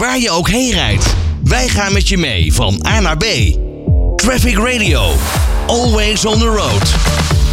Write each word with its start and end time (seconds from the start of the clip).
waar 0.00 0.18
je 0.18 0.30
ook 0.30 0.48
heen 0.48 0.72
rijdt. 0.72 1.14
Wij 1.44 1.68
gaan 1.68 1.92
met 1.92 2.08
je 2.08 2.18
mee 2.18 2.54
van 2.54 2.84
A 2.86 3.00
naar 3.00 3.16
B. 3.16 3.24
Traffic 4.16 4.58
Radio. 4.58 5.12
Always 5.66 6.24
on 6.24 6.38
the 6.38 6.46
road. 6.46 6.94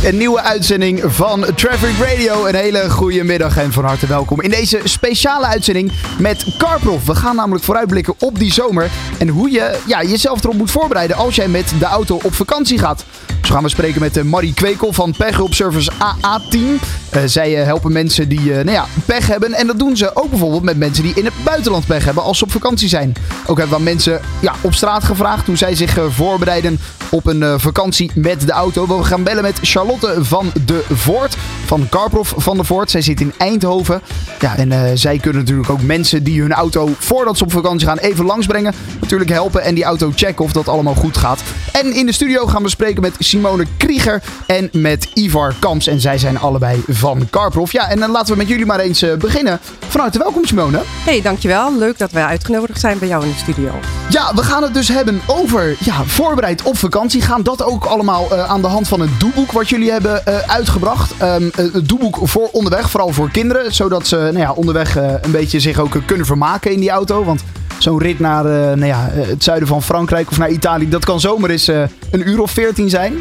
Een 0.04 0.18
nieuwe 0.18 0.42
uitzending 0.42 1.02
van 1.06 1.46
Traffic 1.56 1.98
Radio. 2.00 2.46
Een 2.46 2.56
hele 2.56 2.90
goede 2.90 3.24
middag 3.24 3.58
en 3.58 3.74
van 3.74 3.86
harte 3.86 4.08
welkom 4.08 4.42
in 4.42 4.50
deze 4.50 4.80
speciale 4.84 5.46
uitzending 5.46 5.92
met 6.20 6.56
Carprof. 6.58 7.06
We 7.06 7.16
gaan 7.16 7.36
namelijk 7.36 7.64
vooruitblikken 7.64 8.14
op 8.20 8.40
die 8.40 8.54
zomer 8.54 8.92
en 9.18 9.28
hoe 9.28 9.52
je 9.52 9.80
ja, 9.88 10.04
jezelf 10.04 10.44
erop 10.44 10.56
moet 10.56 10.72
voorbereiden 10.72 11.18
als 11.18 11.36
jij 11.36 11.48
met 11.48 11.74
de 11.80 11.86
auto 11.86 12.20
op 12.24 12.34
vakantie 12.34 12.80
gaat. 12.80 13.06
Zo 13.42 13.54
gaan 13.54 13.64
we 13.64 13.70
spreken 13.70 14.02
met 14.02 14.18
uh, 14.18 14.24
Marie 14.24 14.54
Kwekel 14.54 14.94
van 14.94 15.14
Pechhulpservice 15.18 15.92
AA10. 15.92 16.58
Uh, 16.58 17.22
zij 17.26 17.60
uh, 17.60 17.64
helpen 17.64 17.92
mensen 17.92 18.30
die 18.30 18.40
nou 18.40 18.72
ja, 18.72 18.86
pech 19.06 19.28
hebben. 19.28 19.54
En 19.54 19.68
dat 19.68 19.80
doen 19.80 19.98
ze 19.98 20.16
ook 20.16 20.30
bijvoorbeeld 20.30 20.64
met 20.64 20.78
mensen 20.78 21.04
die 21.04 21.14
in 21.16 21.26
het 21.26 21.34
buitenland 21.44 21.86
pech 21.86 22.06
hebben 22.06 22.24
als 22.24 22.38
ze 22.38 22.44
op 22.44 22.52
vakantie 22.52 22.90
zijn. 22.90 23.14
Ook 23.46 23.58
hebben 23.58 23.78
we 23.78 23.84
mensen 23.84 24.22
ja, 24.40 24.54
op 24.62 24.74
straat 24.74 25.04
gevraagd 25.04 25.48
hoe 25.48 25.58
zij 25.58 25.76
zich 25.76 25.98
voorbereiden 26.10 26.80
op 27.10 27.26
een 27.26 27.60
vakantie 27.60 28.12
met 28.14 28.42
de 28.42 28.52
auto. 28.52 28.98
We 28.98 29.04
gaan 29.04 29.24
bellen 29.24 29.44
met 29.44 29.60
Charlotte 29.62 30.16
van 30.20 30.52
de 30.66 30.84
Voort. 30.90 31.38
Van 31.66 31.90
Carprof 31.90 32.34
van 32.38 32.58
de 32.58 32.64
Voort. 32.64 32.92
Zij 32.92 33.02
zit 33.02 33.22
in 33.22 33.34
Eindhoven. 33.38 34.02
Ja, 34.40 34.58
en 34.58 34.98
zij 34.98 35.18
kunnen 35.18 35.42
natuurlijk 35.42 35.70
ook 35.70 35.82
mensen 35.82 36.24
die 36.24 36.42
hun 36.42 36.54
auto 36.54 36.90
voordat 36.98 37.38
ze 37.38 37.44
op 37.44 37.52
vakantie 37.52 37.88
gaan 37.88 37.98
even 37.98 38.26
langsbrengen. 38.26 38.74
Natuurlijk 39.00 39.30
helpen 39.30 39.62
en 39.62 39.76
die 39.76 39.84
auto 39.84 40.12
checken 40.16 40.46
of 40.46 40.52
dat 40.52 40.68
allemaal 40.68 40.96
goed 40.96 41.18
gaat. 41.18 41.42
En 41.72 41.94
in 41.94 42.06
de 42.06 42.12
studio 42.12 42.46
gaan 42.46 42.64
we 42.64 42.70
spreken 42.70 43.02
met 43.02 43.16
Simone 43.28 43.66
Krieger 43.78 44.24
en 44.48 44.70
met 44.72 45.10
Ivar 45.14 45.54
Kamps. 45.60 45.88
En 45.88 46.02
zij 46.02 46.18
zijn 46.18 46.40
allebei 46.40 46.84
van 46.88 47.28
Carprof. 47.30 47.72
Ja, 47.72 47.90
en 47.90 48.00
dan 48.00 48.12
laten 48.12 48.32
we 48.32 48.38
met 48.38 48.48
jullie 48.48 48.66
maar 48.66 48.80
eens 48.80 49.06
beginnen. 49.20 49.60
Van 49.88 50.02
harte 50.02 50.18
welkom 50.18 50.46
Simone. 50.46 50.82
Hey, 50.86 51.22
dankjewel. 51.22 51.78
Leuk 51.78 51.98
dat 51.98 52.12
wij 52.12 52.24
uitgenodigd 52.24 52.80
zijn 52.80 53.00
bij 53.00 53.08
jou 53.08 53.24
in 53.24 53.30
de 53.30 53.38
studio. 53.38 53.72
Ja, 54.10 54.34
we 54.36 54.44
gaan 54.44 54.64
het 54.64 54.74
dus 54.74 54.88
hebben 54.88 55.22
over 55.26 55.76
ja, 55.80 56.04
voorbereid 56.04 56.62
op 56.64 56.78
vakantie. 56.78 57.22
Gaan 57.22 57.44
dat 57.44 57.64
ook 57.64 57.86
allemaal 57.86 58.28
uh, 58.32 58.50
aan 58.50 58.62
de 58.62 58.68
hand 58.68 58.88
van 58.88 59.00
het 59.00 59.20
doeboek 59.20 59.52
wat 59.52 59.70
jullie 59.70 59.92
hebben 59.92 60.22
uh, 60.28 60.38
uitgebracht. 60.38 61.12
Um, 61.22 61.52
het 61.56 61.90
doeboek 61.90 62.20
voor 62.24 62.50
onderweg, 62.52 62.90
vooral 62.90 63.10
voor 63.10 63.32
kinderen. 63.32 63.74
Zodat 63.74 64.08
ze 64.08 64.16
nou 64.16 64.40
ja, 64.40 64.52
onderweg 64.52 64.98
uh, 64.98 65.14
een 65.22 65.32
beetje 65.32 65.60
zich 65.60 65.80
ook 65.80 65.96
kunnen 66.06 66.26
vermaken 66.26 66.72
in 66.72 66.80
die 66.80 66.90
auto. 66.90 67.24
Want 67.24 67.44
zo'n 67.88 68.00
rit 68.00 68.20
naar 68.20 68.46
uh, 68.46 68.52
nou 68.52 68.86
ja, 68.86 69.10
het 69.12 69.44
zuiden 69.44 69.68
van 69.68 69.84
Frankrijk 69.84 70.30
of 70.30 70.38
naar 70.38 70.50
Italië, 70.50 70.90
dat 70.90 71.06
kan 71.06 71.20
zomaar 71.20 71.50
eens 71.50 71.70
uh, 71.70 71.84
een 72.12 72.30
uur 72.30 72.42
of 72.42 72.52
veertien 72.52 72.90
zijn. 72.90 73.14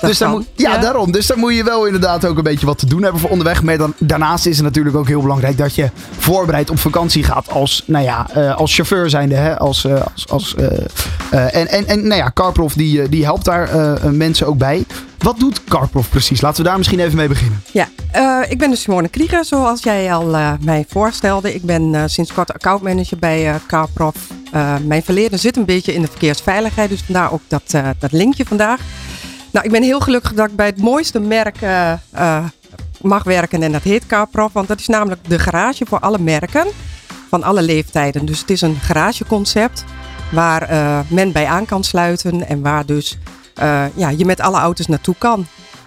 Dus 0.00 0.18
daar 0.18 0.30
moet, 0.30 0.46
ja, 0.54 0.74
ja, 0.74 0.78
daarom. 0.80 1.12
Dus 1.12 1.26
daar 1.26 1.38
moet 1.38 1.54
je 1.54 1.64
wel 1.64 1.84
inderdaad 1.86 2.26
ook 2.26 2.36
een 2.36 2.42
beetje 2.42 2.66
wat 2.66 2.78
te 2.78 2.86
doen 2.86 3.02
hebben 3.02 3.20
voor 3.20 3.30
onderweg. 3.30 3.62
Maar 3.62 3.78
dan, 3.78 3.94
daarnaast 3.98 4.46
is 4.46 4.56
het 4.56 4.64
natuurlijk 4.64 4.96
ook 4.96 5.08
heel 5.08 5.20
belangrijk 5.20 5.58
dat 5.58 5.74
je 5.74 5.90
voorbereid 6.18 6.70
op 6.70 6.78
vakantie 6.78 7.24
gaat 7.24 7.50
als, 7.50 7.82
nou 7.86 8.04
ja, 8.04 8.26
uh, 8.36 8.56
als 8.56 8.74
chauffeur 8.74 9.10
zijnde. 9.10 9.34
Hè? 9.34 9.58
Als, 9.58 9.84
uh, 9.84 10.02
als, 10.14 10.28
als, 10.28 10.54
uh, 10.58 11.54
en, 11.54 11.68
en, 11.68 11.86
en 11.86 12.06
nou 12.06 12.20
ja, 12.20 12.30
Carprof 12.34 12.72
die, 12.72 13.08
die 13.08 13.24
helpt 13.24 13.44
daar 13.44 13.68
mensen 14.12 14.46
ook 14.46 14.58
bij. 14.58 14.84
Wat 15.18 15.38
doet 15.38 15.64
Carprof 15.64 16.08
precies? 16.08 16.40
Laten 16.40 16.62
we 16.62 16.68
daar 16.68 16.78
misschien 16.78 17.00
even 17.00 17.16
mee 17.16 17.28
beginnen. 17.28 17.62
Ja, 17.72 17.88
ik 18.48 18.58
ben 18.58 18.70
de 18.70 18.76
Simone 18.76 19.08
Krieger, 19.08 19.44
zoals 19.44 19.82
jij 19.82 20.14
al 20.14 20.56
mij 20.60 20.84
voorstelde. 20.88 21.54
Ik 21.54 21.62
ben 21.62 22.10
sinds 22.10 22.32
kort 22.32 22.52
accountmanager 22.52 23.18
bij 23.18 23.60
Carprof. 23.66 24.14
mijn 24.86 25.02
verleden 25.02 25.38
zit 25.38 25.56
een 25.56 25.64
beetje 25.64 25.94
in 25.94 26.02
de 26.02 26.08
verkeersveiligheid, 26.08 26.90
dus 26.90 27.02
vandaar 27.02 27.32
ook 27.32 27.42
dat, 27.48 27.62
dat 27.98 28.12
linkje 28.12 28.44
vandaag. 28.44 28.80
Nou, 29.52 29.64
ik 29.64 29.70
ben 29.70 29.82
heel 29.82 30.00
gelukkig 30.00 30.34
dat 30.34 30.48
ik 30.50 30.56
bij 30.56 30.66
het 30.66 30.78
mooiste 30.78 31.20
merk 31.20 31.56
mag 33.00 33.22
werken 33.22 33.62
en 33.62 33.72
dat 33.72 33.82
heet 33.82 34.06
Carprof. 34.06 34.52
Want 34.52 34.68
dat 34.68 34.80
is 34.80 34.86
namelijk 34.86 35.28
de 35.28 35.38
garage 35.38 35.86
voor 35.86 36.00
alle 36.00 36.18
merken 36.18 36.66
van 37.28 37.42
alle 37.42 37.62
leeftijden. 37.62 38.26
Dus 38.26 38.40
het 38.40 38.50
is 38.50 38.60
een 38.60 38.76
garageconcept 38.76 39.84
waar 40.32 40.68
men 41.08 41.32
bij 41.32 41.46
aan 41.46 41.66
kan 41.66 41.84
sluiten 41.84 42.48
en 42.48 42.62
waar 42.62 42.86
dus 42.86 43.18
ja, 43.94 44.08
je 44.08 44.24
met 44.24 44.40
alle 44.40 44.58
auto's 44.58 44.86
naartoe 44.86 45.14
kan. 45.18 45.46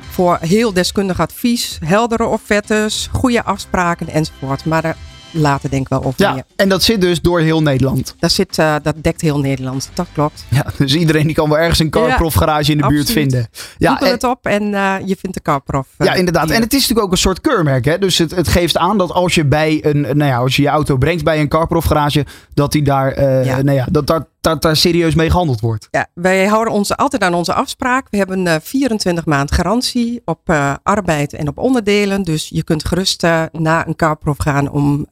Voor 0.09 0.37
heel 0.41 0.73
deskundig 0.73 1.19
advies, 1.19 1.77
heldere 1.85 2.25
offertes, 2.25 3.09
goede 3.11 3.43
afspraken 3.43 4.09
enzovoort. 4.09 4.65
Maar 4.65 4.95
later 5.33 5.69
denk 5.69 5.81
ik 5.81 5.89
wel 5.89 6.03
over. 6.03 6.21
Ja, 6.21 6.43
en 6.55 6.69
dat 6.69 6.83
zit 6.83 7.01
dus 7.01 7.21
door 7.21 7.39
heel 7.39 7.61
Nederland. 7.61 8.15
Dat, 8.19 8.31
zit, 8.31 8.57
uh, 8.57 8.75
dat 8.83 8.95
dekt 9.01 9.21
heel 9.21 9.39
Nederland, 9.39 9.89
dat 9.93 10.07
klopt. 10.13 10.45
Ja, 10.49 10.65
dus 10.77 10.95
iedereen 10.95 11.25
die 11.25 11.35
kan 11.35 11.49
wel 11.49 11.57
ergens 11.57 11.79
een 11.79 11.89
Carprof 11.89 12.33
garage 12.33 12.71
in 12.71 12.77
de 12.77 12.83
absoluut. 12.83 13.05
buurt 13.05 13.17
vinden. 13.17 13.49
Ja, 13.77 13.91
Google 13.91 14.07
het 14.07 14.23
op 14.23 14.45
en 14.45 14.63
uh, 14.63 14.95
je 15.05 15.15
vindt 15.19 15.35
de 15.35 15.41
Carprof. 15.41 15.87
Uh, 15.97 16.07
ja, 16.07 16.13
inderdaad. 16.13 16.45
Hier. 16.45 16.55
En 16.55 16.61
het 16.61 16.73
is 16.73 16.79
natuurlijk 16.79 17.05
ook 17.05 17.11
een 17.11 17.17
soort 17.17 17.41
keurmerk. 17.41 17.85
Hè? 17.85 17.97
Dus 17.97 18.17
het, 18.17 18.35
het 18.35 18.47
geeft 18.47 18.77
aan 18.77 18.97
dat 18.97 19.11
als 19.11 19.35
je 19.35 19.45
bij 19.45 19.79
een, 19.85 20.01
nou 20.01 20.25
ja, 20.25 20.37
als 20.37 20.55
je 20.55 20.61
je 20.61 20.67
auto 20.67 20.97
brengt 20.97 21.23
bij 21.23 21.39
een 21.39 21.47
Carprof 21.47 21.85
garage, 21.85 22.25
dat 22.53 22.71
die 22.71 22.83
daar, 22.83 23.21
ja. 23.45 23.61
Nou 23.61 23.77
ja, 23.77 23.87
dat 23.91 24.07
dat 24.07 24.25
daar 24.43 24.75
serieus 24.75 25.15
mee 25.15 25.29
gehandeld 25.29 25.59
wordt. 25.59 25.87
Ja, 25.91 26.07
wij 26.13 26.45
houden 26.45 26.73
ons 26.73 26.95
altijd 26.97 27.23
aan 27.23 27.33
onze 27.33 27.53
afspraak. 27.53 28.07
We 28.09 28.17
hebben 28.17 28.45
uh, 28.45 28.55
24 28.61 29.25
maand 29.25 29.51
garantie 29.51 30.21
op 30.25 30.49
uh, 30.49 30.73
arbeid 30.83 31.33
en 31.33 31.47
op 31.47 31.57
onderdelen. 31.57 32.23
Dus 32.23 32.49
je 32.49 32.63
kunt 32.63 32.85
gerust 32.85 33.23
uh, 33.23 33.43
naar 33.51 33.87
een 33.87 33.95
carprof 33.95 34.37
gaan 34.37 34.71
om 34.71 35.07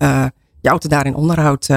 je 0.61 0.69
auto 0.69 0.89
daarin 0.89 1.15
onderhoud 1.15 1.67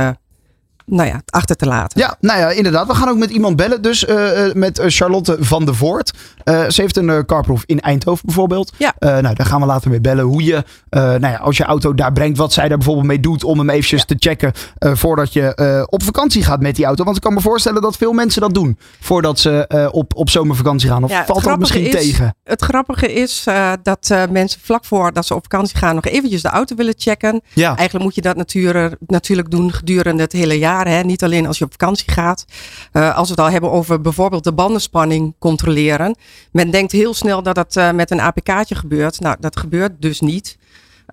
nou 0.86 1.08
ja, 1.08 1.22
achter 1.26 1.56
te 1.56 1.66
laten. 1.66 2.00
Ja, 2.00 2.16
nou 2.20 2.38
ja, 2.38 2.50
inderdaad. 2.50 2.86
We 2.86 2.94
gaan 2.94 3.08
ook 3.08 3.18
met 3.18 3.30
iemand 3.30 3.56
bellen. 3.56 3.82
Dus 3.82 4.04
uh, 4.04 4.52
met 4.52 4.80
Charlotte 4.86 5.36
van 5.40 5.64
der 5.64 5.74
Voort. 5.74 6.12
Uh, 6.44 6.68
ze 6.68 6.80
heeft 6.80 6.96
een 6.96 7.08
uh, 7.08 7.18
carproef 7.26 7.62
in 7.66 7.80
Eindhoven 7.80 8.26
bijvoorbeeld. 8.26 8.72
Ja. 8.78 8.94
nou, 8.98 9.34
daar 9.34 9.46
gaan 9.46 9.60
we 9.60 9.66
later 9.66 9.90
mee 9.90 10.00
bellen. 10.00 10.24
Hoe 10.24 10.44
je, 10.44 10.64
nou 10.90 11.20
ja, 11.26 11.36
als 11.36 11.56
je 11.56 11.64
auto 11.64 11.94
daar 11.94 12.12
brengt, 12.12 12.38
wat 12.38 12.52
zij 12.52 12.68
daar 12.68 12.76
bijvoorbeeld 12.76 13.06
mee 13.06 13.20
doet. 13.20 13.44
Om 13.44 13.58
hem 13.58 13.70
eventjes 13.70 14.00
ja. 14.00 14.06
te 14.06 14.16
checken 14.18 14.52
voordat 14.96 15.32
je 15.32 15.86
op 15.90 16.02
vakantie 16.02 16.42
gaat 16.42 16.60
met 16.60 16.76
die 16.76 16.84
auto. 16.84 17.04
Want 17.04 17.16
ik 17.16 17.22
kan 17.22 17.34
me 17.34 17.40
voorstellen 17.40 17.82
dat 17.82 17.96
veel 17.96 18.12
mensen 18.12 18.40
dat 18.40 18.54
doen. 18.54 18.78
Voordat 19.00 19.38
ze 19.38 19.88
op, 19.92 20.14
op 20.16 20.30
zomervakantie 20.30 20.88
gaan. 20.88 21.04
Of 21.04 21.10
ja, 21.10 21.24
valt 21.24 21.44
dat 21.44 21.58
misschien 21.58 21.86
is, 21.86 21.92
tegen? 21.92 22.36
Het 22.44 22.62
grappige 22.62 23.12
is 23.12 23.44
dat 23.82 24.14
mensen 24.30 24.60
vlak 24.60 24.84
voordat 24.84 25.26
ze 25.26 25.34
op 25.34 25.42
vakantie 25.42 25.76
gaan 25.76 25.94
nog 25.94 26.04
eventjes 26.04 26.42
de 26.42 26.48
auto 26.48 26.76
willen 26.76 26.94
checken. 26.96 27.42
Ja. 27.52 27.76
Eigenlijk 27.76 28.04
moet 28.04 28.14
je 28.14 28.22
dat 28.22 28.36
natuurlijk, 28.36 28.96
natuurlijk 29.06 29.50
doen 29.50 29.72
gedurende 29.72 30.22
het 30.22 30.32
hele 30.32 30.58
jaar. 30.58 30.72
Hè? 30.82 31.02
Niet 31.02 31.22
alleen 31.22 31.46
als 31.46 31.58
je 31.58 31.64
op 31.64 31.70
vakantie 31.70 32.10
gaat. 32.10 32.44
Uh, 32.92 33.16
als 33.16 33.28
we 33.28 33.34
het 33.34 33.44
al 33.44 33.50
hebben 33.50 33.70
over 33.70 34.00
bijvoorbeeld 34.00 34.44
de 34.44 34.52
bandenspanning 34.52 35.34
controleren. 35.38 36.16
Men 36.52 36.70
denkt 36.70 36.92
heel 36.92 37.14
snel 37.14 37.42
dat 37.42 37.54
dat 37.54 37.76
uh, 37.76 37.90
met 37.90 38.10
een 38.10 38.20
APK'tje 38.20 38.74
gebeurt. 38.74 39.20
Nou, 39.20 39.36
dat 39.40 39.56
gebeurt 39.56 39.92
dus 39.98 40.20
niet. 40.20 40.58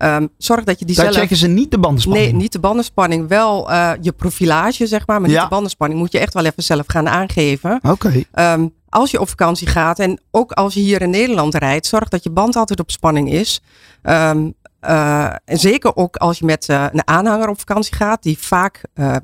Um, 0.02 0.28
zorg 0.38 0.64
dat 0.64 0.78
je 0.78 0.84
die 0.84 0.96
Daar 0.96 1.04
zelf... 1.04 1.16
checken 1.16 1.36
ze 1.36 1.46
niet 1.46 1.70
de 1.70 1.78
bandenspanning? 1.78 2.30
Nee, 2.30 2.40
niet 2.40 2.52
de 2.52 2.58
bandenspanning. 2.58 3.28
Wel 3.28 3.70
uh, 3.70 3.90
je 4.00 4.12
profilage, 4.12 4.86
zeg 4.86 5.06
maar. 5.06 5.20
Maar 5.20 5.30
Ja. 5.30 5.34
niet 5.34 5.44
de 5.44 5.54
bandenspanning. 5.54 6.00
Moet 6.00 6.12
je 6.12 6.18
echt 6.18 6.34
wel 6.34 6.44
even 6.44 6.62
zelf 6.62 6.84
gaan 6.86 7.08
aangeven. 7.08 7.80
Oké. 7.82 8.22
Um, 8.34 8.74
als 8.88 9.10
je 9.10 9.20
op 9.20 9.28
vakantie 9.28 9.66
gaat 9.66 9.98
en 9.98 10.20
ook 10.30 10.52
als 10.52 10.74
je 10.74 10.80
hier 10.80 11.02
in 11.02 11.10
Nederland 11.10 11.54
rijdt, 11.54 11.86
zorg 11.86 12.08
dat 12.08 12.22
je 12.22 12.30
band 12.30 12.56
altijd 12.56 12.80
op 12.80 12.90
spanning 12.90 13.32
is. 13.32 13.62
Um, 14.02 14.54
uh, 14.84 15.24
en 15.44 15.58
zeker 15.58 15.96
ook 15.96 16.16
als 16.16 16.38
je 16.38 16.44
met 16.44 16.68
uh, 16.68 16.86
een 16.92 17.06
aanhanger 17.06 17.48
op 17.48 17.58
vakantie 17.58 17.94
gaat, 17.94 18.22
die 18.22 18.38
vaak 18.38 18.80
uh, 18.94 19.16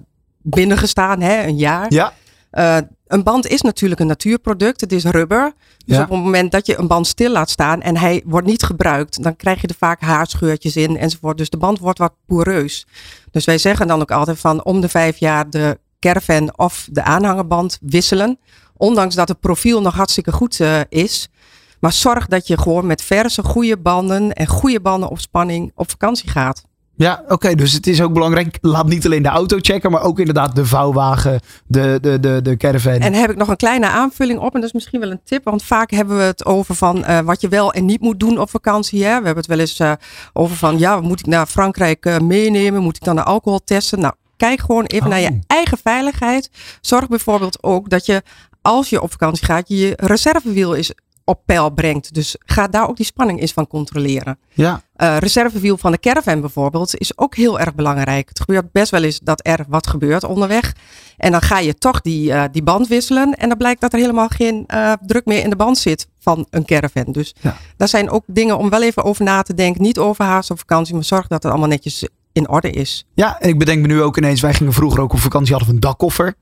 binnengestaan, 0.51 1.21
hè, 1.21 1.47
een 1.47 1.57
jaar. 1.57 1.87
Ja. 1.93 2.13
Uh, 2.53 2.77
een 3.07 3.23
band 3.23 3.47
is 3.47 3.61
natuurlijk 3.61 4.01
een 4.01 4.07
natuurproduct. 4.07 4.81
Het 4.81 4.93
is 4.93 5.05
rubber. 5.05 5.53
Dus 5.87 5.97
Ja. 5.97 6.03
op 6.03 6.11
het 6.11 6.19
moment 6.19 6.53
dat 6.53 6.67
je 6.67 6.79
een 6.79 6.87
band 6.87 7.07
stil 7.07 7.31
laat 7.31 7.51
staan 7.51 7.83
en 7.83 7.97
hij 7.97 8.23
wordt 8.27 8.47
niet 8.47 8.63
gebruikt, 8.63 9.23
dan 9.23 9.37
krijg 9.37 9.61
je 9.61 9.67
er 9.67 9.75
vaak 9.79 10.01
haarscheurtjes 10.01 10.77
in 10.77 10.97
enzovoort. 10.97 11.39
Dus 11.39 11.51
de 11.51 11.57
band 11.57 11.79
wordt 11.79 11.99
wat 11.99 12.13
poreus. 12.27 12.87
Dus 13.31 13.45
wij 13.45 13.59
zeggen 13.59 13.87
dan 13.87 14.01
ook 14.01 14.11
altijd 14.11 14.39
van 14.39 14.65
om 14.65 14.81
de 14.81 14.89
vijf 14.89 15.17
jaar 15.17 15.51
de 15.51 15.79
caravan 16.01 16.59
of 16.59 16.89
de 16.91 17.03
aanhangerband 17.03 17.79
wisselen. 17.81 18.39
Ondanks 18.77 19.15
dat 19.15 19.29
het 19.29 19.41
profiel 19.41 19.81
nog 19.81 19.95
hartstikke 19.95 20.33
goed 20.33 20.59
uh, 20.59 20.81
is. 20.89 21.29
Maar 21.81 21.93
zorg 21.93 22.27
dat 22.27 22.47
je 22.47 22.59
gewoon 22.59 22.87
met 22.87 23.03
verse, 23.03 23.43
goede 23.43 23.77
banden 23.79 24.33
en 24.33 24.47
goede 24.47 24.81
banden 24.81 25.09
op 25.09 25.21
spanning 25.21 25.73
op 25.75 25.91
vakantie 25.91 26.31
gaat. 26.31 26.63
Ja, 26.99 27.25
oké. 27.29 27.55
dus 27.55 27.73
het 27.73 27.87
is 27.87 28.03
ook 28.03 28.13
belangrijk. 28.13 28.59
Laat 28.61 28.87
niet 28.87 29.05
alleen 29.05 29.23
de 29.23 29.29
auto 29.29 29.57
checken, 29.61 29.91
maar 29.91 30.03
ook 30.03 30.19
inderdaad 30.19 30.57
de 30.57 30.67
vouwwagen, 30.67 31.41
de, 31.67 31.99
de, 32.01 32.21
de, 32.21 32.41
de 32.43 32.57
caravan. 32.57 32.93
En 32.93 33.13
heb 33.13 33.31
ik 33.31 33.37
nog 33.37 33.49
een 33.49 33.57
kleine 33.57 33.87
aanvulling 33.87 34.39
op. 34.39 34.55
En 34.55 34.61
dat 34.61 34.69
is 34.69 34.73
misschien 34.73 35.01
wel 35.01 35.11
een 35.11 35.21
tip. 35.25 35.45
Want 35.45 35.63
vaak 35.65 35.91
hebben 35.91 36.17
we 36.17 36.23
het 36.23 36.47
over 36.47 36.75
van 36.75 36.99
uh, 36.99 37.21
wat 37.21 37.41
je 37.41 37.49
wel 37.49 37.73
en 37.73 37.85
niet 37.85 38.01
moet 38.01 38.21
doen 38.21 38.39
op 38.39 38.51
vakantie. 38.51 39.05
Hè? 39.05 39.09
We 39.09 39.15
hebben 39.27 39.37
het 39.37 39.47
wel 39.47 39.59
eens 39.59 39.81
uh, 39.81 39.93
over 40.33 40.57
van 40.57 40.79
ja, 40.79 41.01
moet 41.01 41.21
ik 41.21 41.27
naar 41.27 41.47
Frankrijk 41.47 42.07
uh, 42.07 42.19
meenemen? 42.19 42.83
Moet 42.83 42.97
ik 42.97 43.05
dan 43.05 43.17
de 43.17 43.25
alcohol 43.25 43.61
testen? 43.65 44.01
Nou, 44.01 44.15
kijk 44.37 44.61
gewoon 44.61 44.85
even 44.85 45.07
Oh. 45.07 45.13
naar 45.13 45.21
je 45.21 45.39
eigen 45.47 45.79
veiligheid. 45.83 46.51
Zorg 46.81 47.09
bijvoorbeeld 47.09 47.63
ook 47.63 47.91
dat 47.91 48.07
je 48.07 48.23
als 48.63 48.89
je 48.89 49.03
op 49.03 49.11
vakantie 49.11 49.45
gaat, 49.45 49.69
je 49.69 49.77
je 49.77 49.93
reservewiel 49.97 50.75
is 50.75 50.93
op 51.29 51.41
peil 51.47 51.71
brengt. 51.71 52.15
Dus 52.15 52.37
ga 52.45 52.67
daar 52.67 52.89
ook 52.89 52.97
die 52.97 53.07
spanning 53.07 53.41
eens 53.41 53.53
van 53.53 53.67
controleren. 53.67 54.39
Ja, 54.53 54.81
Uh, 55.03 55.17
reservewiel 55.19 55.77
van 55.77 55.93
de 55.93 55.99
caravan 55.99 56.41
bijvoorbeeld 56.41 56.97
is 56.99 57.19
ook 57.19 57.35
heel 57.37 57.61
erg 57.61 57.75
belangrijk. 57.75 58.29
Het 58.29 58.41
gebeurt 58.41 58.73
best 58.73 58.91
wel 58.91 59.03
eens 59.03 59.19
dat 59.23 59.41
er 59.47 59.65
wat 59.69 59.87
gebeurt 59.87 60.25
onderweg. 60.25 60.73
En 61.17 61.31
dan 61.33 61.41
ga 61.43 61.59
je 61.59 61.75
toch 61.75 62.01
die, 62.01 62.31
uh, 62.31 62.45
die 62.53 62.63
band 62.63 62.89
wisselen. 62.89 63.35
En 63.35 63.49
dan 63.49 63.59
blijkt 63.59 63.81
dat 63.81 63.93
er 63.93 63.99
helemaal 63.99 64.29
geen 64.29 64.65
uh, 64.75 64.93
druk 65.07 65.25
meer 65.25 65.43
in 65.43 65.51
de 65.51 65.57
band 65.57 65.79
zit 65.79 66.09
van 66.19 66.47
een 66.51 66.65
caravan. 66.65 67.05
Dus 67.13 67.35
Ja. 67.41 67.57
daar 67.77 67.89
zijn 67.89 68.11
ook 68.11 68.23
dingen 68.27 68.59
om 68.59 68.71
wel 68.71 68.83
even 68.83 69.05
over 69.05 69.25
na 69.25 69.43
te 69.43 69.55
denken. 69.55 69.83
Niet 69.83 69.99
overhaast 69.99 70.51
op 70.51 70.59
vakantie, 70.59 70.95
maar 70.95 71.05
zorg 71.05 71.27
dat 71.27 71.43
het 71.43 71.53
allemaal 71.53 71.69
netjes 71.71 72.09
in 72.33 72.49
orde 72.49 72.71
is. 72.71 73.05
Ja, 73.15 73.41
en 73.41 73.49
ik 73.49 73.59
bedenk 73.59 73.81
me 73.81 73.87
nu 73.87 74.03
ook 74.03 74.17
ineens, 74.17 74.41
wij 74.41 74.55
gingen 74.55 74.73
vroeger 74.73 75.01
ook 75.01 75.13
op 75.13 75.19
vakantie, 75.19 75.51
hadden 75.51 75.69
we 75.69 75.75
een 75.75 75.81
dakkoffer. 75.81 76.35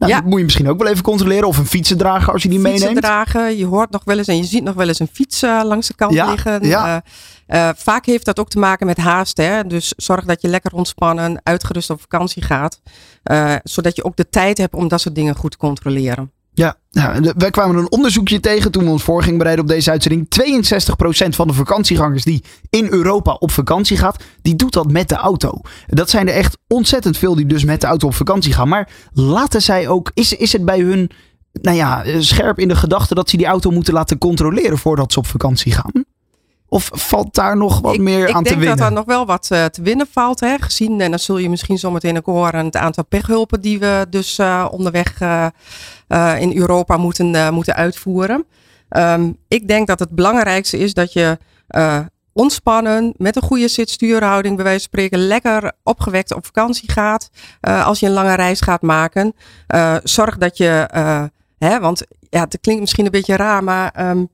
Nou, 0.00 0.12
Ja. 0.12 0.18
dat 0.20 0.28
moet 0.28 0.38
je 0.38 0.44
misschien 0.44 0.68
ook 0.68 0.82
wel 0.82 0.90
even 0.92 1.02
controleren. 1.02 1.48
Of 1.48 1.58
een 1.58 1.66
fietsendrager 1.66 2.32
als 2.32 2.42
je 2.42 2.48
die 2.48 2.60
Fietsen 2.60 2.78
meeneemt. 2.80 3.02
dragen, 3.04 3.56
je 3.56 3.66
hoort 3.66 3.90
nog 3.90 4.04
wel 4.04 4.18
eens 4.18 4.26
en 4.26 4.36
je 4.36 4.44
ziet 4.44 4.62
nog 4.64 4.74
wel 4.74 4.88
eens 4.88 4.98
een 4.98 5.08
fiets 5.12 5.42
eh, 5.42 5.60
langs 5.64 5.86
de 5.86 5.94
kant 5.94 6.12
Ja, 6.12 6.30
liggen. 6.30 6.66
ja. 6.66 7.02
Eh, 7.46 7.68
eh, 7.68 7.74
vaak 7.76 8.06
heeft 8.06 8.24
dat 8.24 8.38
ook 8.40 8.48
te 8.48 8.58
maken 8.58 8.86
met 8.86 8.96
haast. 8.96 9.36
Hè? 9.36 9.66
Dus 9.66 9.92
zorg 9.96 10.24
dat 10.24 10.42
je 10.42 10.48
lekker 10.48 10.72
ontspannen, 10.72 11.40
uitgerust 11.42 11.90
op 11.90 12.00
vakantie 12.00 12.42
gaat. 12.42 12.80
zodat 13.62 13.96
je 13.96 14.04
ook 14.04 14.16
de 14.16 14.28
tijd 14.28 14.58
hebt 14.58 14.74
om 14.74 14.88
dat 14.88 15.00
soort 15.00 15.14
dingen 15.14 15.34
goed 15.36 15.50
te 15.50 15.56
controleren. 15.56 16.32
Ja, 16.60 16.76
wij 17.36 17.50
kwamen 17.50 17.76
een 17.76 17.90
onderzoekje 17.90 18.40
tegen 18.40 18.70
toen 18.70 18.84
we 18.84 18.90
ons 18.90 19.02
voor 19.02 19.22
gingen 19.22 19.38
bereiden 19.38 19.64
op 19.64 19.70
deze 19.70 19.90
uitzending. 19.90 20.26
62% 21.26 21.28
van 21.28 21.46
de 21.48 21.52
vakantiegangers 21.52 22.24
die 22.24 22.44
in 22.70 22.86
Europa 22.90 23.32
op 23.32 23.50
vakantie 23.50 23.96
gaat, 23.96 24.24
die 24.42 24.56
doet 24.56 24.72
dat 24.72 24.90
met 24.90 25.08
de 25.08 25.14
auto. 25.14 25.60
Dat 25.86 26.10
zijn 26.10 26.28
er 26.28 26.34
echt 26.34 26.58
ontzettend 26.68 27.18
veel 27.18 27.34
die 27.34 27.46
dus 27.46 27.64
met 27.64 27.80
de 27.80 27.86
auto 27.86 28.06
op 28.06 28.14
vakantie 28.14 28.52
gaan. 28.52 28.68
Maar 28.68 28.88
laten 29.12 29.62
zij 29.62 29.88
ook, 29.88 30.10
is, 30.14 30.32
is 30.32 30.52
het 30.52 30.64
bij 30.64 30.80
hun, 30.80 31.10
nou 31.52 31.76
ja, 31.76 32.04
eh, 32.04 32.16
scherp 32.18 32.58
in 32.58 32.68
de 32.68 32.76
gedachte 32.76 33.14
dat 33.14 33.30
ze 33.30 33.36
die 33.36 33.46
auto 33.46 33.70
moeten 33.70 33.94
laten 33.94 34.18
controleren 34.18 34.78
voordat 34.78 35.12
ze 35.12 35.18
op 35.18 35.26
vakantie 35.26 35.72
gaan? 35.72 36.04
Of 36.72 36.90
valt 36.92 37.34
daar 37.34 37.56
nog 37.56 37.80
wat 37.80 37.94
ik, 37.94 38.00
meer 38.00 38.28
ik 38.28 38.34
aan 38.34 38.42
te 38.42 38.48
denk 38.48 38.60
winnen? 38.60 38.78
dat 38.78 38.86
er 38.86 38.92
nog 38.92 39.04
wel 39.04 39.26
wat 39.26 39.50
eh, 39.50 39.64
te 39.64 39.82
winnen 39.82 40.06
valt. 40.10 40.40
Hè? 40.40 40.56
Gezien, 40.58 41.00
en 41.00 41.10
dan 41.10 41.18
zul 41.18 41.38
je 41.38 41.50
misschien 41.50 41.78
zometeen 41.78 42.16
ook 42.16 42.26
horen, 42.26 42.64
het 42.64 42.76
aantal 42.76 43.04
pechhulpen 43.04 43.60
die 43.60 43.78
we 43.78 44.06
dus 44.10 44.38
eh, 44.38 44.66
onderweg 44.70 45.20
eh, 45.20 45.46
in 46.40 46.56
Europa 46.56 46.96
moeten, 46.96 47.54
moeten 47.54 47.74
uitvoeren. 47.74 48.46
Ehm, 48.88 49.32
ik 49.48 49.68
denk 49.68 49.86
dat 49.86 49.98
het 49.98 50.10
belangrijkste 50.10 50.78
is 50.78 50.94
dat 50.94 51.12
je 51.12 51.38
ontspannen, 52.32 53.14
met 53.16 53.36
een 53.36 53.42
goede 53.42 53.68
zit-stuurhouding, 53.68 54.54
bij 54.54 54.64
wijze 54.64 54.88
van 54.88 54.88
spreken, 54.88 55.26
lekker 55.26 55.72
opgewekt 55.82 56.34
op 56.34 56.46
vakantie 56.46 56.90
gaat. 56.90 57.30
Als 57.60 58.00
je 58.00 58.06
een 58.06 58.12
lange 58.12 58.34
reis 58.34 58.60
gaat 58.60 58.82
maken. 58.82 59.34
Zorg 60.02 60.38
dat 60.38 60.56
je, 60.56 60.88
hè, 61.58 61.80
want 61.80 62.04
ja, 62.28 62.40
het 62.40 62.58
klinkt 62.60 62.80
misschien 62.80 63.04
een 63.04 63.10
beetje 63.10 63.36
raar, 63.36 63.64
maar 63.64 63.90
ehm, 63.94 64.24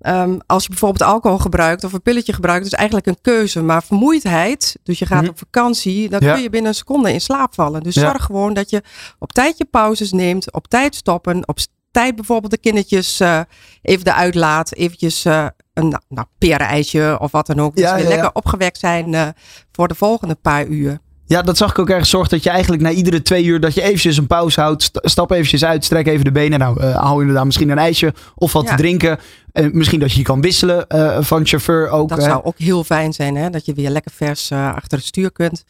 Ehm, 0.00 0.38
als 0.46 0.62
je 0.62 0.68
bijvoorbeeld 0.68 1.10
alcohol 1.10 1.38
gebruikt 1.38 1.84
of 1.84 1.92
een 1.92 2.02
pilletje 2.02 2.32
gebruikt, 2.32 2.66
is 2.66 2.72
eigenlijk 2.72 3.06
een 3.06 3.18
keuze. 3.22 3.62
Maar 3.62 3.82
vermoeidheid, 3.82 4.76
dus 4.82 4.98
je 4.98 5.06
gaat 5.06 5.20
Mhm. 5.20 5.30
op 5.30 5.38
vakantie, 5.38 6.08
dan 6.08 6.20
Ja. 6.22 6.32
kun 6.32 6.42
je 6.42 6.50
binnen 6.50 6.68
een 6.70 6.76
seconde 6.76 7.12
in 7.12 7.20
slaap 7.20 7.54
vallen. 7.54 7.82
Dus 7.82 7.94
Ja. 7.94 8.00
zorg 8.00 8.24
gewoon 8.24 8.54
dat 8.54 8.70
je 8.70 8.82
op 9.18 9.32
tijd 9.32 9.58
je 9.58 9.64
pauzes 9.64 10.12
neemt, 10.12 10.52
op 10.52 10.68
tijd 10.68 10.94
stoppen, 10.94 11.48
op 11.48 11.58
tijd 11.90 12.14
bijvoorbeeld 12.16 12.52
de 12.52 12.58
kindertjes 12.58 13.20
eh, 13.20 13.40
even 13.82 14.06
eruit 14.06 14.34
laat, 14.34 14.74
eventjes 14.74 15.24
eh, 15.24 15.46
een 15.74 15.88
nou, 15.88 16.02
nou, 16.08 16.26
perenijsje 16.38 17.16
of 17.20 17.30
wat 17.30 17.46
dan 17.46 17.60
ook. 17.60 17.74
Dus 17.76 17.84
Ja, 17.84 17.96
weer 17.96 18.08
lekker 18.08 18.30
opgewekt 18.32 18.78
zijn 18.78 19.14
eh, 19.14 19.26
voor 19.72 19.88
de 19.88 19.94
volgende 19.94 20.34
paar 20.34 20.66
uur. 20.66 20.98
Ja, 21.26 21.42
dat 21.42 21.56
zag 21.56 21.70
ik 21.70 21.78
ook 21.78 21.90
ergens. 21.90 22.10
Zorg 22.10 22.28
dat 22.28 22.42
je 22.42 22.50
eigenlijk 22.50 22.82
na 22.82 22.90
iedere 22.90 23.22
twee 23.22 23.44
uur 23.44 23.60
dat 23.60 23.74
je 23.74 23.82
eventjes 23.82 24.16
een 24.16 24.26
pauze 24.26 24.60
houdt. 24.60 24.82
st- 24.82 24.98
Stap 25.02 25.30
eventjes 25.30 25.64
uit, 25.64 25.84
strek 25.84 26.06
even 26.06 26.24
de 26.24 26.32
benen. 26.32 26.58
Nou, 26.58 26.80
eh 26.80 26.96
haal 26.96 27.20
inderdaad 27.20 27.44
misschien 27.44 27.68
een 27.70 27.78
ijsje 27.78 28.14
of 28.34 28.52
wat 28.52 28.64
Ja. 28.64 28.70
te 28.70 28.76
drinken. 28.76 29.18
En 29.52 29.70
misschien 29.72 30.00
dat 30.00 30.12
je 30.12 30.18
je 30.18 30.24
kan 30.24 30.40
wisselen 30.40 30.86
eh, 30.86 31.22
van 31.22 31.46
chauffeur 31.46 31.88
ook. 31.88 32.08
Dat 32.08 32.18
hè. 32.18 32.24
zou 32.24 32.44
ook 32.44 32.58
heel 32.58 32.84
fijn 32.84 33.12
zijn, 33.12 33.36
hè? 33.36 33.50
dat 33.50 33.64
je 33.64 33.74
weer 33.74 33.90
lekker 33.90 34.12
vers 34.14 34.50
eh, 34.50 34.74
achter 34.74 34.98
het 34.98 35.06
stuur 35.06 35.32
kunt. 35.32 35.64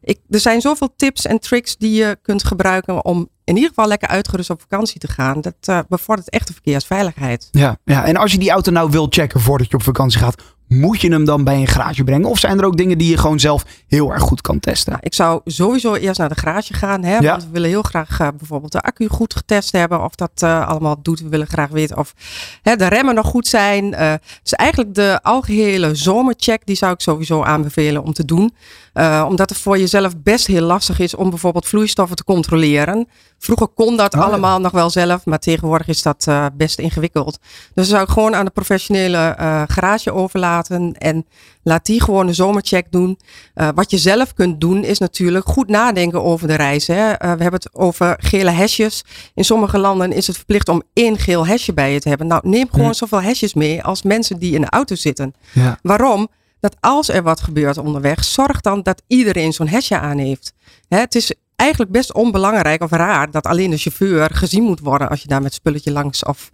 Ik, 0.00 0.18
er 0.30 0.40
zijn 0.40 0.60
zoveel 0.60 0.92
tips 0.96 1.26
en 1.26 1.38
tricks 1.38 1.76
die 1.76 1.92
je 1.92 2.18
kunt 2.22 2.44
gebruiken 2.44 3.04
om 3.04 3.28
in 3.44 3.54
ieder 3.54 3.68
geval 3.68 3.88
lekker 3.88 4.08
uitgerust 4.08 4.50
op 4.50 4.60
vakantie 4.60 5.00
te 5.00 5.08
gaan. 5.08 5.40
Dat 5.40 5.54
eh, 5.60 5.78
bevordert 5.88 6.30
echt 6.30 6.46
de 6.46 6.52
verkeersveiligheid. 6.52 7.48
Ja, 7.50 7.78
ja, 7.84 8.04
en 8.04 8.16
als 8.16 8.32
je 8.32 8.38
die 8.38 8.50
auto 8.50 8.70
nou 8.70 8.90
wilt 8.90 9.14
checken 9.14 9.40
voordat 9.40 9.70
je 9.70 9.76
op 9.76 9.82
vakantie 9.82 10.20
gaat, 10.20 10.42
moet 10.80 11.00
je 11.00 11.10
hem 11.10 11.24
dan 11.24 11.44
bij 11.44 11.56
een 11.56 11.66
garage 11.66 12.04
brengen? 12.04 12.28
Of 12.28 12.38
zijn 12.38 12.58
er 12.58 12.64
ook 12.64 12.76
dingen 12.76 12.98
die 12.98 13.10
je 13.10 13.18
gewoon 13.18 13.40
zelf 13.40 13.64
heel 13.86 14.12
erg 14.12 14.22
goed 14.22 14.40
kan 14.40 14.60
testen? 14.60 14.92
Nou, 14.92 15.04
ik 15.04 15.14
zou 15.14 15.40
sowieso 15.44 15.94
eerst 15.94 16.18
naar 16.18 16.28
de 16.28 16.34
garage 16.34 16.74
gaan, 16.74 17.02
hè? 17.04 17.16
Ja. 17.18 17.30
want 17.30 17.44
we 17.44 17.50
willen 17.50 17.68
heel 17.68 17.82
graag 17.82 18.20
eh, 18.20 18.28
bijvoorbeeld 18.38 18.72
de 18.72 18.80
accu 18.80 19.08
goed 19.08 19.34
getest 19.34 19.72
hebben. 19.72 20.04
Of 20.04 20.14
dat 20.14 20.30
eh, 20.34 20.68
allemaal 20.68 20.96
doet. 21.02 21.20
We 21.20 21.28
willen 21.28 21.46
graag 21.46 21.68
weten 21.68 21.98
of 21.98 22.14
hè, 22.62 22.76
de 22.76 22.86
remmen 22.86 23.14
nog 23.14 23.26
goed 23.26 23.46
zijn. 23.46 23.94
Eh, 23.94 24.12
dus 24.42 24.52
eigenlijk 24.52 24.94
de 24.94 25.18
algehele 25.22 25.94
zomercheck, 25.94 26.66
die 26.66 26.76
zou 26.76 26.92
ik 26.92 27.00
sowieso 27.00 27.42
aanbevelen 27.42 28.02
om 28.02 28.12
te 28.12 28.24
doen. 28.24 28.54
Omdat 29.28 29.48
het 29.48 29.58
voor 29.58 29.78
jezelf 29.78 30.12
best 30.22 30.46
heel 30.46 30.62
lastig 30.62 30.98
is 30.98 31.14
om 31.14 31.30
bijvoorbeeld 31.30 31.66
vloeistoffen 31.66 32.16
te 32.16 32.24
controleren. 32.24 33.08
Vroeger 33.38 33.68
kon 33.68 33.96
dat 33.96 34.14
Oh, 34.14 34.20
ja. 34.20 34.26
allemaal 34.26 34.60
nog 34.60 34.72
wel 34.72 34.90
zelf, 34.90 35.24
maar 35.24 35.38
tegenwoordig 35.38 35.88
is 35.88 36.02
dat 36.02 36.28
best 36.56 36.78
ingewikkeld. 36.78 37.38
Dus 37.42 37.70
dat 37.74 37.86
zou 37.86 38.02
ik 38.02 38.08
gewoon 38.08 38.34
aan 38.34 38.44
de 38.44 38.50
professionele 38.50 39.34
garage 39.68 40.12
overlaten 40.12 40.63
en 40.68 41.26
laat 41.62 41.86
die 41.86 42.02
gewoon 42.02 42.28
een 42.28 42.34
zomercheck 42.34 42.86
doen. 42.90 43.18
Eh, 43.54 43.68
wat 43.74 43.90
je 43.90 43.98
zelf 43.98 44.34
kunt 44.34 44.60
doen 44.60 44.84
is 44.84 44.98
natuurlijk 44.98 45.46
goed 45.46 45.68
nadenken 45.68 46.22
over 46.22 46.48
de 46.48 46.54
reis. 46.54 46.86
Hè. 46.86 47.10
Eh, 47.10 47.18
we 47.18 47.42
hebben 47.42 47.60
het 47.60 47.74
over 47.74 48.16
gele 48.20 48.50
hesjes. 48.50 49.04
In 49.34 49.44
sommige 49.44 49.78
landen 49.78 50.12
is 50.12 50.26
het 50.26 50.36
verplicht 50.36 50.68
om 50.68 50.82
één 50.92 51.18
geel 51.18 51.46
hesje 51.46 51.72
bij 51.72 51.92
je 51.92 52.00
te 52.00 52.08
hebben. 52.08 52.26
Nou, 52.26 52.48
neem 52.48 52.68
gewoon 52.70 52.94
zoveel 52.94 53.22
hesjes 53.22 53.54
mee 53.54 53.82
als 53.82 54.02
mensen 54.02 54.38
die 54.38 54.54
in 54.54 54.60
de 54.60 54.70
auto 54.70 54.94
zitten. 54.94 55.34
Ja. 55.52 55.78
Waarom? 55.82 56.28
Dat 56.60 56.76
als 56.80 57.08
er 57.08 57.22
wat 57.22 57.40
gebeurt 57.40 57.78
onderweg, 57.78 58.24
zorg 58.24 58.60
dan 58.60 58.82
dat 58.82 59.02
iedereen 59.06 59.52
zo'n 59.52 59.68
hesje 59.68 59.98
aan 59.98 60.18
heeft. 60.18 60.52
Hè, 60.88 60.98
het 60.98 61.14
is 61.14 61.34
eigenlijk 61.56 61.90
best 61.90 62.12
onbelangrijk 62.12 62.82
of 62.82 62.90
raar 62.90 63.30
dat 63.30 63.46
alleen 63.46 63.70
de 63.70 63.76
chauffeur 63.76 64.30
gezien 64.32 64.62
moet 64.62 64.80
worden 64.80 65.08
als 65.08 65.22
je 65.22 65.28
daar 65.28 65.42
met 65.42 65.54
spulletje 65.54 65.92
langs 65.92 66.24
of 66.24 66.50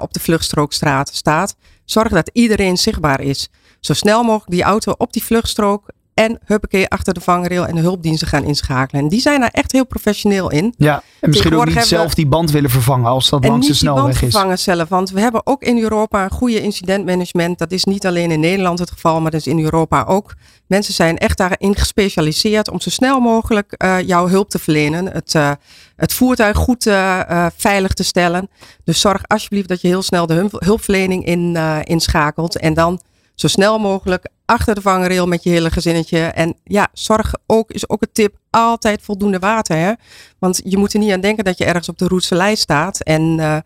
op 0.00 0.12
de 0.12 0.20
vluchtstrookstraat 0.20 1.14
staat. 1.14 1.56
Zorg 1.84 2.08
dat 2.08 2.30
iedereen 2.32 2.76
zichtbaar 2.76 3.20
is. 3.20 3.48
Zo 3.80 3.92
snel 3.92 4.22
mogelijk 4.22 4.50
die 4.50 4.62
auto 4.62 4.94
op 4.96 5.12
die 5.12 5.24
vluchtstrook 5.24 5.86
en 6.14 6.38
huppakee 6.44 6.88
achter 6.88 7.14
de 7.14 7.20
vangrail 7.20 7.66
en 7.66 7.74
de 7.74 7.80
hulpdiensten 7.80 8.28
gaan 8.28 8.44
inschakelen. 8.44 9.02
En 9.02 9.08
die 9.08 9.20
zijn 9.20 9.40
daar 9.40 9.50
echt 9.52 9.72
heel 9.72 9.86
professioneel 9.86 10.50
in. 10.50 10.74
Ja, 10.76 11.02
en 11.20 11.28
misschien 11.28 11.54
ook 11.54 11.64
niet 11.66 11.74
we- 11.74 11.80
zelf 11.80 12.14
die 12.14 12.26
band 12.26 12.50
willen 12.50 12.70
vervangen 12.70 13.10
als 13.10 13.30
dat 13.30 13.42
En 13.42 13.48
langs 13.50 13.66
de 13.66 13.72
niet 13.72 13.80
die 13.80 13.88
band 13.88 13.98
snelweg 14.00 14.22
is. 14.22 14.30
vervangen 14.32 14.58
zelf. 14.58 14.88
Want 14.88 15.10
we 15.10 15.20
hebben 15.20 15.46
ook 15.46 15.62
in 15.62 15.78
Europa 15.78 16.24
een 16.24 16.30
goede 16.30 16.60
incidentmanagement. 16.62 17.58
Dat 17.58 17.72
is 17.72 17.84
niet 17.84 18.06
alleen 18.06 18.30
in 18.30 18.40
Nederland 18.40 18.78
het 18.78 18.90
geval, 18.90 19.20
maar 19.20 19.30
dat 19.30 19.40
is 19.40 19.46
in 19.46 19.60
Europa 19.60 20.04
ook. 20.08 20.34
Mensen 20.66 20.94
zijn 20.94 21.18
echt 21.18 21.38
daarin 21.38 21.76
gespecialiseerd 21.76 22.70
om 22.70 22.80
zo 22.80 22.90
snel 22.90 23.20
mogelijk 23.20 23.72
eh, 23.72 24.00
jouw 24.00 24.28
hulp 24.28 24.50
te 24.50 24.58
verlenen. 24.58 25.06
Het, 25.12 25.34
eh, 25.34 25.50
het 25.96 26.12
voertuig 26.12 26.56
goed 26.56 26.86
eh, 26.86 27.46
veilig 27.56 27.92
te 27.92 28.04
stellen. 28.04 28.48
Dus 28.84 29.00
zorg 29.00 29.22
alsjeblieft 29.26 29.68
dat 29.68 29.80
je 29.80 29.88
heel 29.88 30.02
snel 30.02 30.26
de 30.26 30.34
hulp- 30.34 30.64
hulpverlening 30.64 31.24
in, 31.26 31.56
inschakelt. 31.84 32.58
En 32.58 32.74
dan 32.74 33.00
zo 33.34 33.48
snel 33.48 33.78
mogelijk 33.78 34.28
achter 34.46 34.74
de 34.74 34.80
vangrail 34.80 35.26
met 35.26 35.42
je 35.42 35.50
hele 35.50 35.70
gezinnetje. 35.70 36.18
En 36.18 36.54
ja, 36.64 36.88
zorg 36.92 37.34
ook, 37.46 37.70
is 37.70 37.88
ook 37.88 38.02
een 38.02 38.12
tip, 38.12 38.36
altijd 38.50 39.02
voldoende 39.02 39.38
water. 39.38 39.76
Hè? 39.76 39.92
Want 40.38 40.60
je 40.64 40.76
moet 40.76 40.92
er 40.92 40.98
niet 40.98 41.12
aan 41.12 41.20
denken 41.20 41.44
dat 41.44 41.58
je 41.58 41.64
ergens 41.64 41.88
op 41.88 41.98
de 41.98 42.08
Roetse 42.08 42.34
lijst 42.34 42.62
staat. 42.62 43.00
En 43.00 43.36
eh, 43.40 43.56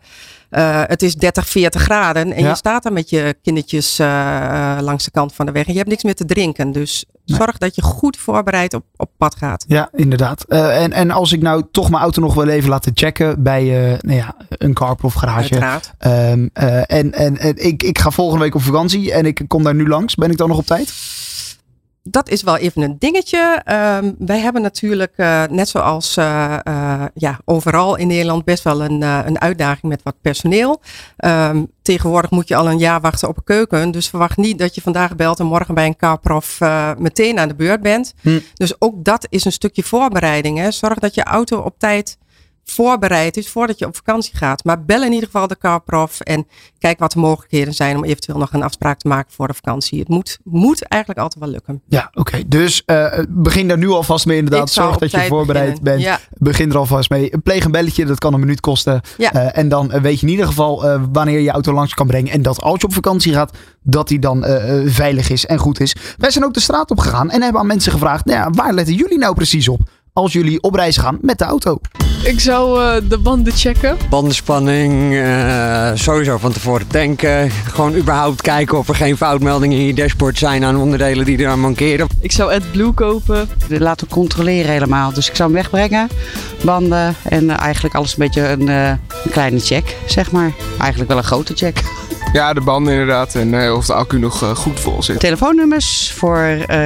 eh, 0.49 0.87
het 0.87 1.01
is 1.01 1.15
30, 1.15 1.47
40 1.47 1.81
graden. 1.81 2.33
En 2.33 2.43
Ja. 2.43 2.49
je 2.49 2.55
staat 2.55 2.83
daar 2.83 2.93
met 2.93 3.09
je 3.09 3.35
kindertjes 3.43 3.99
eh, 3.99 4.77
langs 4.81 5.03
de 5.05 5.11
kant 5.11 5.33
van 5.33 5.45
de 5.45 5.51
weg. 5.51 5.65
En 5.65 5.71
je 5.71 5.77
hebt 5.77 5.89
niks 5.89 6.03
meer 6.03 6.15
te 6.15 6.25
drinken. 6.25 6.71
Dus. 6.71 7.05
Zorg 7.35 7.57
dat 7.57 7.75
je 7.75 7.81
goed 7.81 8.17
voorbereid 8.17 8.73
op, 8.73 8.83
op 8.95 9.09
pad 9.17 9.35
gaat. 9.35 9.65
Ja, 9.67 9.89
inderdaad. 9.93 10.43
Eh, 10.47 10.83
en, 10.83 10.91
en 10.91 11.11
als 11.11 11.31
ik 11.31 11.41
nou 11.41 11.63
toch 11.71 11.89
mijn 11.89 12.01
auto 12.01 12.21
nog 12.21 12.33
wil 12.33 12.47
even 12.47 12.69
laten 12.69 12.91
checken 12.95 13.43
bij 13.43 13.91
eh, 13.91 13.99
nou 14.01 14.17
ja, 14.17 14.35
een 14.49 14.73
carport 14.73 15.03
of 15.03 15.13
garage. 15.13 15.81
Ehm, 15.97 16.47
eh, 16.53 16.77
en 16.77 17.13
en, 17.13 17.37
en 17.37 17.65
ik, 17.65 17.83
ik 17.83 17.99
ga 17.99 18.09
volgende 18.09 18.43
week 18.43 18.55
op 18.55 18.61
vakantie 18.61 19.13
en 19.13 19.25
ik 19.25 19.41
kom 19.47 19.63
daar 19.63 19.75
nu 19.75 19.87
langs. 19.87 20.15
Ben 20.15 20.31
ik 20.31 20.37
dan 20.37 20.47
nog 20.49 20.57
op 20.57 20.65
tijd? 20.65 20.93
Dat 22.03 22.29
is 22.29 22.43
wel 22.43 22.57
even 22.57 22.81
een 22.81 22.95
dingetje. 22.99 23.61
Ehm, 23.63 24.13
wij 24.17 24.39
hebben 24.39 24.61
natuurlijk, 24.61 25.13
eh, 25.15 25.43
net 25.49 25.69
zoals 25.69 26.17
eh, 26.17 26.59
eh, 26.63 27.03
ja, 27.13 27.39
overal 27.45 27.95
in 27.95 28.07
Nederland, 28.07 28.45
best 28.45 28.63
wel 28.63 28.83
een, 28.83 29.01
een 29.01 29.41
uitdaging 29.41 29.91
met 29.91 30.03
wat 30.03 30.15
personeel. 30.21 30.81
Ehm, 31.17 31.63
tegenwoordig 31.81 32.31
moet 32.31 32.47
je 32.47 32.55
al 32.55 32.69
een 32.69 32.77
jaar 32.77 33.01
wachten 33.01 33.27
op 33.27 33.37
een 33.37 33.43
keuken. 33.43 33.91
Dus 33.91 34.09
verwacht 34.09 34.37
niet 34.37 34.59
dat 34.59 34.75
je 34.75 34.81
vandaag 34.81 35.15
belt 35.15 35.39
en 35.39 35.45
morgen 35.45 35.73
bij 35.73 35.85
een 35.85 35.95
carprof 35.95 36.61
eh, 36.61 36.91
meteen 36.97 37.39
aan 37.39 37.47
de 37.47 37.55
beurt 37.55 37.81
bent. 37.81 38.13
Hm. 38.21 38.39
Dus 38.53 38.81
ook 38.81 39.03
dat 39.03 39.27
is 39.29 39.45
een 39.45 39.51
stukje 39.51 39.83
voorbereiding. 39.83 40.57
Hè. 40.57 40.71
Zorg 40.71 40.99
dat 40.99 41.15
je 41.15 41.23
auto 41.23 41.57
op 41.57 41.75
tijd 41.77 42.17
voorbereid 42.69 43.37
is 43.37 43.49
voordat 43.49 43.79
je 43.79 43.85
op 43.85 43.95
vakantie 43.95 44.37
gaat. 44.37 44.63
Maar 44.63 44.85
bel 44.85 45.03
in 45.03 45.11
ieder 45.11 45.25
geval 45.25 45.47
de 45.47 45.57
carprof 45.57 46.19
en 46.19 46.47
kijk 46.77 46.99
wat 46.99 47.11
de 47.11 47.19
mogelijkheden 47.19 47.73
zijn 47.73 47.95
om 47.95 48.03
eventueel 48.03 48.37
nog 48.37 48.53
een 48.53 48.63
afspraak 48.63 48.99
te 48.99 49.07
maken 49.07 49.33
voor 49.33 49.47
de 49.47 49.53
vakantie. 49.53 49.99
Het 49.99 50.07
moet, 50.07 50.39
moet 50.43 50.81
eigenlijk 50.81 51.21
altijd 51.21 51.43
wel 51.43 51.53
lukken. 51.53 51.81
Ja, 51.87 52.09
oké. 52.13 52.47
Dus 52.47 52.83
eh, 52.85 53.19
begin 53.29 53.67
daar 53.67 53.77
nu 53.77 53.89
alvast 53.89 54.25
mee 54.25 54.37
inderdaad. 54.37 54.71
Zorg 54.71 54.97
dat 54.97 55.11
je 55.11 55.25
voorbereid 55.27 55.81
beginnen. 55.81 55.83
bent. 55.83 56.01
Ja, 56.01 56.19
Begin 56.37 56.69
er 56.69 56.77
alvast 56.77 57.09
mee. 57.09 57.37
Pleeg 57.43 57.65
een 57.65 57.71
belletje, 57.71 58.05
dat 58.05 58.19
kan 58.19 58.33
een 58.33 58.39
minuut 58.39 58.59
kosten. 58.59 59.01
Ja. 59.17 59.33
Eh, 59.33 59.57
en 59.57 59.69
dan 59.69 59.91
eh, 59.91 60.01
weet 60.01 60.19
je 60.19 60.25
in 60.25 60.31
ieder 60.31 60.45
geval 60.45 60.85
eh, 60.85 61.01
wanneer 61.11 61.39
je 61.39 61.51
auto 61.51 61.73
langs 61.73 61.93
kan 61.93 62.07
brengen. 62.07 62.31
En 62.31 62.41
dat 62.41 62.61
als 62.61 62.79
je 62.79 62.87
op 62.87 62.93
vakantie 62.93 63.33
gaat, 63.33 63.57
dat 63.81 64.07
die 64.07 64.19
dan 64.19 64.45
veilig 64.85 65.29
is 65.29 65.45
en 65.45 65.57
goed 65.57 65.79
is. 65.79 65.95
Wij 66.17 66.31
zijn 66.31 66.45
ook 66.45 66.53
de 66.53 66.59
straat 66.59 66.91
op 66.91 66.99
gegaan 66.99 67.29
en 67.29 67.41
hebben 67.41 67.61
aan 67.61 67.67
mensen 67.67 67.91
gevraagd: 67.91 68.25
nou 68.25 68.39
ja, 68.39 68.49
waar 68.49 68.73
letten 68.73 68.95
jullie 68.95 69.17
nou 69.17 69.35
precies 69.35 69.67
op 69.67 69.89
als 70.13 70.33
jullie 70.33 70.61
op 70.61 70.75
reis 70.75 70.97
gaan 70.97 71.17
met 71.21 71.37
de 71.37 71.43
auto? 71.43 71.79
Ik 72.23 72.39
zou 72.39 72.81
uh, 72.81 73.09
de 73.09 73.17
banden 73.17 73.53
checken. 73.53 73.97
Bandenspanning, 74.09 75.13
uh, 75.13 75.91
sowieso 75.93 76.37
van 76.37 76.51
tevoren 76.51 76.87
tanken. 76.87 77.51
Gewoon 77.51 77.95
überhaupt 77.95 78.41
kijken 78.41 78.77
of 78.77 78.87
er 78.87 78.95
geen 78.95 79.17
foutmeldingen 79.17 79.77
in 79.77 79.85
je 79.85 79.93
dashboard 79.93 80.37
zijn 80.37 80.63
aan 80.63 80.77
onderdelen 80.77 81.25
die 81.25 81.37
er 81.37 81.47
aan 81.47 81.59
mankeren. 81.59 82.07
Ik 82.19 82.31
zou 82.31 82.53
AdBlue 82.53 82.91
kopen. 82.91 83.49
Laten 83.67 84.07
we 84.07 84.13
controleren 84.13 84.71
helemaal. 84.71 85.13
Dus 85.13 85.29
ik 85.29 85.35
zou 85.35 85.53
hem 85.53 85.61
wegbrengen, 85.61 86.09
banden 86.63 87.15
en 87.23 87.43
uh, 87.43 87.59
eigenlijk 87.59 87.95
alles 87.95 88.11
een 88.11 88.17
beetje 88.19 88.47
een, 88.47 88.67
een 88.67 88.99
kleine 89.31 89.59
check, 89.59 89.95
zeg 90.05 90.31
maar. 90.31 90.51
Eigenlijk 90.79 91.09
wel 91.09 91.17
een 91.17 91.23
grote 91.23 91.53
check. 91.55 91.81
Ja, 92.33 92.53
de 92.53 92.61
banden 92.61 92.93
inderdaad. 92.93 93.35
En 93.35 93.53
uh, 93.53 93.75
of 93.75 93.85
de 93.85 93.93
accu 93.93 94.19
nog 94.19 94.43
uh, 94.43 94.55
goed 94.55 94.79
vol 94.79 95.03
zit. 95.03 95.19
Telefoonnummers 95.19 96.11
voor 96.15 96.65
uh, 96.69 96.81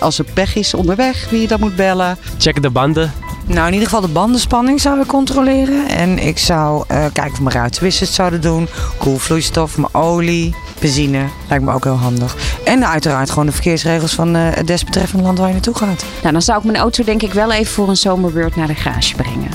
als 0.00 0.18
er 0.18 0.24
pech 0.34 0.56
is 0.56 0.74
onderweg, 0.74 1.30
wie 1.30 1.40
je 1.40 1.46
dan 1.46 1.60
moet 1.60 1.76
bellen. 1.76 2.18
Checken 2.38 2.62
de 2.62 2.70
banden. 2.70 3.12
Nou, 3.46 3.66
in 3.66 3.72
ieder 3.72 3.88
geval 3.88 4.00
de 4.00 4.12
bandenspanning 4.12 4.75
zou 4.80 5.00
ik 5.00 5.06
controleren. 5.06 5.88
En 5.88 6.18
ik 6.18 6.38
zou 6.38 6.84
kijken 6.88 7.32
of 7.32 7.40
mijn 7.40 7.56
ruitenwissers 7.56 8.14
zouden 8.14 8.40
doen. 8.40 8.68
Koelvloeistof, 8.98 9.76
mijn 9.76 9.94
olie, 9.94 10.54
benzine. 10.80 11.24
Lijkt 11.48 11.64
me 11.64 11.72
ook 11.72 11.84
heel 11.84 11.96
handig. 11.96 12.36
En 12.64 12.88
uiteraard 12.88 13.30
gewoon 13.30 13.46
de 13.46 13.52
verkeersregels 13.52 14.14
van 14.14 14.34
het 14.34 14.66
desbetreffende 14.66 15.24
land 15.24 15.38
waar 15.38 15.46
je 15.46 15.52
naartoe 15.52 15.74
gaat. 15.74 16.04
Nou, 16.20 16.32
dan 16.32 16.42
zou 16.42 16.58
ik 16.58 16.64
mijn 16.64 16.76
auto 16.76 17.04
denk 17.04 17.22
ik 17.22 17.32
wel 17.32 17.52
even 17.52 17.72
voor 17.72 17.88
een 17.88 17.96
zomerbeurt 17.96 18.56
naar 18.56 18.66
de 18.66 18.74
garage 18.74 19.14
brengen. 19.14 19.50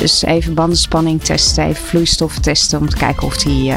Dus 0.00 0.22
even 0.22 0.54
bandenspanning 0.54 1.22
testen, 1.22 1.64
even 1.64 1.84
vloeistof 1.84 2.38
testen 2.38 2.78
om 2.78 2.88
te 2.88 2.96
kijken 2.96 3.26
of 3.26 3.36
die 3.36 3.72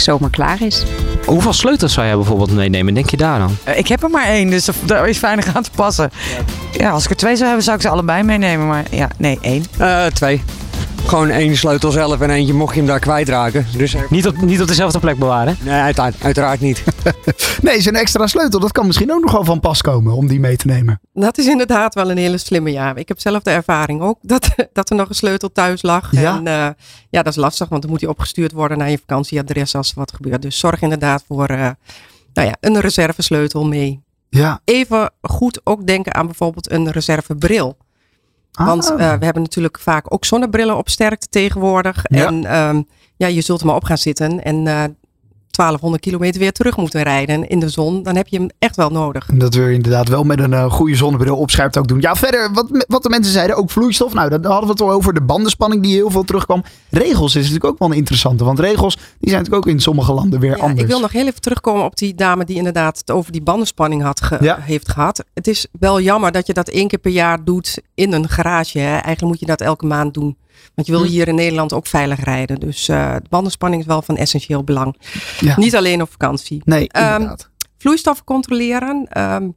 zomaar 0.00 0.30
klaar 0.30 0.62
is. 0.62 0.82
Hoeveel 1.26 1.52
sleutels 1.52 1.92
zou 1.92 2.06
jij 2.06 2.16
bijvoorbeeld 2.16 2.52
meenemen? 2.52 2.94
Denk 2.94 3.10
je 3.10 3.16
daar 3.16 3.38
dan? 3.38 3.56
Uh, 3.68 3.78
ik 3.78 3.88
heb 3.88 4.02
er 4.02 4.10
maar 4.10 4.26
één, 4.26 4.50
dus 4.50 4.68
daar 4.84 5.08
is 5.08 5.20
weinig 5.20 5.56
aan 5.56 5.62
te 5.62 5.70
passen. 5.74 6.10
Ja, 6.72 6.90
als 6.90 7.04
ik 7.04 7.10
er 7.10 7.16
twee 7.16 7.34
zou 7.34 7.46
hebben, 7.46 7.64
zou 7.64 7.76
ik 7.76 7.82
ze 7.82 7.88
allebei 7.88 8.22
meenemen. 8.22 8.66
Maar 8.66 8.84
ja, 8.90 9.08
nee, 9.18 9.38
één. 9.40 9.64
Uh, 9.80 10.06
twee. 10.06 10.42
Gewoon 11.06 11.28
één 11.28 11.56
sleutel 11.56 11.90
zelf 11.90 12.20
en 12.20 12.30
eentje 12.30 12.54
mocht 12.54 12.74
je 12.74 12.78
hem 12.78 12.88
daar 12.88 12.98
kwijtraken. 12.98 13.66
Dus 13.76 13.96
niet, 14.08 14.26
op, 14.26 14.40
niet 14.40 14.60
op 14.60 14.68
dezelfde 14.68 14.98
plek 14.98 15.18
bewaren? 15.18 15.56
Nee, 15.62 15.80
uiteraard, 15.80 16.14
uiteraard 16.22 16.60
niet. 16.60 16.84
nee, 17.62 17.80
zo'n 17.80 17.94
extra 17.94 18.26
sleutel, 18.26 18.60
dat 18.60 18.72
kan 18.72 18.86
misschien 18.86 19.12
ook 19.12 19.20
nog 19.20 19.32
wel 19.32 19.44
van 19.44 19.60
pas 19.60 19.82
komen 19.82 20.12
om 20.12 20.26
die 20.26 20.40
mee 20.40 20.56
te 20.56 20.66
nemen. 20.66 21.00
Dat 21.12 21.38
is 21.38 21.46
inderdaad 21.46 21.94
wel 21.94 22.10
een 22.10 22.16
hele 22.16 22.38
slimme, 22.38 22.72
ja. 22.72 22.94
Ik 22.94 23.08
heb 23.08 23.20
zelf 23.20 23.42
de 23.42 23.50
ervaring 23.50 24.00
ook 24.00 24.18
dat, 24.32 24.48
dat 24.72 24.90
er 24.90 24.96
nog 24.96 25.08
een 25.08 25.14
sleutel 25.14 25.52
thuis 25.52 25.82
lag. 25.82 26.12
Ja. 26.12 26.36
En 26.36 26.46
uh, 26.46 26.84
ja, 27.10 27.22
dat 27.22 27.26
is 27.26 27.36
lastig, 27.36 27.68
want 27.68 27.82
dan 27.82 27.90
moet 27.90 28.00
die 28.00 28.08
opgestuurd 28.08 28.52
worden 28.52 28.78
naar 28.78 28.90
je 28.90 28.98
vakantieadres 28.98 29.74
als 29.74 29.90
er 29.90 29.98
wat 29.98 30.12
gebeurt. 30.12 30.42
Dus 30.42 30.58
zorg 30.58 30.82
inderdaad 30.82 31.24
voor 31.26 31.50
uh, 31.50 31.68
nou 32.32 32.48
ja, 32.48 32.56
een 32.60 32.80
reservesleutel 32.80 33.66
mee. 33.66 34.02
Ja. 34.28 34.60
Even 34.64 35.10
goed 35.20 35.60
ook 35.64 35.86
denken 35.86 36.14
aan 36.14 36.26
bijvoorbeeld 36.26 36.70
een 36.70 36.90
reservebril. 36.90 37.76
Ah. 38.52 38.66
Want 38.66 38.90
uh, 38.90 38.96
we 38.96 39.24
hebben 39.24 39.42
natuurlijk 39.42 39.78
vaak 39.78 40.12
ook 40.14 40.24
zonnebrillen 40.24 40.76
op 40.76 40.88
sterkte 40.88 41.26
tegenwoordig. 41.28 42.04
Ja. 42.08 42.26
En 42.26 42.58
um, 42.58 42.86
ja, 43.16 43.26
je 43.26 43.40
zult 43.40 43.60
er 43.60 43.66
maar 43.66 43.74
op 43.74 43.84
gaan 43.84 43.98
zitten 43.98 44.44
en 44.44 44.66
uh, 44.66 44.84
1200 45.56 46.02
kilometer 46.02 46.40
weer 46.40 46.52
terug 46.52 46.76
moeten 46.76 47.02
rijden 47.02 47.48
in 47.48 47.58
de 47.58 47.68
zon. 47.68 48.02
Dan 48.02 48.16
heb 48.16 48.28
je 48.28 48.36
hem 48.36 48.48
echt 48.58 48.76
wel 48.76 48.90
nodig. 48.90 49.26
Dat 49.34 49.54
wil 49.54 49.66
je 49.66 49.74
inderdaad 49.74 50.08
wel 50.08 50.24
met 50.24 50.38
een 50.38 50.52
uh, 50.52 50.70
goede 50.70 50.96
zonnebril 50.96 51.36
opscherpt 51.36 51.78
ook 51.78 51.88
doen. 51.88 52.00
Ja, 52.00 52.16
verder, 52.16 52.52
wat, 52.52 52.84
wat 52.88 53.02
de 53.02 53.08
mensen 53.08 53.32
zeiden, 53.32 53.56
ook 53.56 53.70
vloeistof. 53.70 54.14
Nou, 54.14 54.28
dan 54.28 54.44
hadden 54.44 54.66
we 54.66 54.72
het 54.72 54.80
al 54.80 54.90
over 54.90 55.14
de 55.14 55.22
bandenspanning 55.22 55.82
die 55.82 55.94
heel 55.94 56.10
veel 56.10 56.24
terugkwam. 56.24 56.62
Regels 56.90 57.34
is 57.34 57.42
natuurlijk 57.42 57.72
ook 57.72 57.78
wel 57.78 57.90
een 57.90 57.96
interessante. 57.96 58.44
Want 58.44 58.58
regels, 58.58 58.94
die 58.94 59.30
zijn 59.30 59.42
natuurlijk 59.42 59.66
ook 59.66 59.72
in 59.72 59.80
sommige 59.80 60.12
landen 60.12 60.40
weer 60.40 60.56
ja, 60.56 60.62
anders. 60.62 60.80
Ik 60.80 60.86
wil 60.86 61.00
nog 61.00 61.12
heel 61.12 61.26
even 61.26 61.40
terugkomen 61.40 61.84
op 61.84 61.96
die 61.96 62.14
dame 62.14 62.44
die 62.44 62.56
inderdaad 62.56 62.98
het 62.98 63.10
over 63.10 63.32
die 63.32 63.42
bandenspanning 63.42 64.02
had 64.02 64.22
ge 64.22 64.38
ja. 64.40 64.58
heeft 64.60 64.88
gehad. 64.88 65.24
Het 65.34 65.46
is 65.46 65.66
wel 65.78 66.00
jammer 66.00 66.32
dat 66.32 66.46
je 66.46 66.52
dat 66.52 66.68
één 66.68 66.88
keer 66.88 66.98
per 66.98 67.12
jaar 67.12 67.44
doet 67.44 67.78
in 67.94 68.12
een 68.12 68.28
garage. 68.28 68.78
Hè. 68.78 68.90
Eigenlijk 68.90 69.20
moet 69.20 69.40
je 69.40 69.46
dat 69.46 69.60
elke 69.60 69.86
maand 69.86 70.14
doen. 70.14 70.36
Want 70.74 70.86
je 70.86 70.92
wil 70.92 71.04
hier 71.04 71.28
in 71.28 71.34
Nederland 71.34 71.72
ook 71.72 71.86
veilig 71.86 72.24
rijden. 72.24 72.60
Dus 72.60 72.88
uh, 72.88 73.14
de 73.14 73.28
bandenspanning 73.28 73.82
is 73.82 73.88
wel 73.88 74.02
van 74.02 74.16
essentieel 74.16 74.64
belang. 74.64 74.96
Ja. 75.40 75.58
Niet 75.58 75.76
alleen 75.76 76.02
op 76.02 76.10
vakantie. 76.10 76.62
Nee, 76.64 76.88
inderdaad. 76.92 77.42
Um, 77.42 77.66
vloeistoffen 77.78 78.24
controleren. 78.24 79.20
Um, 79.20 79.56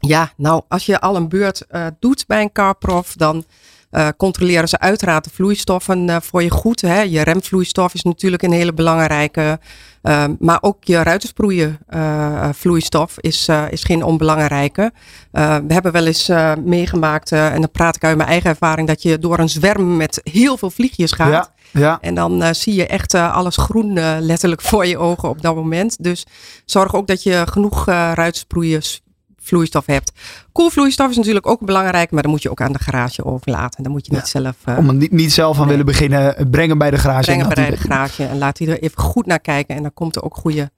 ja, 0.00 0.32
nou, 0.36 0.62
als 0.68 0.86
je 0.86 1.00
al 1.00 1.16
een 1.16 1.28
beurt 1.28 1.64
uh, 1.70 1.86
doet 1.98 2.26
bij 2.26 2.42
een 2.42 2.52
carprof, 2.52 3.14
dan 3.14 3.44
uh, 3.90 4.08
controleren 4.16 4.68
ze 4.68 4.78
uiteraard 4.78 5.24
de 5.24 5.30
vloeistoffen 5.30 6.08
uh, 6.08 6.16
voor 6.20 6.42
je 6.42 6.50
goed. 6.50 6.80
Hè. 6.80 7.00
Je 7.00 7.22
remvloeistof 7.22 7.94
is 7.94 8.02
natuurlijk 8.02 8.42
een 8.42 8.52
hele 8.52 8.72
belangrijke. 8.72 9.58
Uh, 10.02 10.24
maar 10.38 10.58
ook 10.60 10.84
je 10.84 11.02
ruitensproeien 11.02 11.78
uh, 11.94 12.48
vloeistof 12.52 13.18
is, 13.18 13.48
is 13.70 13.84
geen 13.84 14.02
onbelangrijke. 14.02 14.92
we 15.30 15.64
hebben 15.68 15.92
wel 15.92 16.06
eens 16.06 16.30
meegemaakt, 16.64 17.32
en 17.32 17.60
dan 17.60 17.70
praat 17.70 17.96
ik 17.96 18.04
uit 18.04 18.16
mijn 18.16 18.28
eigen 18.28 18.50
ervaring, 18.50 18.88
dat 18.88 19.02
je 19.02 19.18
door 19.18 19.38
een 19.38 19.48
zwerm 19.48 19.96
met 19.96 20.20
heel 20.22 20.56
veel 20.56 20.70
vliegjes 20.70 21.12
gaat. 21.12 21.30
Ja. 21.30 21.48
Ja. 21.80 21.98
En 22.00 22.14
dan 22.14 22.54
zie 22.54 22.74
je 22.74 22.86
echt 22.86 23.14
alles 23.14 23.56
groen 23.56 23.92
letterlijk 24.20 24.60
voor 24.70 24.86
je 24.86 24.98
ogen 24.98 25.28
op 25.28 25.42
dat 25.42 25.54
moment. 25.54 26.02
Dus 26.02 26.26
zorg 26.64 26.94
ook 26.94 27.06
dat 27.06 27.22
je 27.22 27.42
genoeg 27.50 27.84
ruitensproeien 27.86 28.82
vloeistof 29.42 29.86
hebt. 29.86 30.12
Koelvloeistof 30.52 31.10
is 31.10 31.16
natuurlijk 31.16 31.46
ook 31.46 31.60
belangrijk, 31.60 32.10
maar 32.10 32.22
dan 32.22 32.30
moet 32.30 32.42
je 32.42 32.50
ook 32.50 32.60
aan 32.60 32.72
de 32.72 32.78
garage 32.78 33.24
overlaten. 33.24 33.82
Dan 33.82 33.92
moet 33.92 34.06
je 34.06 34.12
niet 34.12 34.30
ja. 34.32 34.40
zelf. 34.40 34.56
Uh, 34.68 34.78
Om 34.78 34.88
er 34.88 34.94
niet, 34.94 35.12
niet 35.12 35.32
zelf 35.32 35.54
aan 35.54 35.60
nee. 35.60 35.70
willen 35.70 35.86
beginnen, 35.86 36.50
breng 36.50 36.68
hem 36.68 36.78
bij 36.78 36.90
de 36.90 36.98
garage. 36.98 37.24
Breng 37.24 37.40
hem 37.40 37.54
bij 37.54 37.70
de 37.70 37.76
garage 37.76 38.24
en 38.24 38.38
laat 38.38 38.58
er 38.58 38.82
even 38.82 39.02
goed 39.02 39.26
naar 39.26 39.40
kijken. 39.40 39.76
En 39.76 39.82
dan 39.82 39.94
komt 39.94 40.16
er 40.16 40.22
ook 40.22 40.36
goede 40.36 40.70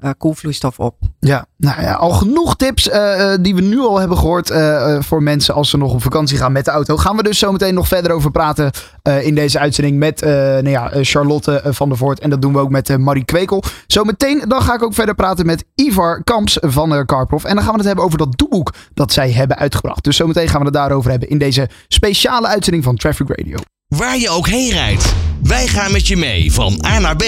uh, 0.00 0.10
koelvloeistof 0.18 0.78
op. 0.78 0.96
Ja, 1.18 1.46
nou 1.56 1.82
ja, 1.82 1.92
al 1.92 2.10
genoeg 2.10 2.56
tips 2.56 2.88
uh, 2.88 3.34
die 3.40 3.54
we 3.54 3.60
nu 3.60 3.80
al 3.80 3.98
hebben 3.98 4.18
gehoord 4.18 4.50
uh, 4.50 5.00
voor 5.00 5.22
mensen 5.22 5.54
als 5.54 5.70
ze 5.70 5.76
nog 5.76 5.92
op 5.92 6.02
vakantie 6.02 6.36
gaan 6.36 6.52
met 6.52 6.64
de 6.64 6.70
auto. 6.70 6.96
Gaan 6.96 7.16
we 7.16 7.22
dus 7.22 7.38
zo 7.38 7.52
meteen 7.52 7.74
nog 7.74 7.88
verder 7.88 8.12
over 8.12 8.30
praten 8.30 8.70
in 9.02 9.34
deze 9.34 9.58
uitzending 9.58 9.98
met 9.98 10.20
nou 10.20 10.68
ja, 10.68 10.90
Charlotte 10.92 11.62
van 11.64 11.88
der 11.88 11.98
Voort. 11.98 12.20
En 12.20 12.30
dat 12.30 12.42
doen 12.42 12.52
we 12.52 12.58
ook 12.58 12.70
met 12.70 12.98
Marie 12.98 13.24
Kwekel. 13.24 13.62
Zometeen 13.86 14.44
dan 14.48 14.62
ga 14.62 14.74
ik 14.74 14.82
ook 14.82 14.94
verder 14.94 15.14
praten 15.14 15.46
met 15.46 15.64
Ivar 15.74 16.24
Kamps 16.24 16.58
van 16.60 17.06
Carprof. 17.06 17.44
En 17.44 17.54
dan 17.54 17.64
gaan 17.64 17.72
we 17.72 17.78
het 17.78 17.86
hebben 17.86 18.04
over 18.04 18.18
dat 18.18 18.38
doeboek 18.38 18.74
dat 18.94 19.12
zij 19.12 19.30
hebben 19.30 19.56
uitgebracht. 19.56 20.04
Dus 20.04 20.16
zometeen 20.16 20.48
gaan 20.48 20.60
we 20.60 20.66
het 20.66 20.74
daarover 20.74 21.10
hebben 21.10 21.28
in 21.28 21.38
deze 21.38 21.68
speciale 21.88 22.46
uitzending 22.46 22.84
van 22.84 22.96
Traffic 22.96 23.28
Radio. 23.28 23.56
Waar 23.86 24.18
je 24.18 24.30
ook 24.30 24.48
heen 24.48 24.70
rijdt, 24.70 25.14
wij 25.42 25.66
gaan 25.66 25.92
met 25.92 26.06
je 26.06 26.16
mee 26.16 26.52
van 26.52 26.84
A 26.86 26.98
naar 26.98 27.16
B. 27.16 27.24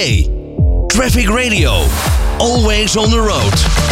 Traffic 0.93 1.31
Radio. 1.31 1.87
Always 2.39 2.99
on 2.99 3.11
the 3.11 3.19
road. 3.19 3.92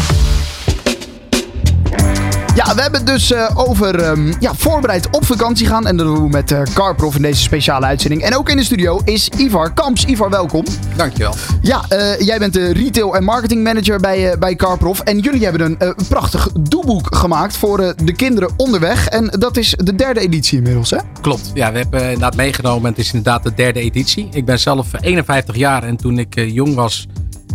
Ja, 2.55 2.75
we 2.75 2.83
hebben 2.83 3.01
het 3.01 3.07
dus 3.07 3.33
uh, 3.33 3.51
over 3.55 4.09
um, 4.09 4.35
ja, 4.41 4.55
voorbereid 4.55 5.09
op 5.11 5.25
vakantie 5.25 5.67
gaan. 5.67 5.87
En 5.87 5.97
dat 5.97 6.07
doen 6.07 6.23
we 6.23 6.29
met 6.29 6.51
uh, 6.51 6.63
Carprof 6.75 7.17
in 7.17 7.23
deze 7.23 7.43
speciale 7.43 7.87
uitzending. 7.87 8.23
En 8.23 8.37
ook 8.37 8.49
in 8.49 8.57
de 8.57 8.65
studio 8.65 9.01
is 9.05 9.29
Ivar 9.37 9.73
Kamps. 9.73 10.05
Ivar, 10.05 10.31
welkom. 10.31 10.65
Dankjewel. 10.97 11.35
Ja, 11.63 11.85
uh, 11.93 12.21
jij 12.21 12.39
bent 12.39 12.53
de 12.53 12.73
retail 12.73 13.17
en 13.17 13.25
marketing 13.25 13.63
manager 13.63 14.01
bij, 14.01 14.39
bij 14.39 14.57
Carprof. 14.57 15.01
En 15.01 15.19
jullie 15.19 15.45
hebben 15.45 15.77
een 15.81 15.95
prachtig 16.09 16.49
doelboek 16.61 17.17
gemaakt 17.17 17.57
voor 17.57 17.95
de 18.05 18.13
kinderen 18.13 18.51
onderweg. 18.57 19.09
En 19.09 19.27
dat 19.39 19.57
is 19.57 19.75
de 19.77 19.95
derde 19.95 20.21
editie 20.21 20.59
inmiddels, 20.59 20.91
hè? 20.91 20.99
Klopt. 21.21 21.51
Ja, 21.55 21.73
we 21.73 21.79
hebben 21.79 22.03
inderdaad 22.03 22.37
meegenomen. 22.37 22.85
En 22.85 22.91
het 22.91 22.99
is 22.99 23.13
inderdaad 23.13 23.43
de 23.43 23.55
derde 23.55 23.81
editie. 23.81 24.29
Ik 24.33 24.45
ben 24.45 24.59
zelf 24.59 24.87
51 25.01 25.57
jaar 25.57 25.83
en 25.83 25.97
toen 25.97 26.19
ik 26.19 26.35
jong 26.35 26.75
was 26.75 27.07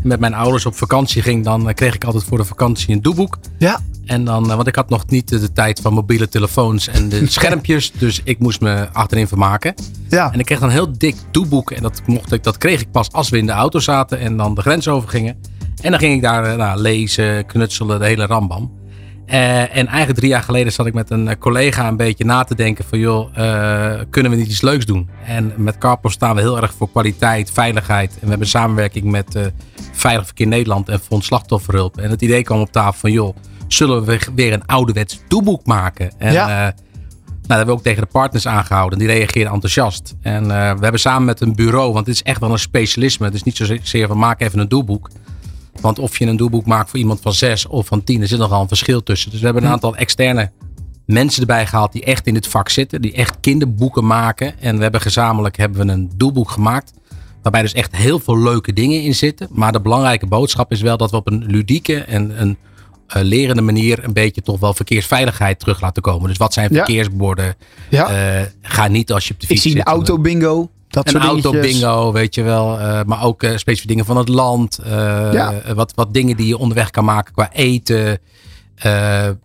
met 0.03 0.19
mijn 0.19 0.33
ouders 0.33 0.65
op 0.65 0.75
vakantie 0.75 1.21
ging, 1.21 1.43
dan 1.43 1.73
kreeg 1.73 1.95
ik 1.95 2.03
altijd 2.03 2.23
voor 2.23 2.37
de 2.37 2.45
vakantie 2.45 2.93
een 2.93 3.01
doeboek. 3.01 3.37
Ja. 3.57 3.79
En 4.05 4.25
dan, 4.25 4.47
want 4.47 4.67
ik 4.67 4.75
had 4.75 4.89
nog 4.89 5.07
niet 5.07 5.29
de 5.29 5.51
tijd 5.51 5.79
van 5.79 5.93
mobiele 5.93 6.29
telefoons 6.29 6.87
en 6.87 7.09
de 7.09 7.29
schermpjes, 7.31 7.91
dus 7.91 8.21
ik 8.23 8.39
moest 8.39 8.61
me 8.61 8.89
achterin 8.91 9.27
vermaken. 9.27 9.73
Ja. 10.09 10.33
En 10.33 10.39
ik 10.39 10.45
kreeg 10.45 10.59
dan 10.59 10.67
een 10.67 10.75
heel 10.75 10.97
dik 10.97 11.15
doeboek 11.31 11.71
en 11.71 11.81
dat, 11.81 12.01
mocht 12.05 12.31
ik, 12.31 12.43
dat 12.43 12.57
kreeg 12.57 12.81
ik 12.81 12.91
pas 12.91 13.11
als 13.11 13.29
we 13.29 13.37
in 13.37 13.45
de 13.45 13.51
auto 13.51 13.79
zaten 13.79 14.19
en 14.19 14.37
dan 14.37 14.55
de 14.55 14.61
grens 14.61 14.87
overgingen. 14.87 15.37
En 15.81 15.91
dan 15.91 15.99
ging 15.99 16.13
ik 16.13 16.21
daar 16.21 16.57
nou, 16.57 16.79
lezen, 16.79 17.45
knutselen, 17.45 17.99
de 17.99 18.05
hele 18.05 18.25
rambam. 18.25 18.71
Uh, 19.27 19.61
en 19.61 19.87
eigenlijk 19.87 20.17
drie 20.17 20.29
jaar 20.29 20.43
geleden 20.43 20.71
zat 20.73 20.85
ik 20.85 20.93
met 20.93 21.09
een 21.09 21.37
collega 21.37 21.87
een 21.87 21.97
beetje 21.97 22.25
na 22.25 22.43
te 22.43 22.55
denken 22.55 22.85
van 22.85 22.99
joh, 22.99 23.37
uh, 23.37 23.93
kunnen 24.09 24.31
we 24.31 24.37
niet 24.37 24.47
iets 24.47 24.61
leuks 24.61 24.85
doen? 24.85 25.09
En 25.25 25.53
met 25.57 25.77
Carpos 25.77 26.13
staan 26.13 26.35
we 26.35 26.41
heel 26.41 26.61
erg 26.61 26.73
voor 26.73 26.89
kwaliteit, 26.89 27.51
veiligheid. 27.51 28.13
En 28.13 28.21
we 28.21 28.29
hebben 28.29 28.47
samenwerking 28.47 29.05
met 29.05 29.35
uh, 29.35 29.45
Veilig 29.91 30.25
Verkeer 30.25 30.47
Nederland 30.47 30.89
en 30.89 30.99
Fonds 30.99 31.25
Slachtofferhulp. 31.25 31.97
En 31.97 32.09
het 32.09 32.21
idee 32.21 32.43
kwam 32.43 32.59
op 32.59 32.71
tafel 32.71 32.99
van 32.99 33.11
joh, 33.11 33.35
zullen 33.67 34.05
we 34.05 34.19
weer 34.35 34.53
een 34.53 34.65
ouderwets 34.65 35.19
doelboek 35.27 35.65
maken? 35.65 36.11
En 36.17 36.33
ja. 36.33 36.47
nou, 36.47 36.73
dat 37.41 37.57
hebben 37.57 37.65
we 37.65 37.71
ook 37.71 37.83
tegen 37.83 38.01
de 38.01 38.09
partners 38.11 38.47
aangehouden. 38.47 38.99
Die 38.99 39.07
reageerden 39.07 39.53
enthousiast. 39.53 40.15
En 40.21 40.47
we 40.47 40.53
hebben 40.53 40.99
samen 40.99 41.25
met 41.25 41.41
een 41.41 41.55
bureau, 41.55 41.93
want 41.93 42.05
het 42.05 42.15
is 42.15 42.23
echt 42.23 42.39
wel 42.39 42.51
een 42.51 42.59
specialisme. 42.59 43.25
Het 43.25 43.35
is 43.35 43.43
niet 43.43 43.55
zozeer 43.55 44.07
van 44.07 44.17
maak 44.17 44.41
even 44.41 44.59
een 44.59 44.67
doelboek. 44.67 45.09
Want 45.81 45.99
of 45.99 46.17
je 46.17 46.25
een 46.25 46.37
doelboek 46.37 46.65
maakt 46.65 46.89
voor 46.89 46.99
iemand 46.99 47.21
van 47.21 47.33
zes 47.33 47.65
of 47.65 47.87
van 47.87 48.03
tien, 48.03 48.21
er 48.21 48.27
zit 48.27 48.39
nogal 48.39 48.61
een 48.61 48.67
verschil 48.67 49.03
tussen. 49.03 49.31
Dus 49.31 49.39
we 49.39 49.45
hebben 49.45 49.63
een 49.63 49.71
aantal 49.71 49.95
externe 49.95 50.51
mensen 51.05 51.41
erbij 51.41 51.65
gehaald 51.65 51.91
die 51.91 52.03
echt 52.03 52.27
in 52.27 52.35
het 52.35 52.47
vak 52.47 52.69
zitten. 52.69 53.01
Die 53.01 53.13
echt 53.13 53.39
kinderboeken 53.39 54.05
maken. 54.05 54.59
En 54.59 54.75
we 54.75 54.83
hebben 54.83 55.01
gezamenlijk 55.01 55.57
hebben 55.57 55.85
we 55.85 55.93
een 55.93 56.11
doelboek 56.15 56.49
gemaakt. 56.49 56.93
Waarbij 57.41 57.61
dus 57.61 57.73
echt 57.73 57.95
heel 57.95 58.19
veel 58.19 58.39
leuke 58.39 58.73
dingen 58.73 59.01
in 59.01 59.15
zitten. 59.15 59.47
Maar 59.51 59.71
de 59.71 59.81
belangrijke 59.81 60.27
boodschap 60.27 60.71
is 60.71 60.81
wel 60.81 60.97
dat 60.97 61.11
we 61.11 61.17
op 61.17 61.27
een 61.27 61.45
ludieke 61.45 62.03
en 62.03 62.41
een 62.41 62.49
eh, 62.49 62.55
lerende 63.07 63.61
manier 63.61 64.03
een 64.03 64.13
beetje 64.13 64.41
toch 64.41 64.59
wel 64.59 64.73
verkeersveiligheid 64.73 65.59
terug 65.59 65.81
laten 65.81 66.01
komen. 66.01 66.27
Dus 66.29 66.37
wat 66.37 66.53
zijn 66.53 66.69
verkeersborden? 66.73 67.55
Ja. 67.89 68.07
Eh, 68.39 68.45
ga 68.61 68.87
niet 68.87 69.11
als 69.11 69.27
je 69.27 69.33
op 69.33 69.39
de 69.39 69.45
Ik 69.45 69.51
fiets 69.51 69.61
zie 69.61 69.71
een 69.71 69.77
zit. 69.77 69.87
auto 69.87 70.19
bingo. 70.19 70.69
Dat 70.89 71.05
een 71.05 71.11
soort 71.11 71.23
auto 71.23 71.51
dingetjes. 71.51 71.79
bingo, 71.79 72.11
weet 72.11 72.35
je 72.35 72.43
wel. 72.43 72.79
eh, 72.79 73.03
maar 73.05 73.23
ook 73.23 73.43
eh, 73.43 73.49
specifieke 73.49 73.87
dingen 73.87 74.05
van 74.05 74.17
het 74.17 74.27
land. 74.29 74.77
eh, 74.77 74.91
Ja. 75.33 75.53
wat, 75.75 75.91
wat 75.95 76.13
dingen 76.13 76.37
die 76.37 76.47
je 76.47 76.57
onderweg 76.57 76.89
kan 76.89 77.05
maken 77.05 77.33
qua 77.33 77.49
eten. 77.53 78.19
Eh, 78.75 78.91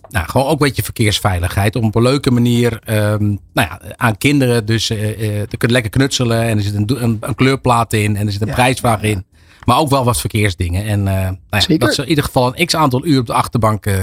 nou, 0.09 0.29
gewoon 0.29 0.47
ook 0.47 0.53
een 0.53 0.67
beetje 0.67 0.83
verkeersveiligheid. 0.83 1.77
Om 1.77 1.85
op 1.85 1.95
een 1.95 2.03
leuke 2.03 2.31
manier 2.31 2.79
ehm, 2.85 3.25
nou 3.29 3.39
ja, 3.69 3.81
aan 3.97 4.19
kinderen. 4.19 4.67
Dus 4.67 4.91
eh 4.91 5.11
eh, 5.11 5.41
er 5.41 5.47
kunnen 5.57 5.71
lekker 5.81 5.91
knutselen. 5.91 6.43
En 6.43 6.57
er 6.57 6.63
zit 6.63 6.75
een, 6.75 7.17
een 7.21 7.35
kleurplaat 7.35 7.93
in. 7.93 8.17
En 8.17 8.27
er 8.27 8.33
zit 8.33 8.41
een 8.41 8.47
Ja. 8.47 8.55
prijsvraag 8.55 9.03
in. 9.03 9.25
Maar 9.71 9.79
ook 9.79 9.89
wel 9.89 10.05
wat 10.05 10.21
verkeersdingen. 10.21 10.85
En 10.85 11.09
eh, 11.09 11.15
nou 11.15 11.65
ja, 11.67 11.77
dat 11.77 11.95
ze 11.95 12.03
in 12.03 12.09
ieder 12.09 12.25
geval 12.25 12.57
een 12.57 12.67
x 12.67 12.77
aantal 12.77 13.07
uur 13.07 13.21
op 13.21 13.27
de 13.27 13.33
achterbank 13.33 13.87
eh, 13.87 13.95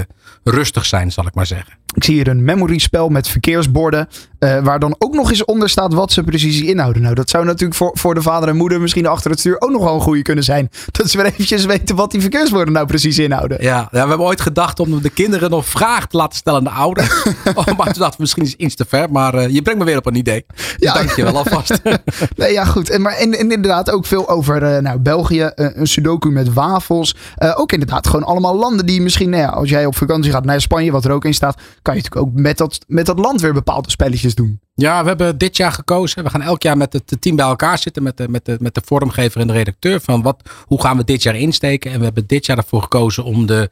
rustig 0.44 0.86
zijn, 0.86 1.12
zal 1.12 1.26
ik 1.26 1.34
maar 1.34 1.46
zeggen. 1.46 1.76
Ik 1.94 2.04
zie 2.04 2.14
hier 2.14 2.28
een 2.28 2.44
memory 2.44 2.78
spel 2.78 3.08
met 3.08 3.28
verkeersborden. 3.28 4.08
eh, 4.38 4.58
waar 4.62 4.78
dan 4.78 4.94
ook 4.98 5.14
nog 5.14 5.30
eens 5.30 5.44
onder 5.44 5.68
staat 5.68 5.92
wat 5.94 6.12
ze 6.12 6.22
precies 6.22 6.60
inhouden. 6.60 7.02
Nou, 7.02 7.14
dat 7.14 7.30
zou 7.30 7.44
natuurlijk 7.44 7.74
voor, 7.74 7.90
voor 7.94 8.14
de 8.14 8.22
vader 8.22 8.48
en 8.48 8.56
moeder 8.56 8.80
misschien 8.80 9.06
achter 9.06 9.30
het 9.30 9.40
stuur 9.40 9.56
ook 9.60 9.70
nog 9.70 9.82
wel 9.82 9.94
een 9.94 10.00
goede 10.00 10.22
kunnen 10.22 10.44
zijn. 10.44 10.70
Dat 10.90 11.10
ze 11.10 11.16
weer 11.16 11.26
eventjes 11.26 11.64
weten 11.64 11.96
wat 11.96 12.10
die 12.10 12.20
verkeersborden 12.20 12.72
nou 12.74 12.86
precies 12.86 13.18
inhouden. 13.18 13.62
Ja, 13.62 13.76
ja, 13.76 13.88
we 13.90 13.98
hebben 14.08 14.20
ooit 14.26 14.40
gedacht 14.40 14.80
om 14.80 15.02
de 15.02 15.10
kinderen 15.10 15.50
nog 15.50 15.66
vragen 15.66 16.08
te 16.08 16.16
laten 16.16 16.38
stellen 16.38 16.58
aan 16.58 16.64
de 16.64 16.70
ouders. 16.70 17.22
oh, 17.54 17.64
maar 17.66 17.66
toen 17.66 17.76
dachten 17.76 18.10
we 18.10 18.14
misschien 18.18 18.42
is 18.44 18.54
iets 18.54 18.74
te 18.74 18.84
ver. 18.88 19.10
Maar 19.10 19.34
eh, 19.34 19.48
je 19.48 19.62
brengt 19.62 19.80
me 19.80 19.86
weer 19.86 19.96
op 19.96 20.06
een 20.06 20.14
idee. 20.14 20.44
Dus 20.54 20.74
Ja. 20.76 20.92
dank 20.94 21.10
je 21.10 21.22
wel 21.22 21.36
alvast. 21.36 21.80
Nee, 22.36 22.52
ja, 22.52 22.64
goed. 22.64 22.90
En, 22.90 23.02
maar, 23.02 23.12
en, 23.14 23.32
en 23.38 23.50
inderdaad 23.50 23.90
ook 23.90 24.06
veel 24.06 24.28
over 24.28 24.62
eh, 24.62 24.82
nou, 24.82 24.98
België. 24.98 25.50
een 25.54 25.86
sudoku 25.86 26.30
met 26.30 26.52
wafels. 26.52 27.14
Ook 27.54 27.72
inderdaad 27.72 28.06
gewoon 28.06 28.24
allemaal 28.24 28.56
landen 28.56 28.86
die 28.86 29.02
misschien... 29.02 29.30
Nou 29.30 29.42
ja, 29.42 29.48
als 29.48 29.68
jij 29.70 29.86
op 29.86 29.96
vakantie 29.96 30.17
gaat 30.24 30.44
naar 30.44 30.60
Spanje, 30.60 30.90
wat 30.90 31.04
er 31.04 31.10
ook 31.10 31.24
in 31.24 31.34
staat... 31.34 31.60
kan 31.82 31.96
je 31.96 32.02
natuurlijk 32.02 32.26
ook 32.26 32.40
met 32.40 32.58
dat, 32.58 32.78
met 32.86 33.06
dat 33.06 33.18
land 33.18 33.40
weer 33.40 33.52
bepaalde 33.52 33.90
spelletjes 33.90 34.34
doen. 34.34 34.60
Ja, 34.74 35.02
we 35.02 35.08
hebben 35.08 35.38
dit 35.38 35.56
jaar 35.56 35.72
gekozen. 35.72 36.24
We 36.24 36.30
gaan 36.30 36.42
elk 36.42 36.62
jaar 36.62 36.76
met 36.76 36.92
het 36.92 37.16
team 37.20 37.36
bij 37.36 37.46
elkaar 37.46 37.78
zitten. 37.78 38.02
Met 38.02 38.16
de, 38.16 38.28
met 38.28 38.44
de, 38.44 38.56
met 38.60 38.74
de 38.74 38.82
vormgever 38.84 39.40
en 39.40 39.46
de 39.46 39.52
redacteur. 39.52 40.00
Van 40.00 40.22
wat, 40.22 40.42
hoe 40.64 40.80
gaan 40.80 40.96
we 40.96 41.04
dit 41.04 41.22
jaar 41.22 41.36
insteken? 41.36 41.92
En 41.92 41.98
we 41.98 42.04
hebben 42.04 42.26
dit 42.26 42.46
jaar 42.46 42.58
ervoor 42.58 42.82
gekozen 42.82 43.24
om 43.24 43.46
de 43.46 43.70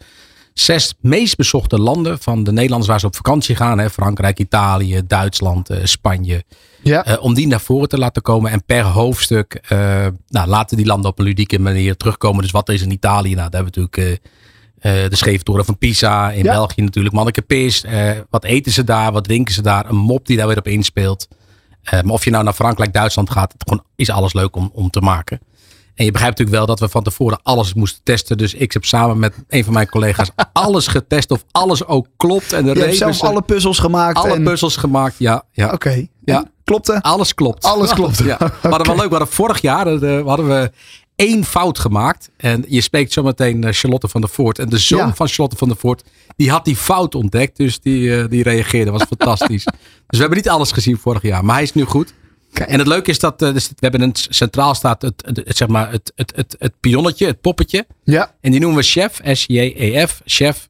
zes 0.59 0.95
meest 1.01 1.37
bezochte 1.37 1.79
landen 1.79 2.19
van 2.19 2.45
de 2.45 2.53
Nederlanders 2.53 2.91
waar 2.91 3.01
ze 3.01 3.07
op 3.07 3.17
vakantie 3.17 3.57
gaan. 3.57 3.79
Hè, 3.79 3.91
Frankrijk, 3.91 4.39
Italië, 4.39 5.03
Duitsland, 5.07 5.71
eh, 5.71 5.79
Spanje. 5.85 6.45
Ja. 6.83 7.05
Eh, 7.05 7.23
om 7.23 7.35
die 7.35 7.47
naar 7.47 7.61
voren 7.61 7.89
te 7.89 7.99
laten 7.99 8.23
komen. 8.23 8.51
En 8.51 8.65
per 8.65 8.85
hoofdstuk 8.85 9.55
eh, 9.55 10.07
nou, 10.29 10.49
laten 10.49 10.77
die 10.77 10.87
landen 10.87 11.11
op 11.11 11.19
een 11.19 11.25
ludieke 11.25 11.59
manier 11.59 11.97
terugkomen. 11.97 12.43
Dus 12.43 12.51
wat 12.51 12.69
is 12.69 12.83
in 12.83 12.91
Italië? 12.91 13.35
Nou, 13.35 13.51
daar 13.51 13.63
hebben 13.63 13.73
we 13.75 13.81
natuurlijk 13.81 14.21
de 14.93 15.17
scheeftoren 15.17 15.65
van 15.65 15.79
Pisa. 15.79 16.31
In 16.31 16.45
Ja. 16.45 16.53
België 16.53 16.83
natuurlijk 16.83 17.15
Manneke 17.15 17.43
Pis. 17.43 17.85
Eh, 17.85 18.11
wat 18.31 18.45
eten 18.45 18.73
ze 18.73 18.85
daar? 18.85 19.13
Wat 19.13 19.25
drinken 19.25 19.55
ze 19.55 19.63
daar? 19.63 19.89
Een 19.89 19.97
mop 19.97 20.27
die 20.27 20.37
daar 20.37 20.47
weer 20.47 20.59
op 20.59 20.67
inspeelt. 20.69 21.29
Eh, 21.83 22.03
maar 22.03 22.13
of 22.13 22.25
je 22.25 22.31
nou 22.31 22.45
naar 22.45 22.53
Frankrijk, 22.53 22.93
Duitsland 22.93 23.31
gaat. 23.31 23.53
Het 23.53 23.63
gewoon, 23.67 23.85
is 23.97 24.11
alles 24.11 24.33
leuk 24.33 24.57
om, 24.57 24.71
om 24.75 24.91
te 24.91 25.01
maken. 25.01 25.41
En 25.95 26.05
je 26.05 26.11
begrijpt 26.13 26.39
natuurlijk 26.39 26.67
wel 26.67 26.77
dat 26.77 26.81
we 26.87 26.95
van 26.95 27.03
tevoren 27.03 27.41
alles 27.43 27.75
moesten 27.75 28.01
testen. 28.03 28.39
Dus 28.39 28.55
ik 28.55 28.73
heb 28.73 28.85
samen 28.85 29.19
met 29.19 29.35
een 29.49 29.65
van 29.65 29.73
mijn 29.73 29.89
collega's 29.89 30.31
alles 30.53 30.87
getest. 30.87 31.31
Of 31.31 31.45
alles 31.51 31.87
ook 31.87 32.07
klopt. 32.17 32.53
En 32.53 32.65
de 32.65 32.75
Je 32.75 32.81
hebt 32.81 32.97
zelf 32.97 33.23
alle 33.23 33.43
puzzels 33.43 33.79
gemaakt. 33.79 34.17
alle 34.19 34.35
en... 34.35 34.43
puzzels 34.45 34.77
gemaakt. 34.77 35.15
Ja, 35.19 35.43
ja. 35.53 35.73
Oké. 35.73 36.07
Ja. 36.25 36.45
Klopte? 36.65 37.03
Alles 37.03 37.35
klopt. 37.35 37.65
Alles 37.65 37.93
klopt. 37.93 38.19
Ja. 38.25 38.37
We 38.63 38.69
hadden 38.69 38.87
wel 38.87 38.97
leuk. 38.97 39.09
We 39.09 39.17
hadden 39.17 39.35
vorig 39.35 39.61
jaar 39.61 39.87
eh, 39.87 39.99
we 39.99 40.23
hadden 40.27 40.49
we 40.49 40.71
één 41.17 41.45
fout 41.45 41.79
gemaakt. 41.79 42.31
En 42.37 42.65
je 42.69 42.81
spreekt 42.81 43.13
zometeen 43.13 43.65
eh, 43.65 43.73
Charlotte 43.73 44.09
van 44.09 44.21
der 44.21 44.31
Voort. 44.31 44.59
En 44.59 44.69
de 44.69 44.79
zoon 44.79 44.99
Ja. 45.07 45.15
van 45.15 45.29
Charlotte 45.29 45.57
van 45.57 45.69
der 45.69 45.77
Voort, 45.77 46.03
die 46.37 46.51
had 46.51 46.65
die 46.65 46.77
fout 46.77 47.15
ontdekt. 47.15 47.57
Dus 47.57 47.81
die, 47.81 48.17
eh, 48.17 48.29
die 48.29 48.43
reageerde. 48.43 48.91
was 48.91 49.03
fantastisch. 49.03 49.65
Dus 50.09 50.19
we 50.19 50.27
hebben 50.27 50.37
niet 50.37 50.49
alles 50.49 50.73
gezien 50.73 50.99
vorig 50.99 51.23
jaar. 51.23 51.45
Maar 51.45 51.55
hij 51.55 51.65
is 51.65 51.73
nu 51.75 51.85
goed. 51.85 52.15
En 52.53 52.79
het 52.79 52.87
leuke 52.89 53.11
is 53.11 53.19
dat 53.19 53.43
eh, 53.43 53.53
dus 53.53 53.69
we 53.69 53.75
hebben 53.79 54.01
een 54.01 54.15
centraal 54.15 54.75
staat 54.75 55.03
het, 55.03 55.23
het, 55.27 55.37
het, 55.37 55.57
zeg 55.57 55.69
maar 55.69 55.91
het, 55.91 56.13
het, 56.15 56.33
het, 56.37 56.57
het 56.59 56.73
pionnetje, 56.81 57.27
het 57.27 57.41
poppetje. 57.41 57.87
Ja. 58.05 58.35
En 58.41 58.51
die 58.51 58.61
noemen 58.61 58.79
we 58.79 58.85
chef, 58.85 59.21
S-J-E-F, 59.23 60.21
chef. 60.25 60.69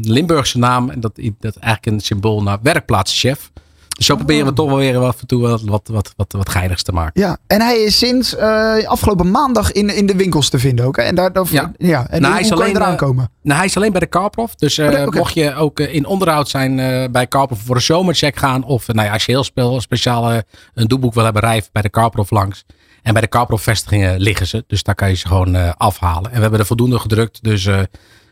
Limburgse 0.00 0.58
naam. 0.58 0.90
En 0.90 1.00
dat, 1.00 1.16
dat 1.16 1.54
is 1.56 1.60
eigenlijk 1.60 1.86
een 1.86 2.00
symbool 2.00 2.42
naar 2.42 2.58
werkplaatschef. 2.62 3.50
Dus 3.94 4.06
zo 4.06 4.16
proberen 4.16 4.46
we 4.46 4.52
toch 4.52 4.68
wel 4.68 4.76
weer 4.76 4.98
af 4.98 5.20
en 5.20 5.26
toe 5.26 5.40
wat, 5.40 5.62
wat, 5.62 5.88
wat, 5.88 6.12
wat, 6.16 6.32
wat 6.32 6.48
geinigs 6.48 6.82
te 6.82 6.92
maken. 6.92 7.20
Ja, 7.20 7.38
en 7.46 7.60
hij 7.60 7.82
is 7.82 7.98
sinds 7.98 8.36
eh, 8.36 8.86
afgelopen 8.86 9.30
maandag 9.30 9.72
in, 9.72 9.96
in 9.96 10.06
de 10.06 10.16
winkels 10.16 10.48
te 10.48 10.58
vinden 10.58 10.84
ook. 10.84 10.96
Hè? 10.96 11.02
En 11.02 11.14
daar, 11.14 11.32
daar, 11.32 11.46
ja. 11.50 11.72
Ja. 11.78 12.06
en 12.08 12.20
Nou, 12.20 12.24
hoe 12.24 12.32
hij 12.32 12.40
is 12.40 12.48
kan 12.48 12.56
je 12.56 12.62
alleen, 12.62 12.76
eraan 12.76 12.92
eh, 12.92 12.98
komen? 12.98 13.30
Nou, 13.42 13.56
hij 13.56 13.66
is 13.66 13.76
alleen 13.76 13.90
bij 13.90 14.00
de 14.00 14.08
Carprof. 14.08 14.54
Dus 14.54 14.78
eh, 14.78 15.06
Oh, 15.06 15.08
mocht 15.08 15.34
je 15.34 15.54
ook 15.54 15.80
in 15.80 16.06
onderhoud 16.06 16.48
zijn 16.48 16.76
bij 17.12 17.28
Carprof 17.28 17.60
voor 17.60 17.76
een 17.76 17.82
zomercheck 17.82 18.36
gaan. 18.36 18.64
Of 18.64 18.86
nou 18.86 19.06
ja, 19.06 19.12
als 19.12 19.26
je 19.26 19.32
heel 19.32 19.44
speel, 19.44 19.80
speciaal 19.80 20.32
een 20.74 20.86
doelboek 20.86 21.14
wil 21.14 21.24
hebben, 21.24 21.42
rij 21.42 21.56
even 21.56 21.68
bij 21.72 21.82
de 21.82 21.90
Carprof 21.90 22.30
langs. 22.30 22.64
En 23.02 23.12
bij 23.12 23.22
de 23.22 23.28
Carprof 23.28 23.62
vestigingen 23.62 24.20
liggen 24.20 24.46
ze. 24.46 24.64
Dus 24.66 24.82
daar 24.82 24.94
kan 24.94 25.08
je 25.08 25.14
ze 25.14 25.26
gewoon 25.26 25.76
afhalen. 25.76 26.30
En 26.30 26.36
we 26.36 26.42
hebben 26.42 26.60
er 26.60 26.66
voldoende 26.66 26.98
gedrukt. 26.98 27.42
Dus 27.42 27.66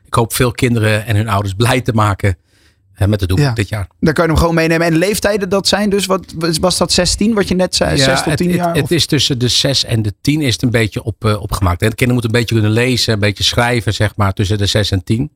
ik 0.05 0.15
hoop 0.15 0.33
veel 0.33 0.51
kinderen 0.51 1.07
en 1.07 1.17
hun 1.17 1.29
ouders 1.29 1.55
blij 1.55 1.81
te 1.81 1.93
maken 1.93 2.37
met 3.09 3.21
het 3.21 3.29
doelboek 3.29 3.49
Ja. 3.49 3.55
dit 3.55 3.69
jaar. 3.69 3.87
Daar 4.01 4.13
kan 4.15 4.25
je 4.25 4.31
hem 4.31 4.39
gewoon 4.41 4.55
meenemen. 4.55 4.87
En 4.87 4.93
de 4.93 4.99
leeftijden, 4.99 5.49
dat 5.49 5.69
zijn 5.69 5.91
dus, 5.91 6.07
wat 6.07 6.35
was 6.61 6.79
dat 6.79 6.93
16, 6.93 7.35
wat 7.35 7.49
je 7.49 7.55
net 7.55 7.75
zei? 7.75 7.99
6 7.99 8.17
tot 8.17 8.25
het, 8.25 8.37
10 8.37 8.47
het- 8.49 8.57
jaar? 8.57 8.75
Het, 8.75 8.83
of- 8.83 8.91
is 8.91 9.07
tussen 9.07 9.39
de 9.39 9.49
6 9.49 9.85
en 9.85 10.03
de 10.03 10.15
10 10.21 10.41
is 10.41 10.53
het 10.53 10.63
een 10.63 10.71
beetje 10.71 11.03
op, 11.03 11.25
eh, 11.25 11.41
opgemaakt. 11.43 11.83
En 11.83 11.89
de 11.89 11.95
kinderen 11.95 12.13
moeten 12.23 12.35
een 12.35 12.41
beetje 12.47 12.55
kunnen 12.61 12.85
lezen, 12.85 13.13
een 13.13 13.19
beetje 13.21 13.45
schrijven, 13.45 13.95
zeg 13.95 14.17
maar, 14.17 14.33
tussen 14.33 14.59
de 14.59 14.67
6 14.67 14.91
en 14.91 15.05
10. 15.05 15.31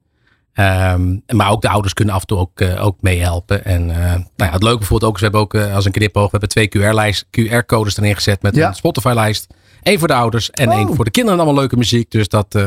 Ehm, 0.53 1.17
maar 1.29 1.51
ook 1.51 1.63
de 1.63 1.69
ouders 1.69 1.93
kunnen 1.95 2.15
af 2.15 2.21
en 2.21 2.27
toe 2.27 2.39
ook, 2.39 2.61
eh, 2.61 2.85
ook 2.85 2.97
meehelpen. 3.01 3.65
En 3.65 3.91
eh, 3.91 3.97
nou 4.13 4.21
ja, 4.37 4.51
het 4.51 4.63
leuke 4.63 4.79
bijvoorbeeld 4.79 5.11
ook 5.11 5.15
is, 5.17 5.21
we 5.29 5.37
hebben 5.37 5.41
ook 5.71 5.75
als 5.75 5.85
een 5.85 5.93
knipoog, 5.93 6.25
we 6.31 6.39
hebben 6.39 6.49
twee 6.49 6.69
QR-lijst, 6.69 7.27
QR-codes 7.31 7.97
erin 7.97 8.15
gezet 8.15 8.43
met 8.43 8.55
Ja. 8.57 8.69
een 8.69 8.75
Spotify-lijst. 8.75 9.47
Eén 9.83 9.99
voor 9.99 10.09
de 10.09 10.15
ouders 10.15 10.51
en 10.51 10.69
Oh. 10.69 10.75
één 10.79 10.95
voor 10.95 11.05
de 11.05 11.11
kinderen. 11.11 11.39
Allemaal 11.41 11.59
leuke 11.61 11.77
muziek. 11.77 12.11
Dus 12.11 12.29
dat, 12.29 12.59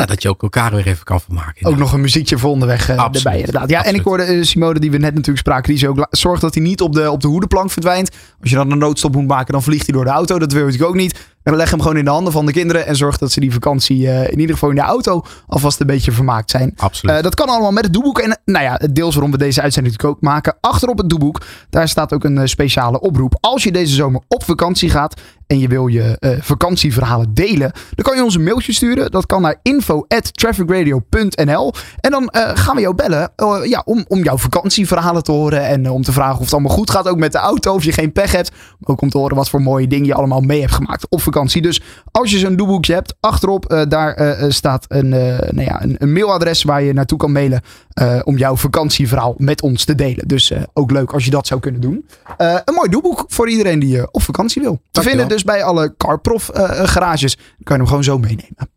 nou, 0.00 0.12
dat 0.14 0.22
je 0.22 0.28
ook 0.28 0.42
elkaar 0.42 0.74
weer 0.74 0.86
even 0.86 1.04
kan 1.04 1.20
vermaken. 1.20 1.66
Ook 1.66 1.76
nog 1.76 1.92
een 1.92 2.00
muziekje 2.00 2.38
voor 2.38 2.50
onderweg 2.50 2.88
eh, 2.88 2.96
Absoluut. 2.96 3.24
erbij 3.24 3.38
inderdaad. 3.38 3.70
Ja, 3.70 3.84
en 3.84 3.94
ik 3.94 4.04
hoorde 4.04 4.22
eh, 4.22 4.42
Simone, 4.42 4.78
die 4.80 4.90
we 4.90 4.96
net 4.96 5.10
natuurlijk 5.14 5.38
spraken, 5.38 5.68
die 5.68 5.78
zei 5.78 5.90
ook, 5.90 5.96
la- 5.98 6.06
zorg 6.10 6.40
dat 6.40 6.54
hij 6.54 6.62
niet 6.62 6.80
op 6.80 6.92
de, 6.92 7.10
op 7.10 7.20
de 7.20 7.28
hoedenplank 7.28 7.70
verdwijnt. 7.70 8.10
Als 8.40 8.50
je 8.50 8.56
dan 8.56 8.70
een 8.70 8.78
noodstop 8.78 9.14
moet 9.14 9.26
maken, 9.26 9.52
dan 9.52 9.62
vliegt 9.62 9.86
hij 9.86 9.94
door 9.94 10.04
de 10.04 10.10
auto. 10.10 10.38
Dat 10.38 10.52
wil 10.52 10.60
je 10.60 10.66
natuurlijk 10.66 10.92
ook 10.94 11.00
niet. 11.00 11.28
En 11.42 11.56
leg 11.56 11.70
hem 11.70 11.80
gewoon 11.80 11.96
in 11.96 12.04
de 12.04 12.10
handen 12.10 12.32
van 12.32 12.46
de 12.46 12.52
kinderen 12.52 12.86
en 12.86 12.96
zorg 12.96 13.18
dat 13.18 13.32
ze 13.32 13.40
die 13.40 13.52
vakantie 13.52 14.08
eh, 14.10 14.32
in 14.32 14.38
ieder 14.40 14.54
geval 14.54 14.68
in 14.68 14.74
de 14.74 14.80
auto 14.80 15.22
alvast 15.46 15.80
een 15.80 15.86
beetje 15.86 16.12
vermaakt 16.12 16.50
zijn. 16.50 16.72
Absoluut. 16.76 17.22
Dat 17.22 17.34
kan 17.34 17.48
allemaal 17.48 17.72
met 17.72 17.84
het 17.84 17.92
doeboek. 17.92 18.18
En 18.18 18.40
nou 18.44 18.64
ja, 18.64 18.74
het 18.78 18.94
deels 18.94 19.14
waarom 19.14 19.32
we 19.32 19.38
deze 19.38 19.62
uitzending 19.62 19.94
natuurlijk 19.94 20.24
ook 20.24 20.30
maken. 20.32 20.56
Achterop 20.60 20.98
het 20.98 21.08
doeboek, 21.08 21.40
daar 21.70 21.88
staat 21.88 22.12
ook 22.12 22.24
een 22.24 22.48
speciale 22.48 23.00
oproep. 23.00 23.36
Als 23.40 23.62
je 23.62 23.72
deze 23.72 23.94
zomer 23.94 24.20
op 24.28 24.44
vakantie 24.44 24.90
gaat 24.90 25.20
en 25.50 25.58
je 25.58 25.68
wil 25.68 25.86
je 25.86 26.16
eh, 26.18 26.30
vakantieverhalen 26.40 27.34
delen, 27.34 27.72
dan 27.94 28.04
kan 28.04 28.16
je 28.16 28.24
ons 28.24 28.34
een 28.34 28.42
mailtje 28.42 28.72
sturen. 28.72 29.10
Dat 29.10 29.26
kan 29.26 29.42
naar 29.42 29.56
info@trafficradio.nl 29.62 31.72
en 32.00 32.10
dan 32.10 32.28
eh, 32.28 32.50
gaan 32.54 32.74
we 32.74 32.80
jou 32.80 32.94
bellen 32.94 33.32
eh, 33.36 33.60
ja, 33.64 33.82
om, 33.84 34.04
om 34.08 34.22
jouw 34.22 34.38
vakantieverhalen 34.38 35.22
te 35.22 35.32
horen 35.32 35.66
en 35.66 35.90
om 35.90 36.02
te 36.02 36.12
vragen 36.12 36.38
of 36.38 36.44
het 36.44 36.52
allemaal 36.52 36.76
goed 36.76 36.90
gaat, 36.90 37.08
ook 37.08 37.18
met 37.18 37.32
de 37.32 37.38
auto, 37.38 37.74
of 37.74 37.84
je 37.84 37.92
geen 37.92 38.12
pech 38.12 38.32
hebt. 38.32 38.50
Maar 38.50 38.90
ook 38.90 39.00
om 39.00 39.10
te 39.10 39.18
horen 39.18 39.36
wat 39.36 39.50
voor 39.50 39.62
mooie 39.62 39.86
dingen 39.86 40.06
je 40.06 40.14
allemaal 40.14 40.40
mee 40.40 40.60
hebt 40.60 40.72
gemaakt 40.72 41.06
op 41.08 41.22
vakantie. 41.22 41.62
Dus 41.62 41.82
als 42.10 42.30
je 42.30 42.38
zo'n 42.38 42.56
doeboekje 42.56 42.94
hebt, 42.94 43.14
achterop 43.20 43.84
daar 43.88 44.44
staat 44.48 44.84
een, 44.88 45.08
nou 45.08 45.62
ja, 45.62 45.82
een, 45.82 45.96
een 45.98 46.12
mailadres 46.12 46.62
waar 46.62 46.82
je 46.82 46.92
naartoe 46.92 47.18
kan 47.18 47.32
mailen 47.32 47.62
eh, 48.00 48.20
om 48.24 48.36
jouw 48.36 48.56
vakantieverhaal 48.56 49.34
met 49.36 49.62
ons 49.62 49.84
te 49.84 49.94
delen. 49.94 50.28
Dus 50.28 50.50
eh, 50.50 50.62
ook 50.72 50.90
leuk 50.90 51.12
als 51.12 51.24
je 51.24 51.30
dat 51.30 51.46
zou 51.46 51.60
kunnen 51.60 51.80
doen. 51.80 52.06
Eh, 52.36 52.56
een 52.64 52.74
mooi 52.74 52.88
doeboek 52.88 53.24
voor 53.28 53.48
iedereen 53.48 53.78
die 53.78 54.12
op 54.12 54.22
vakantie 54.22 54.62
wil. 54.62 54.72
Te 54.72 54.80
Dankjewel. 54.90 55.18
vinden 55.18 55.36
dus 55.36 55.44
bij 55.44 55.64
alle 55.64 55.94
Carprof 55.96 56.50
garages. 56.82 57.36
Dan 57.36 57.44
kan 57.62 57.76
je 57.76 57.82
hem 57.82 57.86
gewoon 57.86 58.04
zo 58.04 58.18
meenemen. 58.18 58.70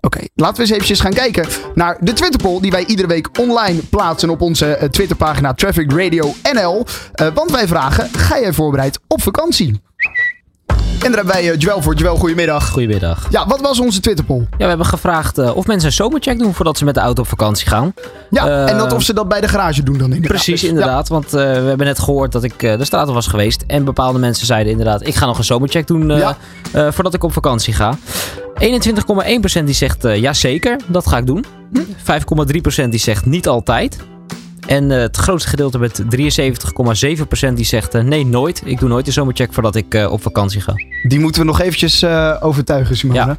Oké, 0.00 0.20
laten 0.34 0.56
we 0.56 0.60
eens 0.60 0.70
eventjes 0.70 1.00
gaan 1.00 1.12
kijken 1.12 1.46
naar 1.74 1.96
de 2.00 2.12
Twitter 2.12 2.40
poll 2.40 2.60
die 2.60 2.70
wij 2.70 2.84
iedere 2.84 3.08
week 3.08 3.38
online 3.38 3.80
plaatsen 3.80 4.30
op 4.30 4.40
onze 4.40 4.88
Twitterpagina 4.90 5.54
Traffic 5.54 5.92
Radio 5.92 6.34
NL. 6.52 6.86
Want 7.34 7.50
wij 7.50 7.66
vragen, 7.66 8.08
ga 8.12 8.40
jij 8.40 8.52
voorbereid 8.52 8.98
op 9.06 9.22
vakantie? 9.22 9.80
En 11.04 11.12
daar 11.12 11.24
hebben 11.24 11.34
wij 11.42 11.52
uh, 11.54 11.58
Joel 11.58 11.82
voor. 11.82 11.94
Joel, 11.94 12.16
goedemiddag. 12.16 12.68
Goedemiddag. 12.68 13.26
Ja, 13.30 13.46
wat 13.46 13.60
was 13.60 13.80
onze 13.80 14.00
Twitter 14.00 14.24
poll? 14.24 14.40
Ja, 14.50 14.56
we 14.58 14.64
hebben 14.64 14.86
gevraagd 14.86 15.38
eh, 15.38 15.56
of 15.56 15.66
mensen 15.66 15.86
een 15.88 15.94
zomercheck 15.94 16.38
doen 16.38 16.54
voordat 16.54 16.78
ze 16.78 16.84
met 16.84 16.94
de 16.94 17.00
auto 17.00 17.22
op 17.22 17.28
vakantie 17.28 17.68
gaan. 17.68 17.94
Ja, 18.30 18.46
Eh, 18.46 18.70
en 18.70 18.78
dat 18.78 18.92
of 18.92 19.02
ze 19.02 19.14
dat 19.14 19.28
bij 19.28 19.40
de 19.40 19.48
garage 19.48 19.82
doen 19.82 19.98
dan 19.98 20.04
inderdaad. 20.12 20.28
Precies, 20.30 20.64
inderdaad. 20.64 21.08
Want 21.08 21.24
eh, 21.26 21.32
we 21.32 21.38
hebben 21.48 21.86
net 21.86 21.98
gehoord 21.98 22.32
dat 22.32 22.42
ik 22.44 22.62
eh, 22.62 22.78
de 22.78 22.84
straten 22.84 23.14
was 23.14 23.26
geweest. 23.26 23.64
En 23.66 23.84
bepaalde 23.84 24.18
mensen 24.18 24.46
zeiden 24.46 24.70
inderdaad, 24.72 25.06
ik 25.06 25.14
ga 25.14 25.26
nog 25.26 25.38
een 25.38 25.44
zomercheck 25.44 25.86
doen 25.86 26.10
eh, 26.10 26.18
Ja. 26.18 26.36
eh, 26.72 26.92
voordat 26.92 27.14
ik 27.14 27.24
op 27.24 27.32
vakantie 27.32 27.72
ga. 27.74 27.98
21,1% 28.58 29.64
die 29.64 29.74
zegt 29.74 30.04
eh, 30.04 30.16
ja 30.20 30.32
zeker, 30.32 30.80
dat 30.86 31.06
ga 31.06 31.16
ik 31.18 31.26
doen. 31.26 31.44
5,3% 32.82 32.88
die 32.88 33.00
zegt 33.00 33.26
niet 33.26 33.48
altijd. 33.48 33.96
En 34.66 34.90
eh, 34.90 34.98
het 34.98 35.16
grootste 35.16 35.48
gedeelte 35.48 35.78
met 35.78 36.02
73,7% 37.48 37.52
die 37.54 37.64
zegt 37.64 37.94
eh, 37.94 38.02
nee 38.02 38.26
nooit. 38.26 38.62
Ik 38.64 38.78
doe 38.78 38.88
nooit 38.88 39.06
een 39.06 39.12
zomercheck 39.12 39.52
voordat 39.52 39.74
ik 39.74 39.94
eh, 39.94 40.12
op 40.12 40.22
vakantie 40.22 40.60
ga. 40.60 40.72
Die 41.08 41.20
moeten 41.20 41.40
we 41.40 41.46
nog 41.46 41.60
eventjes 41.60 42.02
eh, 42.02 42.36
overtuigen, 42.40 42.96
Simone. 42.96 43.18
Ja. 43.18 43.38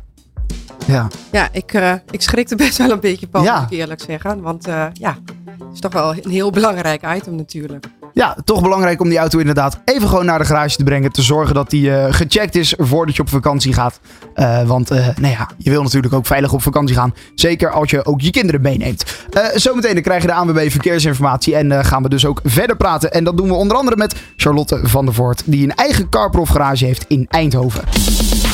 Ja. 0.88 1.08
Ja, 1.32 1.50
ik, 1.52 1.74
eh, 1.74 1.94
ik 2.10 2.22
schrikte 2.22 2.56
best 2.56 2.78
wel 2.78 2.92
een 2.92 3.00
beetje, 3.00 3.28
Ja. 3.32 3.60
moet 3.62 3.72
ik 3.72 3.78
eerlijk 3.78 4.02
zeggen. 4.02 4.42
Want 4.42 4.68
eh, 4.68 4.86
ja, 4.94 5.18
het 5.46 5.74
is 5.74 5.80
toch 5.80 5.94
wel 5.94 6.16
een 6.16 6.30
heel 6.32 6.52
belangrijk 6.52 7.04
item 7.16 7.36
natuurlijk. 7.36 7.86
Ja, 8.18 8.36
toch 8.46 8.62
belangrijk 8.62 9.02
om 9.02 9.10
die 9.10 9.18
auto 9.18 9.40
inderdaad 9.40 9.80
even 9.86 10.08
gewoon 10.08 10.26
naar 10.26 10.40
de 10.40 10.46
garage 10.46 10.76
te 10.76 10.84
brengen. 10.84 11.12
Te 11.12 11.22
zorgen 11.22 11.56
dat 11.56 11.70
die 11.70 11.96
eh, 11.96 12.14
gecheckt 12.14 12.56
is 12.56 12.74
voordat 12.78 13.16
je 13.16 13.22
op 13.22 13.30
vakantie 13.30 13.74
gaat. 13.74 14.00
Eh, 14.34 14.68
want 14.68 14.92
eh, 14.92 15.08
nou 15.20 15.34
ja, 15.34 15.50
je 15.58 15.70
wil 15.70 15.84
natuurlijk 15.84 16.14
ook 16.14 16.26
veilig 16.26 16.54
op 16.54 16.62
vakantie 16.62 16.96
gaan. 16.96 17.14
Zeker 17.36 17.72
als 17.72 17.90
je 17.90 18.06
ook 18.06 18.22
je 18.22 18.30
kinderen 18.30 18.62
meeneemt. 18.62 19.06
Zometeen 19.54 19.94
dan 19.94 20.04
krijg 20.04 20.22
je 20.22 20.28
de 20.28 20.34
ANWB 20.34 20.70
verkeersinformatie. 20.70 21.56
En 21.56 21.86
gaan 21.86 22.04
we 22.04 22.10
dus 22.10 22.26
ook 22.26 22.42
verder 22.44 22.78
praten. 22.78 23.12
En 23.12 23.24
dat 23.24 23.38
doen 23.38 23.48
we 23.48 23.54
onder 23.54 23.78
andere 23.78 23.98
met 23.98 24.16
Charlotte 24.36 24.80
van 24.84 25.06
der 25.06 25.14
Voort. 25.14 25.44
Die 25.46 25.64
een 25.64 25.76
eigen 25.76 26.10
carprof 26.10 26.50
garage 26.50 26.86
heeft 26.86 27.06
in 27.08 27.26
Eindhoven. 27.30 27.84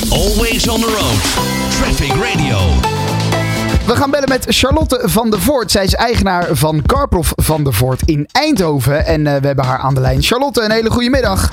Always 0.10 0.68
on 0.68 0.80
the 0.80 0.98
road. 1.00 1.22
Traffic 1.80 2.14
Radio. 2.24 3.02
We 3.86 3.96
gaan 3.96 4.12
bellen 4.12 4.30
met 4.30 4.46
Charlotte 4.48 5.00
van 5.04 5.30
der 5.30 5.42
Voort. 5.42 5.72
Zij 5.72 5.84
is 5.84 5.94
eigenaar 5.94 6.48
van 6.52 6.82
Carprof 6.86 7.34
van 7.36 7.64
der 7.64 7.74
Voort 7.74 8.02
in 8.06 8.28
Eindhoven. 8.32 9.06
En 9.06 9.28
eh, 9.28 9.42
we 9.42 9.48
hebben 9.48 9.66
haar 9.66 9.78
aan 9.80 9.94
de 9.94 10.02
lijn. 10.02 10.22
Charlotte, 10.22 10.62
een 10.62 10.72
hele 10.72 10.90
goede 10.90 11.10
middag. 11.10 11.50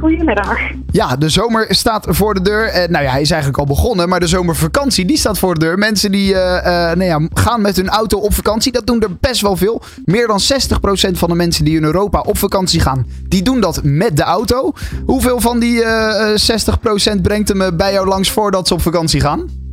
Goedemiddag. 0.00 0.58
Ja, 0.90 1.16
de 1.16 1.28
zomer 1.28 1.66
staat 1.68 2.06
voor 2.08 2.34
de 2.34 2.40
deur. 2.40 2.64
Eh, 2.68 2.88
nou 2.88 3.04
ja, 3.04 3.10
hij 3.10 3.20
is 3.20 3.30
eigenlijk 3.30 3.60
al 3.60 3.66
begonnen, 3.66 4.08
maar 4.08 4.20
de 4.20 4.26
zomervakantie 4.26 5.04
die 5.04 5.16
staat 5.16 5.38
voor 5.38 5.54
de 5.54 5.60
deur. 5.60 5.78
Mensen 5.78 6.10
die 6.10 6.34
eh, 6.34 6.96
nou 6.96 7.04
ja, 7.04 7.28
gaan 7.34 7.60
met 7.60 7.76
hun 7.76 7.88
auto 7.88 8.18
op 8.18 8.34
vakantie, 8.34 8.72
dat 8.72 8.86
doen 8.86 9.00
er 9.00 9.16
best 9.20 9.40
wel 9.40 9.56
veel. 9.56 9.82
Meer 10.04 10.26
dan 10.26 10.40
60% 10.40 11.10
van 11.12 11.28
de 11.28 11.34
mensen 11.34 11.64
die 11.64 11.76
in 11.76 11.84
Europa 11.84 12.20
op 12.20 12.38
vakantie 12.38 12.80
gaan, 12.80 13.06
die 13.28 13.42
doen 13.42 13.60
dat 13.60 13.80
met 13.82 14.16
de 14.16 14.22
auto. 14.22 14.72
Hoeveel 15.06 15.40
van 15.40 15.58
die 15.58 15.82
eh, 15.82 16.32
eh, 16.32 17.16
60% 17.16 17.20
brengt 17.22 17.48
hem 17.48 17.76
bij 17.76 17.92
jou 17.92 18.08
langs 18.08 18.30
voordat 18.30 18.68
ze 18.68 18.74
op 18.74 18.82
vakantie 18.82 19.20
gaan? 19.20 19.63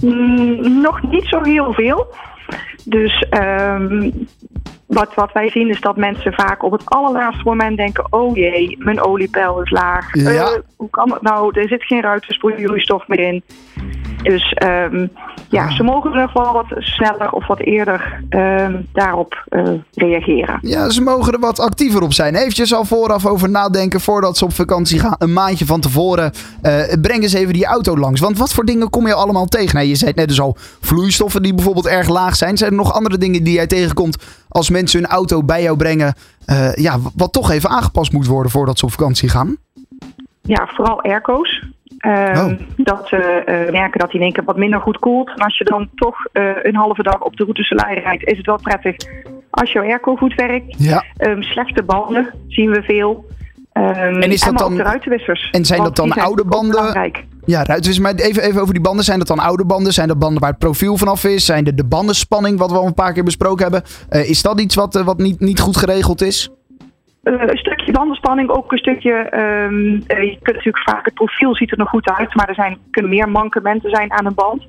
Mm, 0.00 0.80
nog 0.80 1.02
niet 1.10 1.26
zo 1.26 1.42
heel 1.42 1.72
veel. 1.72 2.06
Dus 2.84 3.26
ehm, 3.30 4.10
wat, 4.86 5.14
wat 5.14 5.32
wij 5.32 5.50
zien 5.50 5.68
is 5.68 5.80
dat 5.80 5.96
mensen 5.96 6.32
vaak 6.32 6.62
op 6.62 6.72
het 6.72 6.84
allerlaatste 6.84 7.44
moment 7.44 7.76
denken: 7.76 8.06
oh 8.10 8.36
jee, 8.36 8.76
mijn 8.78 9.00
oliepeil 9.00 9.62
is 9.62 9.70
laag. 9.70 10.14
Ja. 10.14 10.30
Eh, 10.30 10.58
hoe 10.76 10.90
kan 10.90 11.12
het 11.12 11.22
nou? 11.22 11.60
Er 11.60 11.68
zit 11.68 11.84
geen 11.84 12.02
ruitensproeistof 12.02 13.08
meer 13.08 13.18
in. 13.18 13.42
Dus 14.22 14.52
ehm, 14.52 15.06
ja, 15.48 15.70
ze 15.70 15.82
mogen 15.82 16.12
er 16.12 16.20
nog 16.20 16.32
wel 16.32 16.52
wat 16.52 16.66
sneller 16.78 17.30
of 17.30 17.46
wat 17.46 17.60
eerder 17.60 18.22
ehm, 18.28 18.80
daarop 18.92 19.44
eh, 19.48 19.62
reageren. 19.94 20.58
Ja, 20.62 20.90
ze 20.90 21.02
mogen 21.02 21.32
er 21.32 21.40
wat 21.40 21.60
actiever 21.60 22.02
op 22.02 22.12
zijn. 22.12 22.34
Eventjes 22.34 22.74
al 22.74 22.84
vooraf 22.84 23.26
over 23.26 23.50
nadenken 23.50 24.00
voordat 24.00 24.36
ze 24.36 24.44
op 24.44 24.52
vakantie 24.52 24.98
gaan. 24.98 25.14
Een 25.18 25.32
maandje 25.32 25.66
van 25.66 25.80
tevoren. 25.80 26.32
eh 26.62 26.82
breng 27.00 27.22
eens 27.22 27.32
even 27.32 27.52
die 27.52 27.66
auto 27.66 27.96
langs. 27.96 28.20
Want 28.20 28.38
wat 28.38 28.52
voor 28.52 28.64
dingen 28.64 28.90
kom 28.90 29.06
je 29.06 29.14
allemaal 29.14 29.46
tegen? 29.46 29.74
Nou, 29.74 29.86
je 29.86 29.94
zei 29.94 30.12
net 30.14 30.28
dus 30.28 30.40
al, 30.40 30.56
vloeistoffen 30.80 31.42
die 31.42 31.54
bijvoorbeeld 31.54 31.86
erg 31.86 32.08
laag 32.08 32.36
zijn. 32.36 32.56
Zijn 32.56 32.70
er 32.70 32.76
nog 32.76 32.92
andere 32.92 33.18
dingen 33.18 33.44
die 33.44 33.54
jij 33.54 33.66
tegenkomt 33.66 34.24
als 34.48 34.70
mensen 34.70 35.00
hun 35.00 35.10
auto 35.10 35.42
bij 35.42 35.62
jou 35.62 35.76
brengen? 35.76 36.14
eh, 36.50 36.74
ja, 36.74 36.98
wat 37.16 37.32
toch 37.32 37.50
even 37.50 37.70
aangepast 37.70 38.12
moet 38.12 38.26
worden 38.26 38.52
voordat 38.52 38.78
ze 38.78 38.84
op 38.84 38.90
vakantie 38.90 39.28
gaan? 39.28 39.56
Ja, 40.42 40.66
vooral 40.66 41.02
airco's. 41.02 41.64
Ehm, 42.00 42.56
Dat 42.76 43.08
ze 43.08 43.16
eh, 43.16 43.72
merken 43.72 43.98
dat 44.00 44.10
hij 44.10 44.20
in 44.20 44.26
één 44.26 44.32
keer 44.32 44.44
wat 44.44 44.56
minder 44.56 44.80
goed 44.80 44.98
koelt. 44.98 45.28
En 45.28 45.36
als 45.44 45.58
je 45.58 45.64
dan 45.64 45.88
toch 45.94 46.16
eh, 46.32 46.42
een 46.62 46.74
halve 46.76 47.02
dag 47.02 47.20
op 47.20 47.36
de 47.36 47.42
route 47.44 47.62
Soleil 47.62 47.98
rijdt, 48.02 48.24
is 48.24 48.36
het 48.36 48.46
wel 48.46 48.58
prettig 48.62 48.96
als 49.50 49.72
jouw 49.72 49.82
airco 49.82 50.16
goed 50.16 50.34
werkt. 50.34 50.74
Ja. 50.78 51.04
Ehm, 51.16 51.42
slechte 51.42 51.82
banden 51.82 52.30
zien 52.48 52.70
we 52.70 52.82
veel. 52.82 53.24
Ehm, 53.72 53.86
En 54.22 54.32
is 54.32 54.40
dat 54.40 54.52
maar 54.52 54.62
dan- 54.62 54.76
de 54.76 54.82
ruitenwissers. 54.82 55.48
En 55.50 55.64
zijn 55.64 55.82
dat 55.82 55.96
dan 55.96 56.12
oude 56.12 56.44
banden? 56.44 57.12
Ja, 57.44 57.64
ruitwissers. 57.64 57.98
Maar 57.98 58.14
even, 58.14 58.42
even 58.42 58.60
over 58.60 58.74
die 58.74 58.82
banden. 58.82 59.04
Zijn 59.04 59.18
dat 59.18 59.26
dan 59.28 59.38
oude 59.38 59.64
banden? 59.64 59.92
Zijn 59.92 60.08
dat 60.08 60.18
banden 60.18 60.40
waar 60.40 60.50
het 60.50 60.58
profiel 60.58 60.96
vanaf 60.96 61.24
is? 61.24 61.44
Zijn 61.44 61.64
de, 61.64 61.74
de 61.74 61.84
bandenspanning, 61.84 62.58
wat 62.58 62.70
we 62.70 62.78
al 62.78 62.86
een 62.86 62.94
paar 62.94 63.12
keer 63.12 63.24
besproken 63.24 63.62
hebben? 63.62 63.82
eh, 64.08 64.28
is 64.30 64.42
dat 64.42 64.60
iets 64.60 64.74
wat, 64.74 64.96
eh, 64.96 65.04
wat 65.04 65.18
niet, 65.18 65.40
niet 65.40 65.60
goed 65.60 65.76
geregeld 65.76 66.22
is? 66.22 66.50
Eh, 67.22 67.34
een 67.40 67.58
stukje 67.58 67.92
bandenspanning, 67.92 68.48
ook 68.48 68.72
een 68.72 68.78
stukje. 68.78 69.12
ehm, 69.12 70.00
eh, 70.06 70.22
je 70.22 70.38
kunt 70.42 70.56
natuurlijk 70.56 70.88
vaak 70.88 71.04
het 71.04 71.14
profiel 71.14 71.54
ziet 71.54 71.70
er 71.70 71.78
nog 71.78 71.88
goed 71.88 72.10
uit, 72.10 72.34
maar 72.34 72.48
er 72.48 72.54
zijn, 72.54 72.78
kunnen 72.90 73.10
meer 73.10 73.28
mankementen 73.28 73.90
zijn 73.90 74.12
aan 74.12 74.26
een 74.26 74.34
band. 74.34 74.66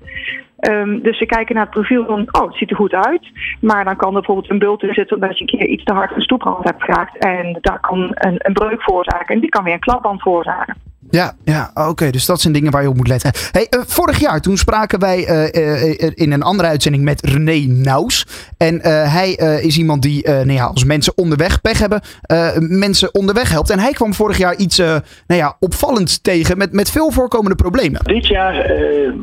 Ehm, 0.60 1.00
dus 1.00 1.18
ze 1.18 1.26
kijken 1.26 1.56
naar 1.56 1.64
het 1.64 1.74
profiel 1.74 2.06
van, 2.06 2.28
oh, 2.32 2.48
het 2.48 2.56
ziet 2.56 2.70
er 2.70 2.76
goed 2.76 2.94
uit. 2.94 3.32
Maar 3.62 3.86
dan 3.86 3.96
kan 3.96 4.08
er 4.08 4.14
bijvoorbeeld 4.14 4.50
een 4.50 4.60
bult 4.60 4.84
in 4.84 4.94
zitten 4.94 5.16
omdat 5.16 5.38
je 5.38 5.42
een 5.42 5.60
keer 5.60 5.68
iets 5.68 5.84
te 5.84 5.94
hard 5.94 6.16
een 6.16 6.22
stoeprand 6.22 6.64
hebt 6.64 6.84
geraakt. 6.84 7.18
En 7.18 7.58
dat 7.62 7.80
kan 7.80 8.00
een, 8.14 8.36
een 8.38 8.54
breuk 8.54 8.82
veroorzaken. 8.82 9.36
En 9.36 9.40
die 9.40 9.50
kan 9.50 9.64
weer 9.64 9.74
een 9.74 9.80
klapband 9.80 10.22
veroorzaken. 10.22 10.91
Ja, 11.12 11.34
ja 11.44 11.72
oké. 11.74 12.10
dus 12.10 12.26
dat 12.26 12.42
zijn 12.42 12.54
dingen 12.54 12.72
waar 12.72 12.82
je 12.82 12.90
op 12.90 12.96
moet 12.96 13.08
letten. 13.08 13.32
Hey, 13.52 13.68
eh, 13.70 13.80
vorig 13.86 14.20
jaar 14.20 14.42
toen 14.42 14.58
spraken 14.58 15.00
wij 15.00 15.26
eh, 15.26 16.04
eh, 16.04 16.12
in 16.14 16.32
een 16.32 16.44
andere 16.44 16.70
uitzending 16.70 17.04
met 17.04 17.26
René 17.26 17.66
Naus. 17.68 18.28
En 18.58 18.80
hij 19.10 19.32
is 19.62 19.78
iemand 19.78 20.02
die, 20.02 20.30
nou 20.30 20.52
ja, 20.52 20.66
als 20.66 20.84
mensen 20.84 21.18
onderweg 21.18 21.62
pech 21.62 21.80
hebben, 21.80 22.02
mensen 22.58 23.14
onderweg 23.14 23.52
helpt. 23.52 23.70
En 23.70 23.80
hij 23.80 23.92
kwam 23.92 24.14
vorig 24.14 24.38
jaar 24.38 24.56
iets 24.56 24.78
nou 24.78 25.04
ja, 25.28 25.56
opvallends 25.60 26.22
tegen 26.22 26.58
met, 26.58 26.74
met 26.74 26.92
veel 26.92 27.12
voorkomende 27.12 27.56
problemen. 27.56 28.04
Dit 28.04 28.28
jaar 28.28 28.54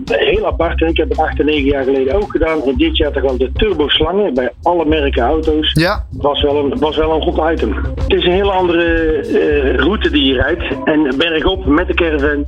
heel 0.05 0.47
apart. 0.47 0.81
Ik 0.81 0.97
heb 0.97 1.09
het 1.09 1.19
acht 1.19 1.39
en 1.39 1.47
negen 1.47 1.65
jaar 1.65 1.85
geleden 1.85 2.15
ook 2.15 2.31
gedaan. 2.31 2.63
En 2.63 2.75
dit 2.77 2.97
jaar 2.97 3.13
toch 3.13 3.23
wel 3.23 3.37
de 3.37 3.51
turboslangen 3.53 4.35
bij 4.35 4.53
alle 4.63 4.85
merken 4.85 5.23
auto's. 5.23 5.73
Ja. 5.73 6.05
Was 6.11 6.43
wel 6.43 6.57
een, 6.57 6.79
was 6.79 6.97
wel 6.97 7.15
een 7.15 7.23
goed 7.23 7.51
item. 7.53 7.75
Het 7.95 8.13
is 8.13 8.25
een 8.25 8.33
hele 8.33 8.53
andere 8.53 9.77
route 9.77 10.11
die 10.11 10.25
je 10.25 10.35
rijdt. 10.35 10.65
En 10.85 11.15
bergop 11.17 11.67
met 11.79 11.87
de 11.87 11.95
caravan. 11.95 12.47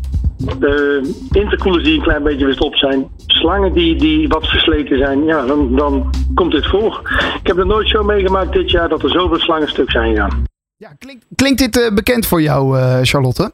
De 0.59 1.03
intercoolers 1.33 1.85
die 1.85 1.95
een 1.95 2.03
klein 2.03 2.23
beetje 2.23 2.45
verstopt 2.45 2.79
zijn. 2.79 3.09
Slangen 3.27 3.73
die, 3.73 3.97
die 3.97 4.29
wat 4.29 4.49
versleten 4.49 4.99
zijn. 4.99 5.25
Ja, 5.25 5.47
dan, 5.47 5.77
dan 5.77 6.11
komt 6.35 6.53
dit 6.53 6.67
voor. 6.67 7.01
Ik 7.41 7.47
heb 7.47 7.57
het 7.57 7.67
nooit 7.67 7.89
zo 7.89 8.03
meegemaakt 8.03 8.53
dit 8.53 8.71
jaar 8.71 8.89
dat 8.89 9.03
er 9.03 9.11
zoveel 9.11 9.39
slangen 9.39 9.69
stuk 9.69 9.91
zijn 9.91 10.11
gegaan. 10.11 10.45
Klinkt 11.35 11.59
dit 11.59 11.81
eh, 11.81 11.95
bekend 11.95 12.27
voor 12.27 12.43
jou, 12.43 12.79
eh, 12.79 12.99
Charlotte? 13.03 13.53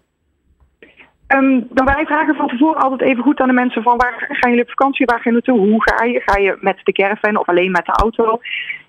Ehm, 1.27 1.61
dan 1.71 1.85
wij 1.85 2.05
vragen 2.07 2.35
van 2.35 2.49
tevoren 2.49 2.83
altijd 2.83 3.01
even 3.01 3.23
goed 3.23 3.41
aan 3.41 3.49
de 3.49 3.53
mensen 3.63 3.83
van 3.83 3.97
waar 3.97 4.27
gaan 4.29 4.51
jullie 4.51 4.65
op 4.65 4.71
vakantie, 4.71 5.07
waar 5.07 5.21
ga 5.21 5.23
je 5.25 5.33
naartoe, 5.33 5.59
hoe 5.59 5.83
ga 5.83 6.05
je? 6.05 6.23
Ga 6.25 6.39
je 6.39 6.57
met 6.61 6.77
de 6.83 6.93
caravan 6.93 7.37
of 7.37 7.49
alleen 7.49 7.71
met 7.71 7.87
de 7.87 7.93
auto? 7.93 8.41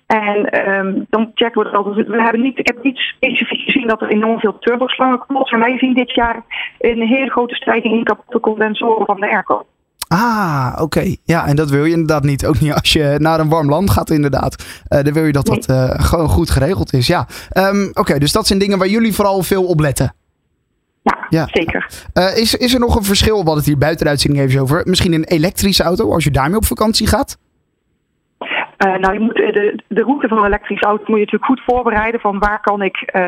En 0.08 0.44
ehm, 0.50 1.02
dan 1.10 1.30
checken 1.34 1.62
we 1.62 1.68
er 1.68 1.76
altijd. 1.76 2.06
We 2.06 2.22
hebben 2.22 2.42
niet, 2.42 2.58
ik 2.58 2.66
heb 2.66 2.82
niet 2.82 2.98
specifiek 2.98 3.60
gezien 3.60 3.86
dat 3.86 4.00
er 4.00 4.08
enorm 4.08 4.38
veel 4.38 4.58
turboslangen 4.58 5.18
komt. 5.18 5.50
Maar 5.50 5.60
wij 5.60 5.78
zien 5.78 5.94
dit 5.94 6.14
jaar 6.14 6.42
een 6.78 7.06
hele 7.06 7.30
grote 7.30 7.54
stijging 7.54 7.94
in 7.94 8.04
kapotte 8.04 8.40
condensoren 8.40 9.06
van 9.06 9.20
de 9.20 9.30
airco. 9.30 9.66
Ah, 10.08 10.76
oké. 10.80 11.14
Ja, 11.24 11.46
en 11.46 11.56
dat 11.56 11.70
wil 11.70 11.84
je 11.84 11.92
inderdaad 11.92 12.22
niet. 12.22 12.46
Ook 12.46 12.60
niet 12.60 12.72
als 12.72 12.92
je 12.92 13.14
naar 13.18 13.40
een 13.40 13.48
warm 13.48 13.68
land 13.68 13.90
gaat, 13.90 14.10
inderdaad. 14.10 14.82
Eh, 14.88 15.02
dan 15.02 15.12
wil 15.12 15.24
je 15.24 15.32
dat 15.32 15.46
dat 15.46 15.66
eh, 15.66 15.90
gewoon 15.90 16.28
goed 16.28 16.50
geregeld 16.50 16.92
is. 16.92 17.06
Ja, 17.06 17.26
Ehm, 17.50 17.88
oké. 17.92 18.18
dus 18.18 18.32
dat 18.32 18.46
zijn 18.46 18.58
dingen 18.58 18.78
waar 18.78 18.88
jullie 18.88 19.14
vooral 19.14 19.42
veel 19.42 19.64
op 19.64 19.80
letten. 19.80 20.12
Ja, 21.28 21.48
zeker. 21.52 21.86
Eh, 22.12 22.36
is, 22.36 22.54
is 22.54 22.74
er 22.74 22.80
nog 22.80 22.96
een 22.96 23.04
verschil? 23.04 23.30
We 23.30 23.36
hadden 23.36 23.56
het 23.56 23.66
hier 23.66 23.78
buiten 23.78 24.04
de 24.04 24.10
uitzending 24.10 24.44
even 24.44 24.60
over. 24.60 24.82
Misschien 24.84 25.12
een 25.12 25.24
elektrische 25.24 25.82
auto, 25.82 26.12
als 26.12 26.24
je 26.24 26.30
daarmee 26.30 26.56
op 26.56 26.64
vakantie 26.64 27.06
gaat? 27.06 27.38
Eh, 28.78 28.96
nou, 28.96 29.12
je 29.14 29.20
moet, 29.20 29.40
eh, 29.40 29.52
de, 29.52 29.78
de 29.88 30.02
route 30.02 30.28
van 30.28 30.38
een 30.38 30.44
elektrische 30.44 30.84
auto 30.84 31.04
moet 31.06 31.18
je 31.18 31.24
natuurlijk 31.24 31.44
goed 31.44 31.62
voorbereiden. 31.66 32.20
Van 32.20 32.38
waar 32.38 32.60
kan 32.60 32.82
ik 32.82 32.96
eh, 32.96 33.22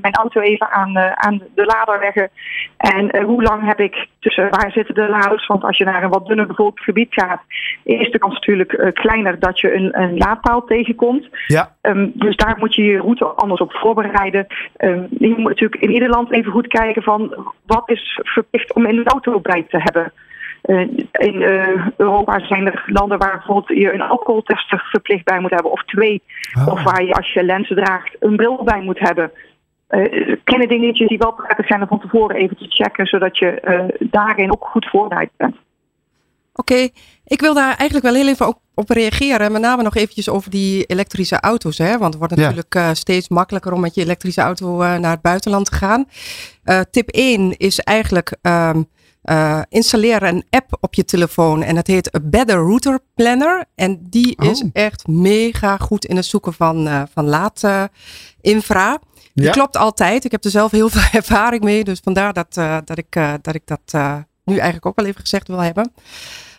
mijn 0.00 0.14
auto 0.14 0.40
even 0.40 0.70
aan, 0.70 0.98
aan 0.98 1.42
de 1.54 1.64
lader 1.64 1.98
leggen. 1.98 2.30
En 2.76 3.22
hoe 3.22 3.42
lang 3.42 3.66
heb 3.66 3.80
ik 3.80 4.06
tussen 4.18 4.50
waar 4.50 4.70
zitten 4.70 4.94
de 4.94 5.08
laders? 5.08 5.46
Want 5.46 5.64
als 5.64 5.78
je 5.78 5.84
naar 5.84 6.02
een 6.02 6.10
wat 6.10 6.26
dunner 6.26 6.46
bevolkt 6.46 6.80
gebied 6.80 7.14
gaat, 7.14 7.40
is 7.84 8.10
de 8.10 8.18
kans 8.18 8.34
natuurlijk 8.34 8.90
kleiner 8.94 9.38
dat 9.38 9.60
je 9.60 9.74
een, 9.74 10.00
een 10.00 10.16
laadpaal 10.16 10.64
tegenkomt. 10.64 11.28
Ja. 11.46 11.72
Ehm, 11.80 12.08
dus 12.12 12.36
daar 12.36 12.56
moet 12.58 12.74
je 12.74 12.82
je 12.82 12.98
route 12.98 13.24
anders 13.24 13.60
op 13.60 13.72
voorbereiden. 13.72 14.46
Ehm, 14.76 15.04
je 15.10 15.28
moet 15.28 15.48
natuurlijk 15.48 15.82
in 15.82 15.92
ieder 15.92 16.08
land 16.08 16.32
even 16.32 16.52
goed 16.52 16.66
kijken 16.66 17.02
van 17.02 17.52
wat 17.66 17.90
is 17.90 18.20
verplicht 18.22 18.74
om 18.74 18.86
in 18.86 18.98
een 18.98 19.06
auto 19.06 19.40
bij 19.40 19.66
te 19.68 19.78
hebben. 19.78 20.12
Eh, 20.66 20.80
in 21.12 21.42
eh, 21.42 21.86
Europa 21.96 22.46
zijn 22.46 22.66
er 22.66 22.84
landen 22.86 23.18
waar 23.18 23.36
bijvoorbeeld 23.36 23.78
je 23.78 23.92
een 23.92 24.00
alcoholtest 24.00 24.72
er 24.72 24.86
verplicht 24.90 25.24
bij 25.24 25.40
moet 25.40 25.50
hebben, 25.50 25.72
of 25.72 25.84
twee. 25.84 26.22
Of 26.68 26.82
waar 26.82 27.04
je 27.04 27.14
als 27.14 27.32
je 27.32 27.42
lenzen 27.44 27.76
draagt 27.76 28.16
een 28.20 28.36
bril 28.36 28.64
bij 28.64 28.80
moet 28.80 28.98
hebben. 28.98 29.30
Eh, 29.86 30.36
kleine 30.44 30.68
dingetjes 30.68 31.08
die 31.08 31.18
wel 31.18 31.32
prettig 31.32 31.66
zijn 31.66 31.80
om 31.80 31.88
van 31.88 32.00
tevoren 32.00 32.36
even 32.36 32.56
te 32.56 32.66
checken, 32.68 33.06
zodat 33.06 33.38
je 33.38 33.60
eh, 33.60 33.84
daarin 33.98 34.52
ook 34.52 34.64
goed 34.64 34.86
voorbereid 34.90 35.30
bent. 35.36 35.56
Oké, 36.54 36.88
ik 37.24 37.40
wil 37.40 37.54
daar 37.54 37.74
eigenlijk 37.76 38.02
wel 38.02 38.14
heel 38.14 38.28
even 38.28 38.46
op, 38.48 38.58
op 38.74 38.88
reageren. 38.90 39.52
Met 39.52 39.60
name 39.60 39.82
nog 39.82 39.94
eventjes 39.96 40.28
over 40.28 40.50
die 40.50 40.84
elektrische 40.84 41.40
auto's. 41.40 41.78
Hè? 41.78 41.98
Want 41.98 42.14
het 42.14 42.16
wordt 42.18 42.34
Ja. 42.34 42.40
natuurlijk 42.40 42.74
eh, 42.74 42.90
steeds 42.92 43.28
makkelijker 43.28 43.72
om 43.72 43.80
met 43.80 43.94
je 43.94 44.00
elektrische 44.02 44.40
auto 44.40 44.80
eh, 44.82 44.96
naar 44.98 45.10
het 45.10 45.22
buitenland 45.22 45.64
te 45.66 45.74
gaan. 45.76 46.04
Eh, 46.64 46.80
tip 46.90 47.08
1 47.08 47.56
is 47.56 47.80
eigenlijk 47.80 48.36
ehm 48.42 48.82
eh, 49.26 49.60
installeer 49.68 50.22
een 50.22 50.44
app 50.50 50.76
op 50.80 50.94
je 50.94 51.04
telefoon. 51.04 51.62
En 51.62 51.74
dat 51.74 51.86
heet 51.86 52.14
A 52.14 52.20
Better 52.22 52.56
Router 52.56 52.98
Planner. 53.14 53.64
En 53.74 53.98
die 54.10 54.36
is 54.36 54.62
Oh. 54.62 54.70
echt 54.72 55.06
mega 55.06 55.76
goed 55.76 56.04
in 56.04 56.16
het 56.16 56.24
zoeken 56.24 56.52
van, 56.52 56.86
eh 56.88 57.02
van 57.14 57.24
laadinfra. 57.24 58.98
Die 59.34 59.44
Ja. 59.44 59.50
klopt 59.50 59.76
altijd. 59.76 60.24
Ik 60.24 60.30
heb 60.30 60.44
er 60.44 60.50
zelf 60.50 60.70
heel 60.70 60.88
veel 60.94 61.20
ervaring 61.20 61.62
mee. 61.62 61.84
Dus 61.84 62.00
vandaar 62.02 62.32
dat, 62.32 62.56
eh, 62.56 62.76
dat 62.84 62.98
ik, 62.98 63.16
eh, 63.16 63.32
dat, 63.42 63.54
ik 63.54 63.62
dat 63.66 63.80
eh, 63.86 64.16
nu 64.44 64.54
eigenlijk 64.54 64.86
ook 64.86 64.96
wel 64.96 65.06
even 65.06 65.20
gezegd 65.20 65.48
wil 65.48 65.58
hebben. 65.58 65.92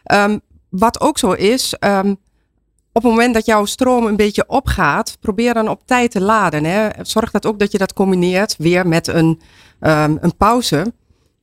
Ehm, 0.03 0.37
wat 0.69 0.99
ook 1.01 1.17
zo 1.17 1.31
is, 1.31 1.73
ehm, 1.79 2.09
op 2.91 3.03
het 3.03 3.11
moment 3.11 3.33
dat 3.33 3.45
jouw 3.45 3.65
stroom 3.65 4.05
een 4.05 4.15
beetje 4.15 4.47
opgaat, 4.47 5.17
probeer 5.19 5.53
dan 5.53 5.67
op 5.69 5.81
tijd 5.85 6.11
te 6.11 6.21
laden. 6.21 6.63
Hè. 6.63 6.87
Zorg 7.01 7.31
dat 7.31 7.45
ook 7.45 7.59
dat 7.59 7.71
je 7.71 7.77
dat 7.77 7.93
combineert 7.93 8.55
weer 8.57 8.87
met 8.87 9.07
een, 9.07 9.41
ehm, 9.79 10.17
een 10.21 10.37
pauze. 10.37 10.93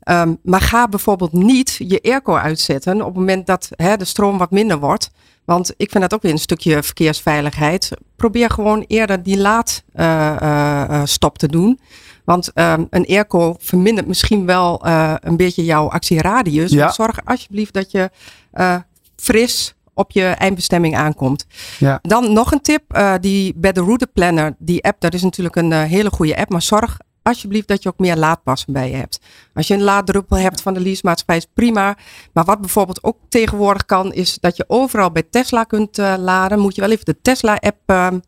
Ehm, 0.04 0.34
maar 0.42 0.60
ga 0.60 0.88
bijvoorbeeld 0.88 1.32
niet 1.32 1.76
je 1.78 2.00
airco 2.02 2.34
uitzetten 2.34 3.00
op 3.00 3.06
het 3.06 3.14
moment 3.14 3.46
dat 3.46 3.68
hè, 3.70 3.96
de 3.96 4.04
stroom 4.04 4.38
wat 4.38 4.50
minder 4.50 4.78
wordt. 4.78 5.10
Want 5.44 5.74
ik 5.76 5.90
vind 5.90 6.02
dat 6.02 6.14
ook 6.14 6.22
weer 6.22 6.32
een 6.32 6.38
stukje 6.38 6.82
verkeersveiligheid. 6.82 7.90
Probeer 8.16 8.50
gewoon 8.50 8.84
eerder 8.86 9.22
die 9.22 9.38
laadstop 9.38 11.38
te 11.38 11.48
doen. 11.48 11.80
Want 12.24 12.52
ehm, 12.52 12.84
een 12.90 13.06
airco 13.06 13.56
vermindert 13.58 14.06
misschien 14.06 14.46
wel 14.46 14.84
eh, 14.84 15.14
een 15.20 15.36
beetje 15.36 15.64
jouw 15.64 15.90
actieradius. 15.90 16.70
Ja. 16.70 16.90
Zorg 16.90 17.18
alsjeblieft 17.24 17.72
dat 17.72 17.90
je 17.90 18.10
eh, 18.50 18.76
fris 19.16 19.74
op 19.94 20.10
je 20.10 20.24
eindbestemming 20.24 20.96
aankomt. 20.96 21.46
Ja. 21.78 21.98
Dan 22.02 22.32
nog 22.32 22.52
een 22.52 22.60
tip, 22.60 22.82
eh, 22.88 23.14
die 23.20 23.52
bij 23.56 23.72
de 23.72 23.80
Router 23.80 24.06
Planner, 24.06 24.54
die 24.58 24.84
app, 24.84 25.00
dat 25.00 25.14
is 25.14 25.22
natuurlijk 25.22 25.56
een 25.56 25.72
eh, 25.72 25.82
hele 25.82 26.10
goede 26.10 26.36
app, 26.36 26.50
maar 26.50 26.62
zorg 26.62 26.98
alsjeblieft 27.24 27.68
dat 27.68 27.82
je 27.82 27.88
ook 27.88 27.98
meer 27.98 28.16
laadpassen 28.16 28.72
bij 28.72 28.90
je 28.90 28.96
hebt. 28.96 29.20
Als 29.54 29.66
je 29.66 29.74
een 29.74 29.82
laaddruppel 29.82 30.36
hebt 30.36 30.60
van 30.60 30.74
de 30.74 30.80
leasemaatschappij 30.80 31.36
is 31.36 31.46
prima, 31.54 31.96
maar 32.32 32.44
wat 32.44 32.60
bijvoorbeeld 32.60 33.04
ook 33.04 33.18
tegenwoordig 33.28 33.84
kan, 33.84 34.12
is 34.12 34.38
dat 34.40 34.56
je 34.56 34.64
overal 34.66 35.10
bij 35.10 35.22
Tesla 35.30 35.64
kunt 35.64 35.98
eh, 35.98 36.14
laden. 36.18 36.58
Moet 36.58 36.74
je 36.74 36.80
wel 36.80 36.90
even 36.90 37.04
de 37.04 37.20
Tesla 37.22 37.54
app 37.54 37.78
ehm, 37.86 38.18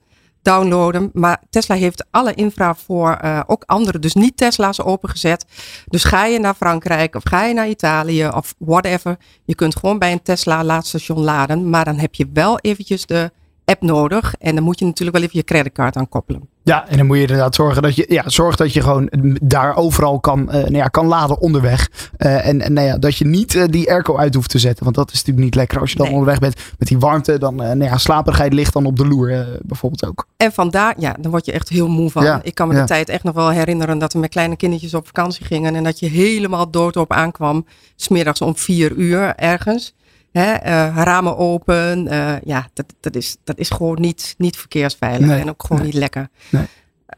downloaden, 0.43 1.11
maar 1.13 1.43
Tesla 1.51 1.75
heeft 1.75 2.05
alle 2.11 2.35
infra 2.35 2.75
voor 2.75 3.13
eh, 3.13 3.41
ook 3.47 3.63
andere, 3.67 3.99
dus 3.99 4.15
niet 4.15 4.37
Tesla's 4.37 4.81
opengezet. 4.81 5.47
Dus 5.87 6.05
ga 6.05 6.25
je 6.25 6.39
naar 6.39 6.55
Frankrijk 6.55 7.15
of 7.15 7.23
ga 7.25 7.45
je 7.45 7.55
naar 7.55 7.69
Italië 7.69 8.29
of 8.29 8.55
whatever, 8.59 9.17
je 9.45 9.55
kunt 9.55 9.77
gewoon 9.77 9.99
bij 9.99 10.13
een 10.13 10.23
Tesla 10.23 10.65
laadstation 10.65 11.21
laden, 11.21 11.71
maar 11.71 11.85
dan 11.85 11.99
heb 11.99 12.15
je 12.15 12.27
wel 12.33 12.59
eventjes 12.59 13.07
de 13.07 13.31
app 13.67 13.83
nodig 13.83 14.35
en 14.39 14.55
dan 14.55 14.65
moet 14.65 14.79
je 14.79 14.85
natuurlijk 14.85 15.17
wel 15.17 15.27
even 15.27 15.39
je 15.39 15.45
creditcard 15.45 15.97
aan 15.97 16.09
koppelen. 16.09 16.49
Ja, 16.63 16.89
en 16.89 16.97
dan 16.97 17.07
moet 17.07 17.17
je 17.17 17.23
inderdaad 17.23 17.55
zorgen 17.55 17.83
dat 17.83 17.97
je, 17.97 18.05
ja, 18.09 18.29
zorg 18.29 18.57
dat 18.57 18.73
je 18.73 18.81
gewoon 18.81 19.11
daar 19.43 19.77
overal 19.77 20.21
kan, 20.21 20.51
eh, 20.51 20.61
nou 20.61 20.77
ja, 20.77 20.89
kan 20.89 21.07
laden 21.07 21.41
onderweg. 21.41 21.91
Eh, 22.17 22.47
en 22.47 22.61
en 22.61 22.73
nou 22.73 22.87
ja, 22.87 22.99
dat 22.99 23.17
je 23.17 23.27
niet 23.27 23.55
eh, 23.55 23.65
die 23.71 23.91
airco 23.91 24.17
uit 24.17 24.35
hoeft 24.35 24.51
te 24.51 24.59
zetten. 24.59 24.85
Want 24.85 24.97
dat 24.97 25.09
is 25.09 25.17
natuurlijk 25.17 25.45
niet 25.45 25.55
lekker. 25.55 25.81
Als 25.81 25.91
je 25.91 25.99
dan 25.99 26.09
onderweg 26.09 26.39
bent 26.39 26.61
met 26.79 26.89
die 26.89 26.99
warmte, 26.99 27.39
dan 27.39 27.63
uh, 27.63 27.67
nou 27.67 27.85
ja, 27.85 27.99
slaperigheid 27.99 28.53
ligt 28.53 28.73
dan 28.73 28.87
op 28.87 28.97
de 28.97 29.07
loer 29.07 29.33
eh, 29.33 29.47
bijvoorbeeld 29.63 30.07
ook. 30.07 30.27
En 30.37 30.53
vandaar, 30.53 30.95
ja, 30.99 31.17
dan 31.21 31.31
word 31.31 31.47
je 31.47 31.53
echt 31.53 31.69
heel 31.69 31.89
moe 31.89 32.11
van. 32.11 32.25
Ja, 32.25 32.41
ik 32.43 32.55
kan 32.55 32.69
me 32.69 32.75
ja. 32.75 32.81
de 32.81 32.87
tijd 32.87 33.09
echt 33.09 33.23
nog 33.23 33.35
wel 33.35 33.51
herinneren 33.51 33.99
dat 33.99 34.13
we 34.13 34.19
met 34.19 34.31
kleine 34.31 34.57
kindertjes 34.57 34.95
op 34.95 35.07
vakantie 35.07 35.45
gingen. 35.45 35.75
En 35.75 35.85
dat 35.85 35.99
je 35.99 36.09
helemaal 36.09 36.71
doodop 36.71 37.13
aankwam, 37.13 37.67
smiddags 37.97 38.41
om 38.41 38.57
vier 38.57 38.93
uur 38.93 39.35
ergens. 39.35 39.95
Hè, 40.39 40.53
eh, 40.53 40.97
ramen 41.03 41.37
open. 41.37 42.09
eh, 42.09 42.35
ja, 42.45 42.67
dat, 42.73 42.87
dat, 43.01 43.15
is, 43.15 43.37
dat 43.45 43.59
is 43.59 43.71
gewoon 43.71 44.01
niet, 44.01 44.35
niet 44.39 44.57
verkeersveilig 44.57 45.29
Nee, 45.29 45.41
en 45.41 45.49
ook 45.49 45.63
gewoon 45.63 45.83
nee. 45.83 45.91
niet 45.91 46.01
lekker. 46.01 46.29
Nee. 46.51 46.65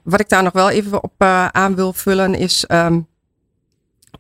Wat 0.02 0.20
ik 0.20 0.28
daar 0.28 0.42
nog 0.42 0.52
wel 0.52 0.70
even 0.70 1.02
op 1.02 1.12
eh, 1.18 1.46
aan 1.46 1.74
wil 1.74 1.92
vullen 1.92 2.35
is. 2.35 2.66
ehm, 2.66 3.00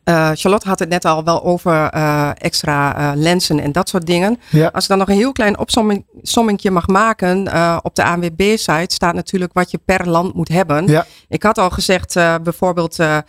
eh, 0.04 0.30
Charlotte 0.34 0.68
had 0.68 0.78
het 0.78 0.88
net 0.88 1.04
al 1.04 1.24
wel 1.24 1.44
over 1.44 1.88
eh, 1.88 2.30
extra 2.34 2.96
eh, 2.96 3.10
lenzen 3.14 3.60
en 3.60 3.72
dat 3.72 3.88
soort 3.88 4.06
dingen. 4.06 4.40
Ja. 4.50 4.70
Als 4.72 4.82
ik 4.82 4.88
dan 4.88 4.98
nog 4.98 5.08
een 5.08 5.16
heel 5.16 5.32
klein 5.32 5.58
opsommingje 5.58 6.70
mag 6.70 6.86
maken. 6.86 7.36
op 7.82 7.94
de 7.94 8.04
ANWB-site 8.04 8.94
staat 8.94 9.14
natuurlijk 9.14 9.52
wat 9.52 9.70
je 9.70 9.78
per 9.84 10.08
land 10.08 10.34
moet 10.34 10.48
hebben. 10.48 10.86
Ja. 10.86 11.06
Ik 11.28 11.42
had 11.42 11.58
al 11.58 11.70
gezegd 11.70 12.14
bijvoorbeeld 12.42 12.96
de, 12.96 13.24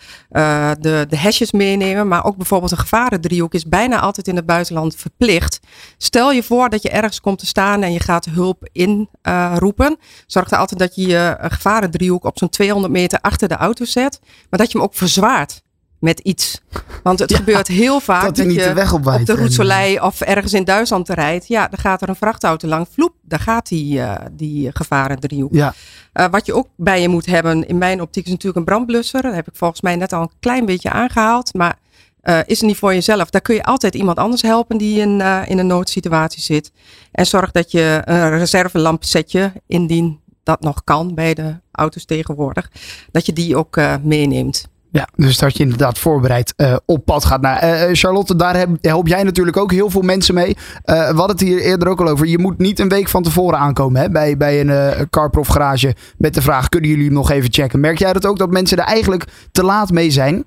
de 1.10 1.18
hesjes 1.18 1.52
meenemen. 1.52 2.08
Maar 2.08 2.26
ook 2.26 2.36
bijvoorbeeld 2.36 2.72
een 2.72 2.78
gevarendriehoek 2.78 3.54
is 3.54 3.66
bijna 3.66 4.00
altijd 4.00 4.28
in 4.28 4.36
het 4.36 4.46
buitenland 4.46 4.96
verplicht. 4.96 5.60
Stel 5.98 6.32
je 6.32 6.44
voor 6.44 6.70
dat 6.70 6.82
je 6.82 6.90
ergens 6.90 7.22
komt 7.22 7.40
te 7.40 7.46
staan 7.46 7.84
en 7.84 7.94
je 7.94 8.00
gaat 8.00 8.26
hulp 8.26 8.70
inroepen. 8.72 9.98
Zorg 10.28 10.52
er 10.52 10.58
altijd 10.58 10.80
dat 10.80 10.96
je 10.96 11.08
je 11.08 11.18
eh, 11.18 11.52
gevarendriehoek 11.52 12.24
op 12.24 12.38
zo'n 12.38 12.50
200 12.50 12.94
meter 12.94 13.20
achter 13.22 13.48
de 13.48 13.56
auto 13.56 13.86
zet. 13.86 14.20
Maar 14.50 14.60
dat 14.60 14.72
je 14.72 14.78
hem 14.78 14.88
ook 14.88 14.96
verzwaart 14.96 15.62
met 16.00 16.20
iets. 16.20 16.62
Want 17.04 17.20
het 17.20 17.36
gebeurt 17.36 17.68
heel 17.68 18.00
vaak 18.00 18.24
dat 18.24 18.36
dat, 18.36 18.38
hij 18.38 18.46
niet 18.46 18.64
je 18.64 18.68
de 18.68 18.74
weg 18.74 18.94
opwijdt 18.94 19.30
op 19.30 19.38
de 19.38 19.52
Soleil 19.52 20.04
of 20.04 20.22
ergens 20.22 20.54
in 20.54 20.64
Duitsland 20.64 21.10
rijdt. 21.10 21.48
Ja, 21.48 21.68
dan 21.68 21.80
gaat 21.80 22.02
er 22.02 22.10
een 22.10 22.16
vrachtauto 22.16 22.68
lang. 22.68 22.88
Vloep, 22.92 23.14
daar 23.22 23.40
gaat 23.40 23.68
die, 23.68 24.02
eh 24.02 24.26
die 24.32 24.70
gevarendriehoek. 24.74 25.54
Ja. 25.54 25.74
Eh, 26.14 26.26
wat 26.32 26.46
je 26.46 26.54
ook 26.54 26.68
bij 26.76 27.02
je 27.02 27.10
moet 27.10 27.26
hebben, 27.26 27.68
in 27.68 27.78
mijn 27.78 28.02
optiek, 28.02 28.26
is 28.26 28.32
natuurlijk 28.32 28.58
een 28.58 28.74
brandblusser. 28.74 29.22
Dat 29.22 29.34
heb 29.34 29.48
ik 29.48 29.56
volgens 29.56 29.82
mij 29.82 29.96
net 29.96 30.14
al 30.14 30.22
een 30.22 30.32
klein 30.40 30.66
beetje 30.66 30.90
aangehaald. 30.90 31.54
Maar 31.54 31.78
eh, 32.22 32.40
is 32.46 32.60
het 32.60 32.68
niet 32.68 32.78
voor 32.78 32.94
jezelf? 32.94 33.30
Daar 33.30 33.42
kun 33.42 33.56
je 33.56 33.64
altijd 33.64 33.96
iemand 33.96 34.18
anders 34.18 34.42
helpen 34.42 34.78
die 34.78 35.00
in, 35.00 35.22
in 35.46 35.58
een 35.58 35.68
noodsituatie 35.68 36.42
zit. 36.42 36.72
En 37.12 37.26
zorg 37.26 37.52
dat 37.52 37.72
je 37.72 38.02
een 38.06 38.38
reservelamp 38.38 39.04
zet 39.04 39.32
je, 39.32 39.52
indien 39.68 40.20
dat 40.44 40.62
nog 40.62 40.84
kan 40.84 41.14
bij 41.14 41.34
de 41.34 41.60
auto's 41.72 42.06
tegenwoordig. 42.06 42.72
Dat 43.12 43.26
je 43.26 43.34
die 43.34 43.56
ook 43.56 43.80
meeneemt. 44.04 44.68
Ja, 44.92 45.08
dus 45.16 45.38
dat 45.38 45.58
je 45.58 45.64
inderdaad 45.64 46.00
voorbereid 46.00 46.54
eh, 46.58 46.76
op 46.86 47.06
pad 47.06 47.26
gaat. 47.26 47.42
Nou, 47.42 47.58
eh, 47.60 47.90
Charlotte, 47.92 48.36
daar 48.36 48.56
heb- 48.58 48.70
help 48.82 49.08
jij 49.08 49.24
natuurlijk 49.24 49.58
ook 49.58 49.72
heel 49.72 49.90
veel 49.90 50.02
mensen 50.02 50.34
mee. 50.36 50.56
Eh, 50.84 50.96
we 50.96 51.16
hadden 51.18 51.36
het 51.38 51.40
hier 51.40 51.60
eerder 51.60 51.88
ook 51.88 52.00
al 52.02 52.08
over. 52.08 52.28
Je 52.28 52.40
moet 52.40 52.58
niet 52.58 52.80
een 52.80 52.90
week 52.90 53.08
van 53.10 53.24
tevoren 53.24 53.60
aankomen 53.60 54.02
hè, 54.02 54.10
bij, 54.10 54.38
bij 54.38 54.60
een 54.60 55.08
carprof 55.10 55.48
garage 55.48 55.96
met 56.18 56.34
de 56.34 56.42
vraag: 56.42 56.70
kunnen 56.70 56.90
jullie 56.90 57.06
hem 57.06 57.14
nog 57.14 57.32
even 57.32 57.54
checken? 57.54 57.80
Merk 57.80 57.98
jij 57.98 58.14
dat 58.14 58.28
ook 58.28 58.38
dat 58.38 58.52
mensen 58.52 58.78
er 58.78 58.84
eigenlijk 58.84 59.26
te 59.52 59.64
laat 59.64 59.92
mee 59.92 60.10
zijn? 60.10 60.44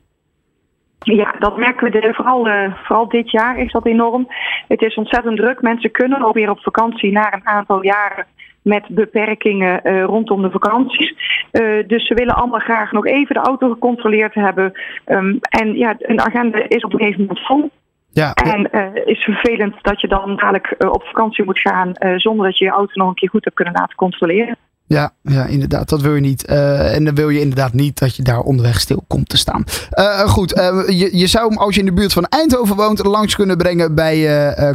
Ja, 1.04 1.34
dat 1.38 1.56
merken 1.56 1.84
we 1.84 2.00
de, 2.00 2.14
vooral, 2.14 2.46
eh, 2.48 2.74
vooral 2.84 3.08
dit 3.08 3.30
jaar 3.30 3.58
is 3.58 3.72
dat 3.72 3.86
enorm. 3.86 4.26
Het 4.68 4.80
is 4.82 4.94
ontzettend 4.94 5.36
druk. 5.36 5.62
Mensen 5.62 5.90
kunnen 5.90 6.24
ook 6.24 6.34
weer 6.34 6.50
op 6.50 6.60
vakantie 6.60 7.12
na 7.12 7.32
een 7.34 7.46
aantal 7.46 7.82
jaren 7.84 8.26
met 8.62 8.88
beperkingen 8.88 9.82
eh, 9.82 10.04
rondom 10.04 10.42
de 10.42 10.50
vakanties. 10.50 11.14
Eh, 11.50 11.86
dus 11.86 12.06
ze 12.06 12.14
willen 12.14 12.34
allemaal 12.34 12.60
graag 12.60 12.92
nog 12.92 13.06
even 13.06 13.34
de 13.34 13.40
auto 13.40 13.70
gecontroleerd 13.70 14.34
hebben. 14.34 14.72
Ehm, 15.04 15.36
en 15.40 15.76
ja, 15.76 15.94
een 15.98 16.20
agenda 16.20 16.68
is 16.68 16.84
op 16.84 16.92
een 16.92 16.98
gegeven 16.98 17.20
moment 17.20 17.46
vol. 17.46 17.70
Ja. 18.12 18.32
En 18.32 18.68
het 18.70 19.06
is 19.06 19.24
vervelend 19.24 19.74
dat 19.82 20.00
je 20.00 20.08
dan 20.08 20.36
dadelijk 20.36 20.74
op 20.78 21.02
vakantie 21.02 21.44
moet 21.44 21.58
gaan 21.58 21.92
zonder 22.16 22.46
dat 22.46 22.58
je 22.58 22.64
je 22.64 22.70
auto 22.70 22.92
nog 22.94 23.08
een 23.08 23.14
keer 23.14 23.28
goed 23.28 23.44
hebt 23.44 23.56
kunnen 23.56 23.74
laten 23.74 23.96
controleren. 23.96 24.56
Ja, 24.92 25.10
ja, 25.22 25.46
inderdaad. 25.46 25.88
Dat 25.88 26.00
wil 26.00 26.14
je 26.14 26.20
niet. 26.20 26.46
Eh, 26.46 26.94
en 26.94 27.04
dan 27.04 27.14
wil 27.14 27.28
je 27.28 27.40
inderdaad 27.40 27.72
niet 27.72 27.98
dat 27.98 28.16
je 28.16 28.22
daar 28.22 28.40
onderweg 28.40 28.80
stil 28.80 29.04
komt 29.06 29.28
te 29.28 29.36
staan. 29.36 29.64
Eh, 29.90 30.20
goed, 30.20 30.52
eh, 30.52 30.88
je, 30.88 31.18
je 31.18 31.26
zou 31.26 31.48
hem 31.48 31.58
als 31.58 31.74
je 31.74 31.80
in 31.80 31.86
de 31.86 31.92
buurt 31.92 32.12
van 32.12 32.24
Eindhoven 32.24 32.76
woont 32.76 33.06
langs 33.06 33.36
kunnen 33.36 33.56
brengen 33.56 33.94
bij 33.94 34.16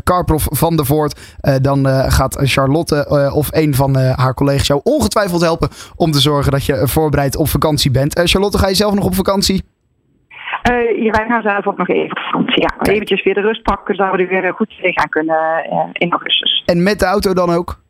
Carprof 0.03 0.47
van 0.49 0.75
der 0.75 0.85
Voort. 0.85 1.35
Dan 1.61 1.85
gaat 2.11 2.37
Charlotte 2.41 3.31
of 3.33 3.47
een 3.51 3.75
van 3.75 3.95
haar 3.95 4.33
collega's 4.33 4.67
jou 4.67 4.81
ongetwijfeld 4.83 5.41
helpen 5.41 5.69
om 5.95 6.11
te 6.11 6.19
zorgen 6.19 6.51
dat 6.51 6.65
je 6.65 6.87
voorbereid 6.87 7.35
op 7.35 7.47
vakantie 7.47 7.91
bent. 7.91 8.19
Charlotte, 8.23 8.57
ga 8.57 8.67
je 8.67 8.75
zelf 8.75 8.93
nog 8.93 9.05
op 9.05 9.15
vakantie? 9.15 9.63
Ja, 10.99 11.11
wij 11.11 11.25
gaan 11.27 11.41
zelf 11.41 11.67
ook 11.67 11.77
nog 11.77 11.89
even 11.89 12.11
op 12.11 12.23
vakantie. 12.23 12.61
Ja, 12.61 12.93
eventjes 12.93 13.23
weer 13.23 13.33
de 13.33 13.41
rust 13.41 13.61
pakken, 13.61 13.95
zodat 13.95 14.15
we 14.15 14.21
er 14.21 14.27
weer 14.27 14.53
goed 14.53 14.69
tegen 14.69 14.93
gaan 14.93 15.09
kunnen 15.09 15.65
in 15.93 16.11
augustus. 16.11 16.63
En 16.65 16.83
met 16.83 16.99
de 16.99 17.05
auto 17.05 17.33
dan 17.33 17.49
ook? 17.49 17.85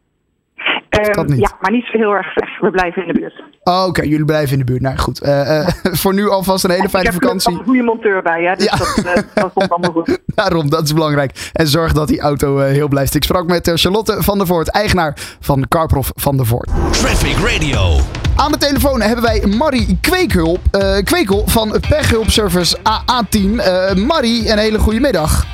Ehm, 0.89 1.11
dat 1.13 1.27
niet? 1.27 1.39
Ja, 1.39 1.51
maar 1.61 1.71
niet 1.71 1.85
zo 1.85 1.97
heel 1.97 2.11
erg 2.11 2.33
ver. 2.33 2.57
We 2.61 2.71
blijven 2.71 3.01
in 3.01 3.13
de 3.13 3.19
buurt. 3.19 3.43
Oh, 3.63 3.85
Oké, 3.87 4.01
jullie 4.01 4.25
blijven 4.25 4.51
in 4.53 4.59
de 4.59 4.65
buurt. 4.65 4.81
Nou 4.81 4.97
goed. 4.97 5.21
Eh, 5.21 5.59
eh, 5.59 5.67
voor 6.01 6.13
nu 6.13 6.29
alvast 6.29 6.63
een 6.63 6.69
hele 6.69 6.89
fijne 6.89 7.07
ik 7.07 7.13
heb 7.13 7.21
vakantie. 7.23 7.57
een 7.57 7.63
goede 7.63 7.83
monteur 7.83 8.21
bij, 8.21 8.43
hè, 8.43 8.55
dus 8.55 8.69
dat, 8.69 9.05
eh, 9.05 9.23
dat 9.33 9.51
komt 9.53 9.69
allemaal 9.69 9.91
goed. 9.91 10.19
Daarom, 10.35 10.69
dat 10.69 10.83
is 10.83 10.93
belangrijk. 10.93 11.49
En 11.53 11.67
zorg 11.67 11.93
dat 11.93 12.07
die 12.07 12.19
auto 12.19 12.59
eh, 12.59 12.71
heel 12.71 12.87
blijft. 12.87 13.15
Ik 13.15 13.23
sprak 13.23 13.47
met 13.47 13.71
Charlotte 13.73 14.23
van 14.23 14.37
der 14.37 14.47
Voort, 14.47 14.69
eigenaar 14.71 15.13
van 15.39 15.65
Carprof 15.67 16.11
van 16.15 16.37
der 16.37 16.45
Voort. 16.45 16.69
Traffic 16.91 17.35
Radio. 17.37 17.97
Aan 18.35 18.51
de 18.51 18.57
telefoon 18.57 19.01
hebben 19.01 19.23
wij 19.23 19.45
Marie 19.57 19.97
Kweekhulp, 20.01 20.59
eh, 20.71 20.97
Kweekel 21.03 21.43
van 21.47 21.75
Pechhulpservice 21.89 22.77
AA10. 22.77 23.59
Eh 23.59 23.93
Marie, 23.95 24.51
een 24.51 24.57
hele 24.57 24.79
goede 24.79 24.99
middag. 24.99 25.45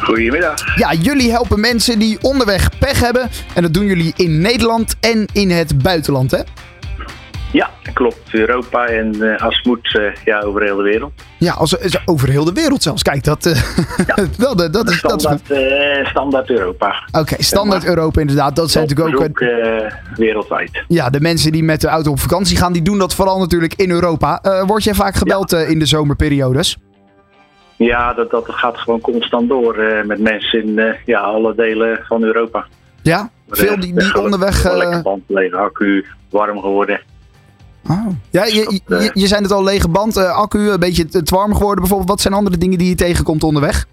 Goedemiddag. 0.00 0.78
Ja, 0.78 0.92
jullie 0.92 1.30
helpen 1.30 1.60
mensen 1.60 1.98
die 1.98 2.18
onderweg 2.22 2.78
pech 2.78 3.00
hebben. 3.00 3.28
En 3.54 3.62
dat 3.62 3.74
doen 3.74 3.84
jullie 3.84 4.12
in 4.16 4.40
Nederland 4.40 4.96
en 5.00 5.26
in 5.32 5.50
het 5.50 5.82
buitenland, 5.82 6.30
hè? 6.30 6.40
Ja, 7.52 7.70
klopt. 7.92 8.34
Europa 8.34 8.86
en 8.86 9.32
eh, 9.34 9.44
als 9.44 9.56
het 9.56 9.66
moet, 9.66 9.98
eh, 9.98 10.24
ja, 10.24 10.40
over 10.40 10.62
heel 10.62 10.76
de 10.76 10.82
wereld. 10.82 11.12
Ja, 11.38 11.52
als, 11.52 11.76
over 12.06 12.28
heel 12.28 12.44
de 12.44 12.52
wereld 12.52 12.82
zelfs. 12.82 13.02
Kijk, 13.02 13.24
dat, 13.24 13.46
eh, 13.46 13.62
dat, 14.38 14.72
dat 14.72 14.90
is... 14.90 15.00
Dat. 15.00 15.20
Standaard, 15.20 15.50
eh, 15.50 16.06
standaard 16.06 16.50
Europa. 16.50 17.08
Oké, 17.12 17.34
standaard 17.38 17.84
Europa 17.84 18.20
inderdaad. 18.20 18.56
Dat 18.56 18.70
zijn 18.70 18.86
natuurlijk 18.86 19.22
ook... 19.22 19.38
Wereldwijd. 20.16 20.84
Ja, 20.88 21.10
de 21.10 21.20
mensen 21.20 21.52
die 21.52 21.64
met 21.64 21.80
de 21.80 21.88
auto 21.88 22.10
op 22.10 22.20
vakantie 22.20 22.56
gaan, 22.56 22.72
die 22.72 22.82
doen 22.82 22.98
dat 22.98 23.14
vooral 23.14 23.38
natuurlijk 23.38 23.74
in 23.74 23.90
Europa. 23.90 24.40
Word 24.66 24.84
jij 24.84 24.94
vaak 24.94 25.14
gebeld 25.14 25.52
in 25.52 25.78
de 25.78 25.86
zomerperiodes? 25.86 26.76
Ja, 27.78 28.14
dat, 28.14 28.30
dat 28.30 28.44
gaat 28.48 28.78
gewoon 28.78 29.00
constant 29.00 29.48
door 29.48 29.74
eh, 29.74 30.04
met 30.04 30.20
mensen 30.20 30.62
in 30.62 30.78
eh, 30.78 30.94
ja, 31.04 31.20
alle 31.20 31.54
delen 31.54 32.04
van 32.06 32.22
Europa. 32.22 32.66
Ja? 33.02 33.30
Veel 33.48 33.80
die, 33.80 33.94
die 33.94 34.22
onderweg... 34.22 34.64
Eh, 34.64 34.76
Lekker 34.76 35.02
band, 35.02 35.22
lege 35.26 35.56
accu, 35.56 36.06
warm 36.30 36.60
geworden. 36.60 37.00
ja, 38.30 38.44
je, 38.44 38.80
je, 38.86 39.10
je 39.14 39.26
zijn 39.26 39.42
het 39.42 39.52
al 39.52 39.64
lege 39.64 39.88
band, 39.88 40.16
eh, 40.16 40.36
accu, 40.36 40.70
een 40.70 40.80
beetje 40.80 41.06
te 41.06 41.34
warm 41.34 41.52
geworden 41.52 41.78
bijvoorbeeld. 41.78 42.08
Wat 42.08 42.20
zijn 42.20 42.34
andere 42.34 42.58
dingen 42.58 42.78
die 42.78 42.88
je 42.88 42.94
tegenkomt 42.94 43.42
onderweg? 43.42 43.86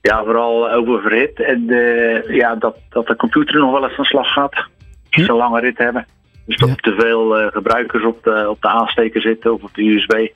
Ja, 0.00 0.24
vooral 0.24 0.70
oververhit. 0.70 1.40
En 1.40 1.70
eh, 1.70 2.36
ja, 2.36 2.54
dat, 2.54 2.76
dat 2.88 3.06
de 3.06 3.16
computer 3.16 3.60
nog 3.60 3.72
wel 3.72 3.84
eens 3.84 3.94
van 3.94 4.04
slag 4.04 4.32
gaat. 4.32 4.54
Als 4.54 5.24
ze 5.24 5.30
een 5.30 5.36
lange 5.36 5.60
rit 5.60 5.78
hebben. 5.78 6.06
Dus 6.44 6.56
dat 6.56 6.82
te 6.82 6.94
veel 6.98 7.38
eh, 7.38 7.52
gebruikers 7.52 8.04
op 8.04 8.22
de, 8.24 8.46
op 8.50 8.62
de 8.62 8.68
aansteker 8.68 9.20
zitten 9.20 9.54
of 9.54 9.62
op 9.62 9.74
de 9.74 9.82
USB. 9.82 10.28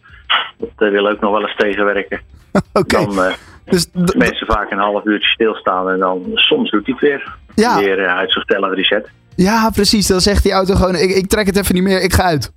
Dat 0.59 0.71
eh, 0.77 0.91
wil 0.91 1.09
ook 1.09 1.21
nog 1.21 1.31
wel 1.31 1.43
eens 1.43 1.57
tegenwerken. 1.57 2.21
Dan 2.87 3.25
eh, 3.25 3.33
Dus 3.65 3.89
mensen 4.17 4.47
vaak 4.47 4.71
een 4.71 4.79
half 4.79 5.05
uurtje 5.05 5.29
stilstaan 5.29 5.91
en 5.91 5.99
dan 5.99 6.31
soms 6.35 6.71
doet 6.71 6.87
hij 6.87 6.95
het 6.99 7.09
weer. 7.09 7.37
Ja. 7.55 7.79
Weer 7.79 7.99
uh, 7.99 8.17
uit 8.17 8.45
reset. 8.75 9.09
Ja, 9.37 9.71
precies. 9.71 10.07
Dan 10.07 10.21
zegt 10.21 10.43
die 10.43 10.53
auto 10.53 10.75
gewoon, 10.75 10.97
ik, 10.97 11.11
ik 11.11 11.27
trek 11.27 11.47
het 11.47 11.57
even 11.57 11.75
niet 11.75 11.85
meer, 11.85 12.03
ik 12.03 12.13
ga 12.13 12.23
uit. 12.23 12.53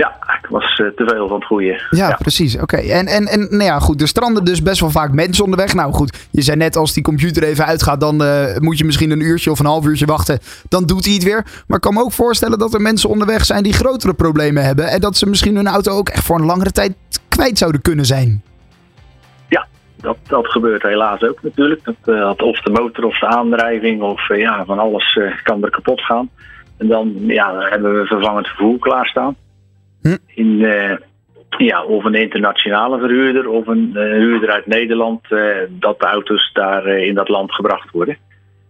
Ja, 0.00 0.16
het 0.20 0.50
was 0.50 0.78
eh, 0.78 0.86
te 0.86 1.04
veel 1.06 1.28
van 1.28 1.36
het 1.36 1.46
goede. 1.46 1.82
Ja, 1.90 2.16
precies. 2.18 2.58
Oké. 2.58 2.76
En, 2.76 3.06
en, 3.06 3.26
en 3.26 3.40
nou 3.40 3.62
ja, 3.62 3.78
goed. 3.78 4.00
Er 4.00 4.08
stranden 4.08 4.44
dus 4.44 4.62
best 4.62 4.80
wel 4.80 4.90
vaak 4.90 5.12
mensen 5.12 5.44
onderweg. 5.44 5.74
Nou 5.74 5.92
goed, 5.92 6.28
je 6.30 6.42
zei 6.42 6.56
net 6.56 6.76
als 6.76 6.92
die 6.92 7.02
computer 7.02 7.42
even 7.42 7.66
uitgaat, 7.66 8.00
dan 8.00 8.22
eh, 8.22 8.56
moet 8.56 8.78
je 8.78 8.84
misschien 8.84 9.10
een 9.10 9.20
uurtje 9.20 9.50
of 9.50 9.58
een 9.58 9.66
half 9.66 9.86
uurtje 9.86 10.06
wachten. 10.06 10.38
Dan 10.68 10.86
doet 10.86 11.04
hij 11.04 11.14
het 11.14 11.22
weer. 11.22 11.44
Maar 11.66 11.76
ik 11.76 11.82
kan 11.82 11.94
me 11.94 12.00
ook 12.00 12.12
voorstellen 12.12 12.58
dat 12.58 12.74
er 12.74 12.80
mensen 12.80 13.08
onderweg 13.08 13.44
zijn 13.44 13.62
die 13.62 13.72
grotere 13.72 14.14
problemen 14.14 14.64
hebben. 14.64 14.88
En 14.88 15.00
dat 15.00 15.16
ze 15.16 15.26
misschien 15.26 15.56
hun 15.56 15.66
auto 15.66 15.92
ook 15.92 16.08
echt 16.08 16.24
voor 16.24 16.38
een 16.38 16.46
langere 16.46 16.72
tijd 16.72 16.92
kwijt 17.28 17.58
zouden 17.58 17.82
kunnen 17.82 18.04
zijn. 18.04 18.42
Ja, 19.48 19.66
dat, 19.96 20.16
dat 20.22 20.46
gebeurt 20.46 20.82
helaas 20.82 21.22
ook 21.22 21.42
natuurlijk. 21.42 21.84
Dat, 21.84 21.96
dat 22.04 22.42
of 22.42 22.60
de 22.60 22.70
motor 22.70 23.04
of 23.04 23.18
de 23.18 23.26
aandrijving 23.26 24.02
of 24.02 24.36
ja, 24.36 24.64
van 24.64 24.78
alles 24.78 25.18
kan 25.42 25.64
er 25.64 25.70
kapot 25.70 26.00
gaan. 26.00 26.30
En 26.78 26.86
dan, 26.88 27.14
ja, 27.26 27.52
dan 27.52 27.62
hebben 27.62 28.00
we 28.00 28.06
vervangend 28.06 28.46
vervoer 28.46 28.78
klaarstaan. 28.78 29.36
In, 30.34 30.64
eh, 30.64 30.96
ja, 31.58 31.84
of 31.84 32.04
een 32.04 32.14
internationale 32.14 32.98
verhuurder 32.98 33.48
of 33.48 33.66
een 33.66 33.90
eh, 33.94 34.02
huurder 34.02 34.50
uit 34.50 34.66
Nederland, 34.66 35.32
eh, 35.32 35.56
dat 35.68 36.00
de 36.00 36.06
auto's 36.06 36.50
daar 36.52 36.86
in 36.86 37.14
dat 37.14 37.28
land 37.28 37.52
gebracht 37.52 37.90
worden. 37.90 38.16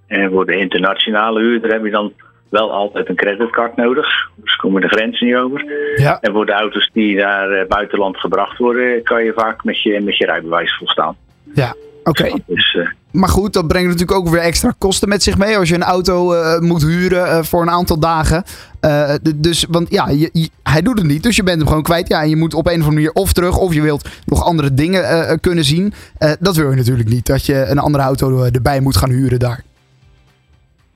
En 0.06 0.30
voor 0.30 0.46
de 0.46 0.56
internationale 0.56 1.40
huurder 1.40 1.72
heb 1.72 1.84
je 1.84 1.90
dan 1.90 2.12
wel 2.48 2.72
altijd 2.72 3.08
een 3.08 3.16
creditcard 3.16 3.76
nodig. 3.76 4.30
Dus 4.36 4.56
komen 4.56 4.80
de 4.80 4.88
grenzen 4.88 5.26
niet 5.26 5.36
over. 5.36 5.64
Ja. 5.96 6.20
En 6.20 6.32
voor 6.32 6.46
de 6.46 6.52
auto's 6.52 6.90
die 6.92 7.16
naar 7.16 7.66
buitenland 7.66 8.16
gebracht 8.16 8.58
worden, 8.58 9.02
kan 9.02 9.24
je 9.24 9.32
vaak 9.32 9.64
met 9.64 9.82
je, 9.82 10.00
met 10.00 10.16
je 10.16 10.26
rijbewijs 10.26 10.76
volstaan. 10.76 11.16
Ja, 11.54 11.74
oké. 12.10 12.30
Dus 12.46 12.74
eh, 12.74 12.88
Maar 13.10 13.28
goed, 13.28 13.52
dat 13.52 13.66
brengt 13.68 13.88
natuurlijk 13.88 14.18
ook 14.18 14.28
weer 14.28 14.40
extra 14.40 14.74
kosten 14.78 15.08
met 15.08 15.22
zich 15.22 15.38
mee 15.38 15.56
als 15.58 15.68
je 15.68 15.74
een 15.74 15.82
auto 15.82 16.32
eh, 16.32 16.58
moet 16.58 16.82
huren 16.82 17.26
eh, 17.26 17.42
voor 17.42 17.62
een 17.62 17.70
aantal 17.70 17.98
dagen. 17.98 18.42
Dus, 19.36 19.66
want 19.68 19.90
ja, 19.90 20.08
je- 20.08 20.30
je- 20.32 20.50
hij 20.62 20.82
doet 20.82 20.98
het 20.98 21.06
niet, 21.06 21.22
dus 21.22 21.36
je 21.36 21.42
bent 21.42 21.58
hem 21.58 21.66
gewoon 21.68 21.82
kwijt. 21.82 22.08
Ja, 22.08 22.22
en 22.22 22.28
je 22.28 22.36
moet 22.36 22.54
op 22.54 22.66
een 22.66 22.72
of 22.72 22.78
andere 22.78 22.94
manier 22.94 23.12
of 23.12 23.32
terug, 23.32 23.58
of 23.58 23.74
je 23.74 23.82
wilt 23.82 24.08
nog 24.26 24.44
andere 24.44 24.74
dingen 24.74 25.40
kunnen 25.40 25.64
zien. 25.64 25.92
Dat 26.40 26.56
wil 26.56 26.70
je 26.70 26.76
natuurlijk 26.76 27.08
niet, 27.08 27.26
dat 27.26 27.46
je 27.46 27.64
een 27.66 27.78
andere 27.78 28.04
auto 28.04 28.42
erbij 28.44 28.80
moet 28.80 28.96
gaan 28.96 29.10
huren 29.10 29.38
daar. 29.38 29.62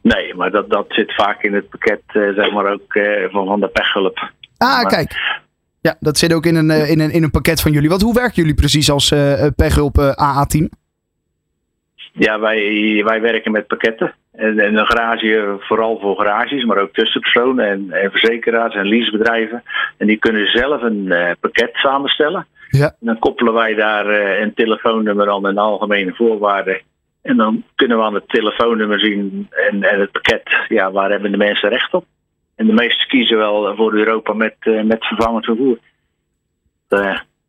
nee, 0.03 0.35
maar 0.35 0.51
dat, 0.51 0.71
dat 0.71 0.85
zit 0.89 1.15
vaak 1.15 1.43
in 1.43 1.55
het 1.55 1.69
pakket, 1.69 2.01
zeg 2.13 2.53
maar 2.53 2.73
ook 2.73 2.99
van, 3.31 3.47
van 3.47 3.61
de 3.61 3.69
pechhulp. 3.69 4.19
Ah, 4.59 4.69
Maar- 4.83 4.87
kijk. 4.87 5.13
Ja, 5.81 5.97
dat 6.01 6.19
zit 6.19 6.33
ook 6.33 6.47
in 6.47 6.55
een, 6.57 6.71
in 6.71 7.01
een, 7.01 7.11
in 7.11 7.23
een 7.23 7.31
pakket 7.31 7.61
van 7.61 7.73
jullie. 7.73 7.89
Want 7.89 8.03
hoe 8.03 8.15
werken 8.15 8.35
jullie 8.35 8.55
precies 8.55 8.91
als 8.91 9.11
eh, 9.11 9.47
pechhulp 9.57 9.99
eh, 9.99 10.09
AA-team? 10.11 10.69
Ja, 12.17 12.41
wij, 12.41 13.03
wij 13.05 13.21
werken 13.21 13.53
met 13.53 13.67
pakketten. 13.67 14.15
En, 14.33 14.59
en 14.59 14.77
een 14.77 14.87
garage 14.87 15.57
vooral 15.59 15.99
voor 16.01 16.17
garages, 16.17 16.65
maar 16.65 16.79
ook 16.79 16.93
tussenpersonen 16.93 17.67
en, 17.67 17.91
en 17.91 18.11
verzekeraars 18.11 18.75
en 18.75 18.87
leasebedrijven. 18.87 19.63
En 19.99 20.07
die 20.07 20.17
kunnen 20.17 20.47
zelf 20.47 20.83
een 20.83 21.13
eh, 21.13 21.35
pakket 21.41 21.71
samenstellen. 21.73 22.47
Ja. 22.69 22.87
En 22.87 23.07
dan 23.07 23.19
koppelen 23.19 23.53
wij 23.53 23.75
daar 23.75 24.09
eh, 24.09 24.41
een 24.41 24.55
telefoonnummer 24.55 25.31
aan 25.31 25.47
en 25.47 25.59
algemene 25.59 26.15
voorwaarden. 26.15 26.81
En 27.23 27.37
dan 27.37 27.65
kunnen 27.75 27.99
we 27.99 28.05
aan 28.05 28.15
het 28.15 28.29
telefoonnummer 28.29 29.01
zien 29.01 29.47
en, 29.51 29.83
en 29.83 30.01
het 30.01 30.13
pakket, 30.13 30.43
ja, 30.69 30.93
waar 30.93 31.11
hebben 31.11 31.31
de 31.31 31.37
mensen 31.37 31.69
recht 31.69 31.95
op. 31.95 32.05
En 32.57 32.67
de 32.67 32.73
meesten 32.73 33.09
kiezen 33.09 33.37
wel 33.37 33.77
voor 33.77 33.95
Europa 33.95 34.33
met, 34.33 34.57
eh, 34.61 34.83
met 34.83 35.07
vervangend 35.07 35.45
vervoer. 35.45 35.79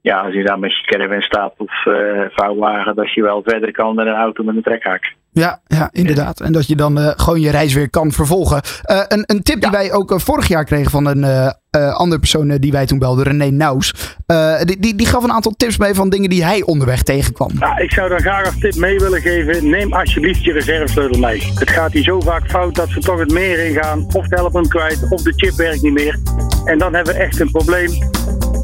Ja, 0.05 0.19
als 0.19 0.33
je 0.33 0.43
daar 0.43 0.59
met 0.59 0.71
je 0.77 0.85
caravan 0.85 1.21
staat 1.21 1.53
of 1.57 1.85
eh 1.85 2.25
vouwwagen, 2.29 2.95
dat 2.95 3.13
je 3.13 3.21
wel 3.21 3.41
verder 3.45 3.71
kan 3.71 3.95
met 3.95 4.05
een 4.05 4.13
auto 4.13 4.43
met 4.43 4.55
een 4.55 4.61
trekhaak. 4.61 5.15
Ja, 5.31 5.59
ja, 5.67 5.89
inderdaad. 5.91 6.39
En 6.39 6.51
dat 6.51 6.67
je 6.67 6.75
dan 6.75 6.99
eh, 6.99 7.11
gewoon 7.15 7.41
je 7.41 7.51
reis 7.51 7.73
weer 7.73 7.89
kan 7.89 8.11
vervolgen. 8.11 8.61
Eh, 8.81 9.03
een, 9.07 9.23
een 9.25 9.43
tip 9.43 9.61
die 9.61 9.71
wij 9.71 9.93
ook 9.93 10.13
vorig 10.21 10.47
jaar 10.47 10.63
kregen 10.63 10.91
van 10.91 11.05
een 11.05 11.23
eh, 11.23 11.49
eh, 11.69 11.93
andere 11.93 12.19
persoon 12.19 12.57
die 12.57 12.71
wij 12.71 12.85
toen 12.85 12.99
belden, 12.99 13.23
René 13.23 13.49
Naus. 13.49 14.15
Eh, 14.25 14.61
die, 14.61 14.79
die, 14.79 14.95
die 14.95 15.07
gaf 15.07 15.23
een 15.23 15.31
aantal 15.31 15.51
tips 15.57 15.77
mee 15.77 15.93
van 15.93 16.09
dingen 16.09 16.29
die 16.29 16.43
hij 16.43 16.61
onderweg 16.63 17.03
tegenkwam. 17.03 17.51
Ja, 17.59 17.77
ik 17.77 17.91
zou 17.91 18.09
dan 18.09 18.19
graag 18.19 18.45
als 18.45 18.59
tip 18.59 18.75
mee 18.75 18.99
willen 18.99 19.21
geven. 19.21 19.69
Neem 19.69 19.93
alsjeblieft 19.93 20.43
je 20.43 20.51
reservesleutel 20.51 21.19
mee. 21.19 21.51
Het 21.55 21.69
gaat 21.69 21.91
hier 21.91 22.03
zo 22.03 22.19
vaak 22.19 22.49
fout 22.49 22.75
dat 22.75 22.89
ze 22.89 22.99
toch 22.99 23.19
het 23.19 23.31
meer 23.31 23.65
ingaan. 23.65 24.05
Of 24.13 24.27
de 24.27 24.35
helpen 24.35 24.67
kwijt, 24.67 25.07
of 25.09 25.21
de 25.21 25.33
chip 25.35 25.55
werkt 25.55 25.81
niet 25.81 25.93
meer. 25.93 26.19
En 26.65 26.77
dan 26.77 26.93
hebben 26.93 27.13
we 27.13 27.19
echt 27.19 27.39
een 27.39 27.51
probleem. 27.51 27.89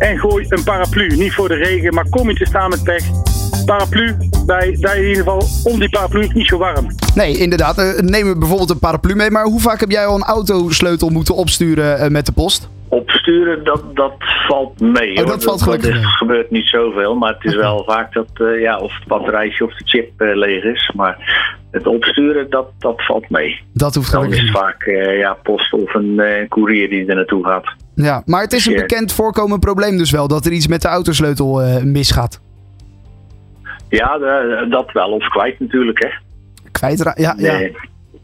En 0.01 0.19
gooi 0.19 0.45
een 0.49 0.63
paraplu. 0.63 1.07
Niet 1.07 1.33
voor 1.33 1.47
de 1.47 1.55
regen, 1.55 1.93
maar 1.93 2.09
kom 2.09 2.29
je 2.29 2.35
te 2.35 2.45
staan 2.45 2.69
met 2.69 2.83
pech. 2.83 3.03
Paraplu, 3.65 4.15
bij, 4.45 4.77
daar 4.79 4.97
in 4.97 5.07
ieder 5.07 5.23
geval 5.23 5.43
om 5.63 5.79
die 5.79 5.89
paraplu 5.89 6.19
is 6.19 6.27
het 6.27 6.35
niet 6.35 6.47
zo 6.47 6.57
warm. 6.57 6.87
Nee, 7.15 7.37
inderdaad. 7.37 7.77
Eh, 7.77 7.99
neem 7.99 8.39
bijvoorbeeld 8.39 8.69
een 8.69 8.79
paraplu 8.79 9.15
mee. 9.15 9.31
Maar 9.31 9.45
hoe 9.45 9.59
vaak 9.59 9.79
heb 9.79 9.89
jij 9.89 10.05
al 10.05 10.15
een 10.15 10.23
autosleutel 10.23 11.09
moeten 11.09 11.35
opsturen 11.35 11.99
eh, 11.99 12.09
met 12.09 12.25
de 12.25 12.31
post? 12.31 12.69
Opsturen, 12.87 13.63
dat, 13.63 13.95
dat 13.95 14.13
valt 14.47 14.79
mee. 14.79 15.11
Oh, 15.11 15.17
hoor. 15.17 15.25
dat 15.25 15.43
valt 15.43 15.61
gelukkig 15.61 15.95
Er 15.95 16.03
gebeurt 16.03 16.51
niet 16.51 16.67
zoveel, 16.67 17.15
maar 17.15 17.33
het 17.33 17.43
is 17.43 17.55
wel 17.55 17.83
vaak 17.87 18.13
dat 18.13 18.29
eh, 18.33 18.61
ja, 18.61 18.79
of 18.79 18.93
het 18.95 19.07
batterijtje 19.07 19.65
of 19.65 19.75
de 19.75 19.87
chip 19.87 20.21
eh, 20.21 20.35
leeg 20.35 20.63
is. 20.63 20.91
Maar 20.95 21.17
het 21.71 21.87
opsturen, 21.87 22.49
dat, 22.49 22.67
dat 22.79 23.05
valt 23.05 23.29
mee. 23.29 23.61
Dat 23.73 23.95
hoeft 23.95 24.11
Dan 24.11 24.21
gelukkig 24.21 24.43
is 24.43 24.49
het 24.49 24.61
vaak 24.61 24.83
eh, 24.83 25.17
ja, 25.17 25.37
post 25.43 25.73
of 25.73 25.93
een 25.93 26.19
eh, 26.19 26.47
courier 26.49 26.89
die 26.89 27.05
er 27.05 27.15
naartoe 27.15 27.45
gaat. 27.45 27.75
Ja, 27.95 28.21
maar 28.25 28.41
het 28.41 28.54
is 28.54 28.65
een 28.65 28.73
Ja. 28.73 28.80
bekend 28.80 29.13
voorkomend 29.13 29.60
probleem 29.60 29.97
dus 29.97 30.12
wel. 30.12 30.27
Dat 30.27 30.45
er 30.45 30.51
iets 30.51 30.67
met 30.67 30.82
de 30.82 30.88
autosleutel 30.88 31.62
eh, 31.62 31.84
misgaat. 31.84 32.39
Ja, 33.89 34.17
de- 34.17 34.67
dat 34.69 34.91
wel. 34.91 35.10
Of 35.12 35.27
kwijt 35.27 35.60
natuurlijk, 35.60 35.99
hè. 36.04 36.10
Kwijtra 36.71 37.13
ja, 37.17 37.34
ja. 37.38 37.51
Nee, 37.58 37.75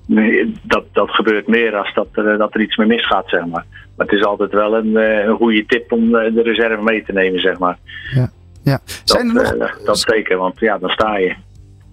nee, 0.05 0.53
dat, 0.63 0.83
dat 0.93 1.09
gebeurt 1.09 1.47
meer 1.47 1.75
als 1.75 1.93
dat 1.93 2.07
er, 2.13 2.37
dat 2.37 2.53
er 2.53 2.61
iets 2.61 2.75
mee 2.77 2.87
misgaat, 2.87 3.29
zeg 3.29 3.39
maar. 3.45 3.65
Maar 3.97 4.07
het 4.07 4.15
is 4.15 4.23
altijd 4.25 4.51
wel 4.51 4.75
een, 4.75 4.97
eh, 4.97 5.25
een 5.25 5.35
goede 5.35 5.65
tip 5.65 5.91
om 5.91 6.15
eh, 6.15 6.33
de 6.33 6.41
reserve 6.41 6.83
mee 6.83 7.03
te 7.03 7.11
nemen, 7.13 7.39
zeg 7.39 7.59
maar. 7.59 7.77
ja. 8.15 8.29
ja. 8.63 8.79
Dat, 8.85 9.01
Zijn 9.03 9.27
er 9.27 9.33
nog, 9.33 9.51
eh, 9.53 9.85
dat 9.85 9.99
zeker, 9.99 10.37
want 10.37 10.59
ja, 10.59 10.77
dan 10.77 10.89
sta 10.89 11.17
je. 11.17 11.35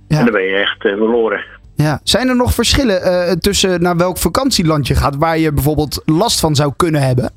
En 0.09 0.25
dan 0.25 0.33
ben 0.33 0.43
je 0.43 0.55
echt 0.57 0.85
eh, 0.85 0.91
verloren. 0.97 1.45
ja. 1.75 2.01
Zijn 2.03 2.29
er 2.29 2.37
nog 2.37 2.55
verschillen 2.55 3.03
eh, 3.03 3.33
tussen 3.33 3.83
naar 3.83 3.97
welk 3.97 4.19
vakantieland 4.19 4.87
je 4.87 4.95
gaat... 4.95 5.17
waar 5.17 5.39
je 5.39 5.53
bijvoorbeeld 5.53 6.03
last 6.05 6.41
van 6.41 6.55
zou 6.55 6.73
kunnen 6.77 7.03
hebben? 7.03 7.31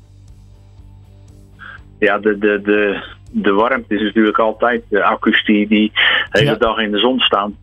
Ja, 1.98 2.18
de, 2.18 2.38
de, 2.38 2.60
de, 2.62 3.02
de 3.32 3.52
warmte 3.52 3.94
is 3.94 4.02
natuurlijk 4.02 4.38
altijd. 4.38 4.82
De 4.88 5.04
accu's 5.04 5.44
die, 5.44 5.68
die 5.68 5.92
de 6.30 6.38
hele 6.38 6.50
Ja. 6.50 6.56
dag 6.56 6.78
in 6.78 6.90
de 6.90 6.98
zon 6.98 7.20
staan, 7.20 7.56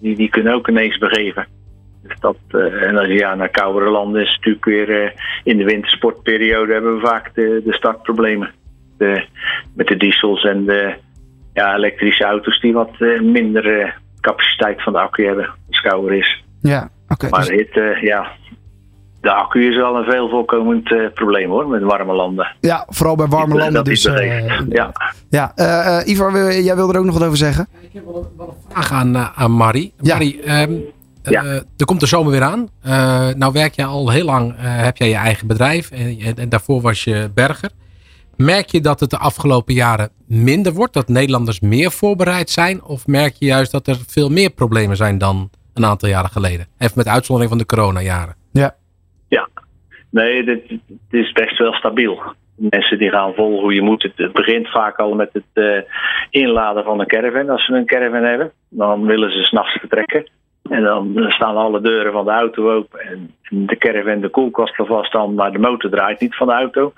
die, 0.00 0.16
die 0.16 0.28
kunnen 0.28 0.54
ook 0.54 0.68
ineens 0.68 0.98
begeven. 0.98 1.46
Dus 2.02 2.20
dat, 2.20 2.36
eh, 2.48 2.82
en 2.82 2.96
als 2.96 3.06
je 3.06 3.14
ja, 3.14 3.34
naar 3.34 3.48
koudere 3.48 3.90
landen 3.90 4.22
is 4.22 4.28
het 4.28 4.36
natuurlijk 4.36 4.64
weer 4.64 5.02
eh, 5.04 5.10
in 5.44 5.56
de 5.56 5.64
wintersportperiode 5.64 6.72
hebben 6.72 6.94
we 6.94 7.06
vaak 7.06 7.34
de, 7.34 7.62
de 7.64 7.72
startproblemen. 7.72 8.50
De, 8.98 9.24
met 9.74 9.86
de 9.86 9.96
diesels 9.96 10.44
en 10.44 10.64
de 10.64 10.94
ja, 11.54 11.74
elektrische 11.74 12.24
auto's 12.24 12.60
die 12.60 12.72
wat 12.72 12.94
eh, 12.98 13.20
minder 13.20 13.80
eh, 13.80 13.92
capaciteit 14.20 14.82
van 14.82 14.92
de 14.92 14.98
accu 14.98 15.26
hebben 15.26 15.46
als 15.46 15.56
het 15.66 15.80
kouder 15.80 16.12
is. 16.14 16.44
Ja, 16.60 16.90
oké. 17.08 17.28
Maar 17.28 17.40
dus- 17.40 17.50
hitte, 17.50 17.98
ja, 18.00 18.30
de 19.20 19.32
accu 19.32 19.68
is 19.68 19.76
wel 19.76 19.96
een 19.96 20.04
veel 20.04 20.28
voorkomend 20.28 20.92
eh, 20.92 20.98
probleem 21.14 21.50
hoor, 21.50 21.68
met 21.68 21.82
warme 21.82 22.12
landen. 22.14 22.56
ja, 22.60 22.86
vooral 22.88 23.16
bij 23.16 23.26
warme 23.26 23.54
landen. 23.56 23.84
Dus, 23.84 24.04
eh, 24.04 24.12
begeeft. 24.14 24.64
ja. 24.78 24.92
ja, 25.30 25.52
eh, 25.54 25.98
eh, 26.00 26.06
Ivar, 26.08 26.32
wil- 26.32 26.50
jij 26.50 26.76
wil 26.76 26.88
er 26.92 26.98
ook 26.98 27.04
nog 27.04 27.14
wat 27.18 27.24
over 27.26 27.36
zeggen? 27.38 27.68
vraag 28.68 28.92
aan, 28.92 29.16
aan 29.16 29.52
Marie. 29.52 29.92
Marie, 30.02 30.42
ehm, 30.42 30.72
eh, 31.22 31.52
er 31.76 31.84
komt 31.84 32.00
de 32.00 32.06
zomer 32.06 32.32
weer 32.32 32.42
aan. 32.42 32.68
Eh, 32.82 33.28
nou 33.36 33.52
werk 33.52 33.74
jij 33.74 33.84
al 33.86 34.10
heel 34.10 34.24
lang, 34.24 34.52
eh, 34.56 34.56
heb 34.60 34.96
jij 34.96 35.08
je 35.08 35.14
eigen 35.14 35.46
bedrijf 35.46 35.90
en, 35.90 36.18
en, 36.20 36.34
en 36.36 36.48
daarvoor 36.48 36.80
was 36.80 37.04
je 37.04 37.30
berger. 37.34 37.70
Merk 38.36 38.68
je 38.70 38.80
dat 38.80 39.00
het 39.00 39.10
de 39.10 39.18
afgelopen 39.18 39.74
jaren 39.74 40.10
minder 40.26 40.72
wordt? 40.72 40.92
Dat 40.92 41.08
Nederlanders 41.08 41.60
meer 41.60 41.90
voorbereid 41.90 42.50
zijn? 42.50 42.82
Of 42.84 43.06
merk 43.06 43.34
je 43.38 43.46
juist 43.46 43.70
dat 43.72 43.86
er 43.86 43.98
veel 44.06 44.28
meer 44.30 44.50
problemen 44.50 44.96
zijn 44.96 45.18
dan 45.18 45.50
een 45.74 45.84
aantal 45.86 46.08
jaren 46.08 46.30
geleden? 46.30 46.66
Even 46.78 46.92
met 46.96 47.08
uitzondering 47.08 47.50
van 47.50 47.58
de 47.58 47.66
coronajaren. 47.66 48.34
Ja. 48.52 48.62
Ja, 48.62 48.74
nee, 50.18 50.44
dit, 50.44 50.68
dit 50.68 51.24
is 51.24 51.32
best 51.32 51.58
wel 51.58 51.72
stabiel. 51.72 52.22
Mensen 52.54 52.98
die 52.98 53.10
gaan 53.10 53.34
vol 53.34 53.60
hoe 53.60 53.74
je 53.74 53.82
moet. 53.82 54.02
Het, 54.02 54.12
het 54.16 54.32
begint 54.32 54.68
vaak 54.68 54.96
al 54.98 55.14
met 55.14 55.30
het 55.32 55.44
eh, 55.52 55.82
inladen 56.30 56.84
van 56.84 57.00
een 57.00 57.06
caravan. 57.06 57.50
Als 57.50 57.64
ze 57.64 57.72
een 57.72 57.86
caravan 57.86 58.22
hebben, 58.22 58.52
dan 58.68 59.06
willen 59.06 59.32
ze 59.32 59.42
s'nachts 59.42 59.78
vertrekken. 59.78 60.28
En 60.68 60.82
dan 60.82 61.24
staan 61.28 61.56
alle 61.56 61.80
deuren 61.80 62.12
van 62.12 62.24
de 62.24 62.30
auto 62.30 62.72
open. 62.72 63.00
En 63.00 63.30
de 63.66 63.76
caravan, 63.76 64.20
de 64.20 64.28
koelkast 64.28 64.78
er 64.78 64.86
vast 64.86 65.14
aan, 65.14 65.34
maar 65.34 65.52
de 65.52 65.58
motor 65.58 65.90
draait 65.90 66.20
niet 66.20 66.36
van 66.36 66.46
de 66.46 66.52
auto. 66.52 66.92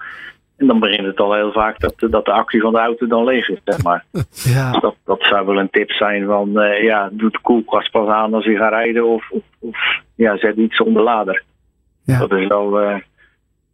En 0.56 0.66
dan 0.66 0.80
begint 0.80 1.06
het 1.06 1.20
al 1.20 1.34
heel 1.34 1.52
vaak 1.52 1.80
dat, 1.80 1.94
dat 2.10 2.24
de 2.24 2.32
accu 2.32 2.60
van 2.60 2.72
de 2.72 2.78
auto 2.78 3.06
dan 3.06 3.24
leeg 3.24 3.48
is, 3.48 3.60
zeg 3.64 3.82
maar. 3.82 4.04
Ja. 4.54 4.70
Dus 4.70 4.80
dat, 4.80 4.96
dat 5.04 5.22
zou 5.22 5.46
wel 5.46 5.58
een 5.58 5.70
tip 5.70 5.90
zijn 5.90 6.26
van, 6.26 6.60
eh, 6.60 6.82
ja, 6.82 7.08
doe 7.12 7.30
de 7.30 7.38
koelkast 7.42 7.90
pas 7.90 8.08
aan 8.08 8.34
als 8.34 8.44
je 8.44 8.56
gaat 8.56 8.72
rijden 8.72 9.06
of, 9.06 9.30
of, 9.30 9.42
of, 9.58 9.76
ja, 10.14 10.36
zet 10.36 10.56
iets 10.56 10.76
zonder 10.76 11.02
lader. 11.02 11.42
Dat 12.04 12.32
is 12.32 12.46
wel 12.46 12.80
eh, 12.80 12.96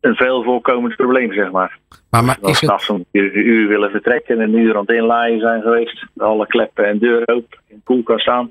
een 0.01 0.15
veel 0.15 0.43
voorkomend 0.43 0.97
probleem, 0.97 1.33
zeg 1.33 1.51
maar. 1.51 1.79
Maar, 2.11 2.25
maar 2.25 2.39
Als 2.41 2.61
we 2.61 2.67
s'nachts 2.67 2.91
om 2.91 3.05
een 3.13 3.39
uur 3.39 3.69
willen 3.69 3.91
vertrekken 3.91 4.41
en 4.41 4.49
een 4.49 4.59
uur 4.59 4.75
aan 4.75 4.81
het 4.81 4.97
inlaaien 4.97 5.41
zijn 5.41 5.63
geweest, 5.63 6.07
alle 6.17 6.47
kleppen 6.47 6.87
en 6.87 6.99
deuren 6.99 7.29
open, 7.29 7.59
en 7.69 7.77
de 7.77 7.83
koelkast 7.85 8.29
aan, 8.29 8.51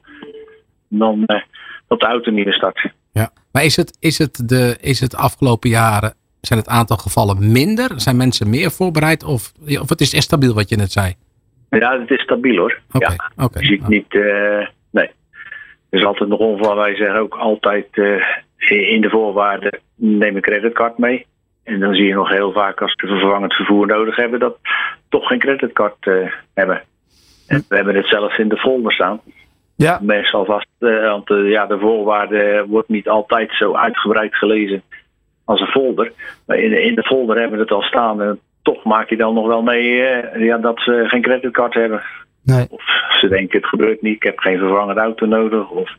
dan 0.87 1.25
eh, 1.25 1.41
dat 1.87 1.99
de 1.99 2.05
auto 2.05 2.31
niet 2.31 2.45
meer 2.45 2.53
start. 2.53 2.91
Ja. 3.11 3.29
Maar 3.51 3.63
is 3.63 3.75
het, 3.75 3.97
is, 3.99 4.17
het 4.17 4.49
de, 4.49 4.77
is 4.81 4.99
het 4.99 5.15
afgelopen 5.15 5.69
jaren, 5.69 6.13
zijn 6.41 6.59
het 6.59 6.69
aantal 6.69 6.97
gevallen 6.97 7.51
minder? 7.51 7.91
Zijn 7.95 8.17
mensen 8.17 8.49
meer 8.49 8.71
voorbereid? 8.71 9.23
Of, 9.23 9.51
of 9.81 9.89
het 9.89 10.01
is 10.01 10.13
echt 10.13 10.23
stabiel 10.23 10.53
wat 10.53 10.69
je 10.69 10.75
net 10.75 10.91
zei? 10.91 11.13
Ja, 11.69 11.99
het 11.99 12.11
is 12.11 12.21
stabiel 12.21 12.57
hoor. 12.57 12.79
Oké, 12.91 13.11
ja. 13.11 13.43
oké. 13.45 13.59
Je 13.59 13.65
ziet 13.65 13.87
niet, 13.87 14.15
eh, 14.15 14.67
nee. 14.91 15.09
Er 15.89 15.99
is 15.99 16.05
altijd 16.05 16.29
nog 16.29 16.39
ongeval, 16.39 16.75
wij 16.75 16.95
zeggen 16.95 17.19
ook 17.19 17.35
altijd 17.35 17.87
eh, 17.91 18.91
in 18.93 19.01
de 19.01 19.09
voorwaarden 19.09 19.79
neem 19.95 20.35
een 20.35 20.41
creditcard 20.41 20.97
mee. 20.97 21.25
En 21.65 21.79
dan 21.79 21.93
zie 21.93 22.05
je 22.05 22.13
nog 22.13 22.29
heel 22.29 22.51
vaak 22.51 22.81
als 22.81 22.93
ze 22.95 23.07
vervangend 23.07 23.53
vervoer 23.53 23.87
nodig 23.87 24.15
hebben, 24.15 24.39
dat 24.39 24.57
toch 25.09 25.27
geen 25.27 25.39
creditcard 25.39 26.07
eh, 26.07 26.31
hebben. 26.53 26.81
En 27.47 27.65
we 27.69 27.75
hebben 27.75 27.95
het 27.95 28.07
zelfs 28.07 28.37
in 28.37 28.49
de 28.49 28.57
folder 28.57 28.93
staan. 28.93 29.21
Ja. 29.75 29.99
Meestal 30.01 30.45
vast, 30.45 30.67
eh, 30.79 31.09
want 31.09 31.29
eh, 31.29 31.49
ja, 31.49 31.65
de 31.65 31.79
voorwaarden 31.79 32.67
wordt 32.67 32.89
niet 32.89 33.09
altijd 33.09 33.51
zo 33.51 33.75
uitgebreid 33.75 34.35
gelezen 34.35 34.83
als 35.45 35.61
een 35.61 35.67
folder. 35.67 36.11
Maar 36.45 36.57
in 36.57 36.69
de, 36.69 36.81
in 36.81 36.95
de 36.95 37.03
folder 37.03 37.37
hebben 37.39 37.57
we 37.57 37.63
het 37.63 37.73
al 37.73 37.81
staan. 37.81 38.21
En 38.21 38.39
toch 38.61 38.83
maak 38.83 39.09
je 39.09 39.17
dan 39.17 39.33
nog 39.33 39.47
wel 39.47 39.61
mee 39.61 39.93
ja, 40.37 40.57
dat 40.57 40.79
ze 40.79 41.03
geen 41.07 41.21
creditcard 41.21 41.73
hebben. 41.73 42.01
Nee. 42.43 42.65
Of 42.69 42.83
ze 43.19 43.27
denken 43.27 43.59
het 43.59 43.69
gebeurt 43.69 44.01
niet, 44.01 44.15
ik 44.15 44.23
heb 44.23 44.39
geen 44.39 44.57
vervangende 44.57 45.01
auto 45.01 45.25
nodig. 45.25 45.69
Of, 45.69 45.91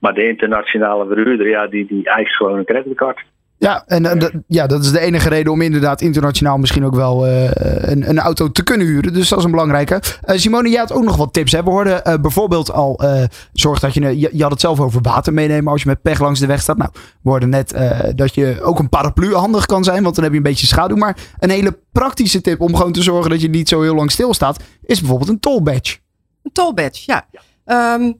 maar 0.00 0.14
de 0.14 0.28
internationale 0.28 1.06
verhuurder, 1.06 1.48
ja, 1.48 1.66
die, 1.66 1.86
die 1.86 2.08
eist 2.08 2.36
gewoon 2.36 2.58
een 2.58 2.64
creditcard. 2.64 3.24
Ja, 3.60 3.84
en 3.86 4.06
eh, 4.06 4.20
dat- 4.20 4.32
ja, 4.46 4.66
dat 4.66 4.84
is 4.84 4.90
de 4.92 5.00
enige 5.00 5.28
reden 5.28 5.52
om 5.52 5.60
inderdaad 5.60 6.00
internationaal 6.00 6.58
misschien 6.58 6.84
ook 6.84 6.94
wel 6.94 7.26
eh, 7.26 7.44
een, 7.90 8.08
een 8.08 8.18
auto 8.18 8.50
te 8.50 8.62
kunnen 8.62 8.86
huren. 8.86 9.12
Dus 9.12 9.28
dat 9.28 9.38
is 9.38 9.44
een 9.44 9.50
belangrijke. 9.50 10.00
Eh, 10.22 10.38
Simone, 10.38 10.68
jij 10.68 10.78
had 10.78 10.92
ook 10.92 11.04
nog 11.04 11.16
wat 11.16 11.32
tips. 11.32 11.52
Hè? 11.52 11.62
We 11.62 11.70
hoorden 11.70 12.04
eh, 12.04 12.14
bijvoorbeeld 12.20 12.72
al, 12.72 12.98
eh, 12.98 13.24
zorg 13.52 13.78
dat 13.80 13.94
je, 13.94 14.18
je, 14.18 14.30
je 14.32 14.42
had 14.42 14.50
het 14.50 14.60
zelf 14.60 14.80
over 14.80 15.02
water 15.02 15.32
meenemen 15.32 15.72
als 15.72 15.82
je 15.82 15.88
met 15.88 16.02
pech 16.02 16.20
langs 16.20 16.40
de 16.40 16.46
weg 16.46 16.60
staat. 16.60 16.76
Nou, 16.76 16.90
we 17.22 17.30
hoorden 17.30 17.48
net 17.48 17.72
eh, 17.72 17.98
dat 18.14 18.34
je 18.34 18.58
ook 18.62 18.78
een 18.78 18.88
paraplu 18.88 19.34
handig 19.34 19.66
kan 19.66 19.84
zijn, 19.84 20.02
want 20.02 20.14
dan 20.14 20.24
heb 20.24 20.32
je 20.32 20.38
een 20.38 20.44
beetje 20.44 20.66
schaduw. 20.66 20.96
Maar 20.96 21.16
een 21.38 21.50
hele 21.50 21.78
praktische 21.92 22.40
tip 22.40 22.60
om 22.60 22.76
gewoon 22.76 22.92
te 22.92 23.02
zorgen 23.02 23.30
dat 23.30 23.40
je 23.40 23.48
niet 23.48 23.68
zo 23.68 23.82
heel 23.82 23.94
lang 23.94 24.10
stilstaat, 24.10 24.62
is 24.82 24.98
bijvoorbeeld 25.00 25.30
een 25.30 25.40
toll 25.40 25.62
badge. 25.62 25.96
Een 26.42 26.52
toll 26.52 26.74
badge, 26.74 27.02
ja. 27.06 27.26
Ehm, 27.64 28.12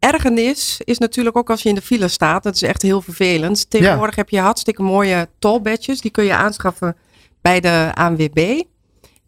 ergernis 0.00 0.80
is 0.84 0.98
natuurlijk 0.98 1.36
ook 1.36 1.50
als 1.50 1.62
je 1.62 1.68
in 1.68 1.74
de 1.74 1.82
file 1.82 2.08
staat. 2.08 2.42
Dat 2.42 2.54
is 2.54 2.62
echt 2.62 2.82
heel 2.82 3.02
vervelend. 3.02 3.70
Tegenwoordig 3.70 4.16
heb 4.16 4.28
je 4.28 4.40
hartstikke 4.40 4.82
mooie 4.82 5.28
toll 5.38 5.60
badges. 5.60 6.00
Die 6.00 6.10
kun 6.10 6.24
je 6.24 6.34
aanschaffen 6.34 6.96
bij 7.40 7.60
de 7.60 7.90
ANWB. 7.94 8.62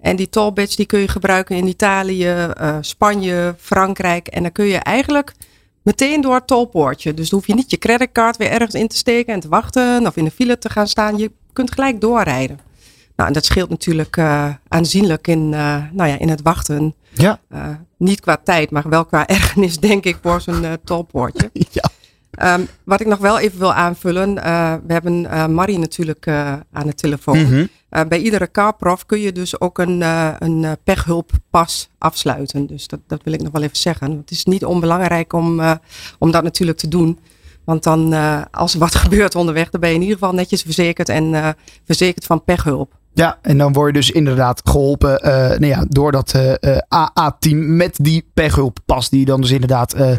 En 0.00 0.16
die 0.16 0.28
toll 0.28 0.52
badge 0.52 0.76
die 0.76 0.86
kun 0.86 0.98
je 0.98 1.08
gebruiken 1.08 1.56
in 1.56 1.66
Italië, 1.66 2.26
eh, 2.26 2.76
Spanje, 2.80 3.54
Frankrijk. 3.58 4.26
En 4.26 4.42
dan 4.42 4.52
kun 4.52 4.64
je 4.64 4.78
eigenlijk 4.78 5.32
meteen 5.82 6.20
door 6.20 6.34
het 6.34 6.46
tolpoortje. 6.46 7.14
Dus 7.14 7.28
dan 7.28 7.38
hoef 7.38 7.48
je 7.48 7.54
niet 7.54 7.70
je 7.70 7.78
creditcard 7.78 8.36
weer 8.36 8.50
ergens 8.50 8.74
in 8.74 8.88
te 8.88 8.96
steken 8.96 9.34
en 9.34 9.40
te 9.40 9.48
wachten. 9.48 10.06
Of 10.06 10.16
in 10.16 10.24
de 10.24 10.30
file 10.30 10.58
te 10.58 10.70
gaan 10.70 10.88
staan. 10.88 11.18
Je 11.18 11.30
kunt 11.52 11.72
gelijk 11.72 12.00
doorrijden. 12.00 12.58
Nou, 13.22 13.34
en 13.34 13.40
dat 13.40 13.50
scheelt 13.50 13.70
natuurlijk 13.70 14.16
eh, 14.16 14.48
aanzienlijk 14.68 15.28
in, 15.28 15.54
eh, 15.54 15.76
nou 15.92 16.08
ja, 16.08 16.18
in 16.18 16.28
het 16.28 16.42
wachten. 16.42 16.94
Ja. 17.12 17.40
Eh, 17.48 17.68
niet 17.96 18.20
qua 18.20 18.36
tijd, 18.44 18.70
maar 18.70 18.88
wel 18.88 19.04
qua 19.04 19.26
ergernis, 19.36 19.78
denk 19.78 20.04
ik, 20.04 20.18
voor 20.22 20.40
zo'n 20.40 20.64
tolpoortje. 20.84 21.50
Ja. 21.70 21.90
Ehm, 22.30 22.64
wat 22.84 23.00
ik 23.00 23.06
nog 23.06 23.18
wel 23.18 23.38
even 23.38 23.58
wil 23.58 23.72
aanvullen. 23.72 24.34
we 24.86 24.92
hebben 24.92 25.20
Marie 25.54 25.78
natuurlijk 25.78 26.28
aan 26.72 26.86
de 26.86 26.94
telefoon. 26.94 27.42
Mhm. 27.42 27.66
Bij 28.08 28.18
iedere 28.18 28.50
carprof 28.50 29.06
kun 29.06 29.20
je 29.20 29.32
dus 29.32 29.60
ook 29.60 29.78
een, 29.78 30.00
een 30.38 30.76
pechhulppas 30.84 31.88
afsluiten. 31.98 32.66
Dus 32.66 32.86
dat, 32.86 33.00
dat 33.06 33.20
wil 33.24 33.32
ik 33.32 33.42
nog 33.42 33.52
wel 33.52 33.62
even 33.62 33.76
zeggen. 33.76 34.10
Het 34.10 34.30
is 34.30 34.44
niet 34.44 34.64
onbelangrijk 34.64 35.32
om, 35.32 35.60
om 36.18 36.30
dat 36.30 36.42
natuurlijk 36.42 36.78
te 36.78 36.88
doen. 36.88 37.18
Want 37.64 37.82
dan, 37.82 38.14
als 38.50 38.72
er 38.72 38.78
wat 38.78 38.94
gebeurt 39.04 39.34
onderweg, 39.34 39.70
dan 39.70 39.80
ben 39.80 39.88
je 39.88 39.94
in 39.94 40.02
ieder 40.02 40.18
geval 40.18 40.34
netjes 40.34 40.62
verzekerd 40.62 41.08
en 41.08 41.56
verzekerd 41.84 42.24
van 42.24 42.44
pechhulp. 42.44 43.00
Ja, 43.14 43.38
en 43.42 43.58
dan 43.58 43.72
word 43.72 43.86
je 43.86 43.92
dus 43.92 44.10
inderdaad 44.10 44.60
geholpen 44.64 45.18
eh, 45.18 45.32
nou 45.48 45.66
ja, 45.66 45.84
door 45.88 46.12
dat 46.12 46.32
eh, 46.34 46.54
eh, 46.76 46.78
AA-team 46.88 47.76
met 47.76 47.98
die 48.02 48.30
pechhulppas 48.34 49.10
die 49.10 49.20
je 49.20 49.26
dan 49.26 49.40
dus 49.40 49.50
inderdaad 49.50 49.92
eh, 49.92 50.16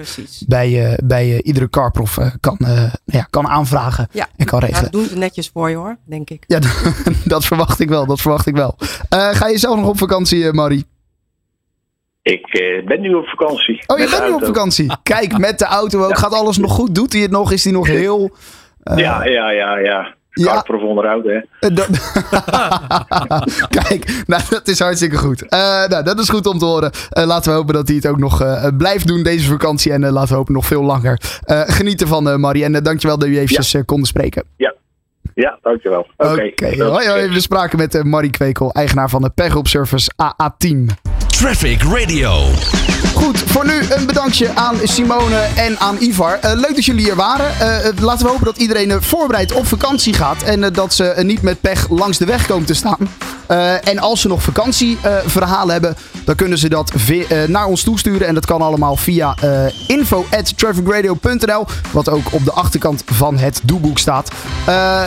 bij, 0.48 0.86
eh, 0.92 0.98
bij 1.06 1.42
iedere 1.42 1.70
carprof 1.70 2.18
kan, 2.40 2.58
eh, 2.58 2.68
nou 2.76 2.90
ja, 3.06 3.28
kan 3.30 3.48
aanvragen 3.48 4.08
Ja, 4.12 4.28
en 4.38 4.46
kan 4.46 4.60
Ja, 4.60 4.66
regelen. 4.66 4.92
dat 4.92 5.00
doen 5.02 5.10
ze 5.10 5.18
netjes 5.18 5.50
voor 5.54 5.70
je 5.70 5.76
hoor, 5.76 5.98
denk 6.06 6.30
ik. 6.30 6.44
Ja, 6.48 6.60
dat 7.26 7.46
verwacht 7.46 7.80
ik 7.80 7.90
wel, 7.90 8.06
dat 8.06 8.22
verwacht 8.22 8.46
ik 8.48 8.56
wel. 8.56 8.76
Eh, 9.10 9.30
ga 9.30 9.48
je 9.48 9.58
zelf 9.58 9.78
nog 9.80 9.88
op 9.88 9.98
vakantie, 9.98 10.54
Marie? 10.54 10.86
Ik 12.22 12.46
eh, 12.48 12.86
ben 12.86 13.02
nu 13.02 13.14
op 13.14 13.26
vakantie. 13.26 13.84
Oh, 13.88 13.98
je 14.00 14.10
bent 14.10 14.28
nu 14.28 14.34
op 14.34 14.46
vakantie. 14.46 14.92
Kijk, 15.04 15.38
met 15.38 15.60
de 15.60 15.66
auto 15.66 16.04
ook. 16.06 16.18
Gaat 16.18 16.34
alles 16.34 16.58
nog 16.58 16.72
goed? 16.72 16.96
Doet 16.96 17.14
hij 17.14 17.22
het 17.22 17.32
nog? 17.32 17.52
Is 17.52 17.64
hij 17.64 17.74
nog 17.74 17.88
heel... 17.88 18.32
eh, 18.84 18.98
ja, 18.98 19.26
ja, 19.26 19.50
ja, 19.52 20.16
ja. 20.34 20.64
ja. 20.68 20.76
Onderhoud, 20.76 21.24
hè. 21.24 21.40
Eh, 21.60 21.76
dat- 21.76 21.88
Kijk, 23.88 24.24
nou, 24.28 24.42
dat 24.50 24.68
is 24.68 24.80
hartstikke 24.80 25.18
goed. 25.18 25.48
Eh, 25.50 25.60
nou, 25.88 26.04
dat 26.04 26.20
is 26.20 26.30
goed 26.30 26.46
om 26.46 26.58
te 26.58 26.66
horen. 26.66 26.92
Eh, 27.10 27.26
laten 27.26 27.52
we 27.52 27.58
hopen 27.58 27.74
dat 27.74 27.88
hij 27.88 27.96
het 27.96 28.08
ook 28.08 28.18
nog 28.18 28.42
eh, 28.42 28.68
blijft 28.78 29.08
doen 29.08 29.24
deze 29.24 29.48
vakantie. 29.50 29.92
En 29.92 30.04
eh, 30.04 30.12
laten 30.12 30.30
we 30.30 30.36
hopen 30.36 30.54
nog 30.54 30.66
veel 30.66 30.84
langer. 30.84 31.20
Eh, 31.44 31.62
genieten 31.66 32.08
van 32.08 32.30
eh, 32.30 32.36
Marie. 32.36 32.64
En 32.64 32.84
dankjewel 32.84 33.18
dat 33.18 33.28
jullie 33.28 33.42
eventjes 33.44 33.74
eh, 33.74 33.82
konden 33.86 34.08
spreken. 34.08 34.44
Ja, 34.58 34.74
ja 35.34 35.58
dankjewel. 35.62 36.08
Oké. 36.18 36.32
Oké, 36.52 36.84
hoi, 36.84 37.08
hoi. 37.08 37.30
We 37.30 37.40
spraken 37.42 37.78
met 37.78 38.04
Marie 38.04 38.30
Kwekel, 38.32 38.72
eigenaar 38.72 39.10
van 39.10 39.22
de 39.22 39.30
Pechhulp 39.30 39.68
Service 39.68 40.12
AA 40.16 40.56
Team. 40.58 40.86
Traffic 41.28 41.82
Radio. 41.82 42.32
Goed, 43.14 43.40
voor 43.40 43.66
nu 43.66 43.82
een 43.90 44.06
bedankje 44.06 44.56
aan 44.56 44.76
Simone 44.84 45.48
en 45.56 45.80
aan 45.80 45.98
Ivar. 46.00 46.40
Eh, 46.42 46.52
leuk 46.54 46.76
dat 46.76 46.86
jullie 46.86 47.04
hier 47.04 47.16
waren. 47.16 47.60
Eh, 47.60 47.88
eh, 47.88 47.98
laten 48.00 48.26
we 48.26 48.32
hopen 48.32 48.46
dat 48.46 48.58
iedereen 48.58 49.02
voorbereid 49.02 49.52
op 49.52 49.68
vakantie 49.68 50.14
gaat. 50.14 50.44
En 50.44 50.74
dat 50.74 50.94
ze 50.94 51.14
niet 51.22 51.42
met 51.42 51.62
pech 51.62 51.90
langs 51.90 52.18
de 52.18 52.26
weg 52.26 52.46
komen 52.48 52.66
te 52.66 52.74
staan. 52.74 52.98
En 53.84 54.00
als 54.00 54.22
ze 54.22 54.28
nog 54.28 54.44
vakantieverhalen 54.44 55.72
hebben, 55.74 55.96
dan 56.26 56.36
kunnen 56.36 56.58
ze 56.58 56.70
dat 56.70 56.92
naar 57.48 57.66
ons 57.66 57.84
toesturen. 57.84 58.28
En 58.28 58.34
dat 58.34 58.46
kan 58.46 58.62
allemaal 58.62 58.96
via 58.96 59.36
info.trafficradio.nl. 59.88 61.66
Wat 61.92 62.10
ook 62.10 62.26
op 62.32 62.46
de 62.46 62.52
achterkant 62.52 63.04
van 63.06 63.38
het 63.38 63.62
doeboek 63.64 64.00
staat. 64.00 64.32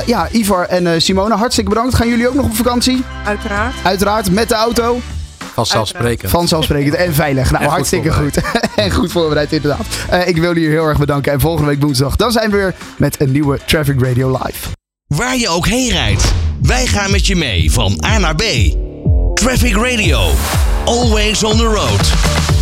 Ja, 0.07 0.29
Ivar 0.31 0.65
en 0.65 1.03
Simone, 1.03 1.35
hartstikke 1.35 1.71
bedankt. 1.71 1.95
Gaan 1.95 2.09
jullie 2.09 2.29
ook 2.29 2.35
nog 2.35 2.45
op 2.45 2.57
vakantie? 2.57 3.05
Uiteraard. 3.25 3.75
Uiteraard, 3.83 4.31
met 4.31 4.49
de 4.49 4.55
auto. 4.55 5.01
Vanzelfsprekend. 5.57 6.31
Vanzelfsprekend 6.31 6.95
en 6.95 7.15
veilig. 7.15 7.51
Nou, 7.51 7.65
En 7.65 7.71
hartstikke 7.71 8.13
goed. 8.13 8.41
en 8.77 8.91
goed 8.93 9.13
voorbereid, 9.13 9.53
inderdaad. 9.53 9.87
Eh, 10.09 10.29
ik 10.29 10.37
wil 10.37 10.55
jullie 10.55 10.69
heel 10.69 10.85
erg 10.85 10.99
bedanken. 10.99 11.33
En 11.33 11.41
volgende 11.41 11.71
week 11.71 11.81
woensdag, 11.81 12.17
dan 12.17 12.33
zijn 12.33 12.51
we 12.51 12.57
weer 12.57 12.75
met 12.97 13.21
een 13.21 13.33
nieuwe 13.33 13.59
Traffic 13.67 14.01
Radio 14.01 14.39
Live. 14.43 14.69
Waar 15.07 15.37
je 15.37 15.49
ook 15.49 15.67
heen 15.67 15.91
rijdt, 15.91 16.33
wij 16.63 16.87
gaan 16.87 17.11
met 17.11 17.27
je 17.27 17.37
mee 17.37 17.73
van 17.73 18.05
A 18.05 18.19
naar 18.19 18.35
B. 18.35 18.43
Traffic 19.35 19.77
Radio. 19.77 20.31
Always 20.85 21.45
on 21.45 21.57
the 21.57 21.65
road. 21.65 22.56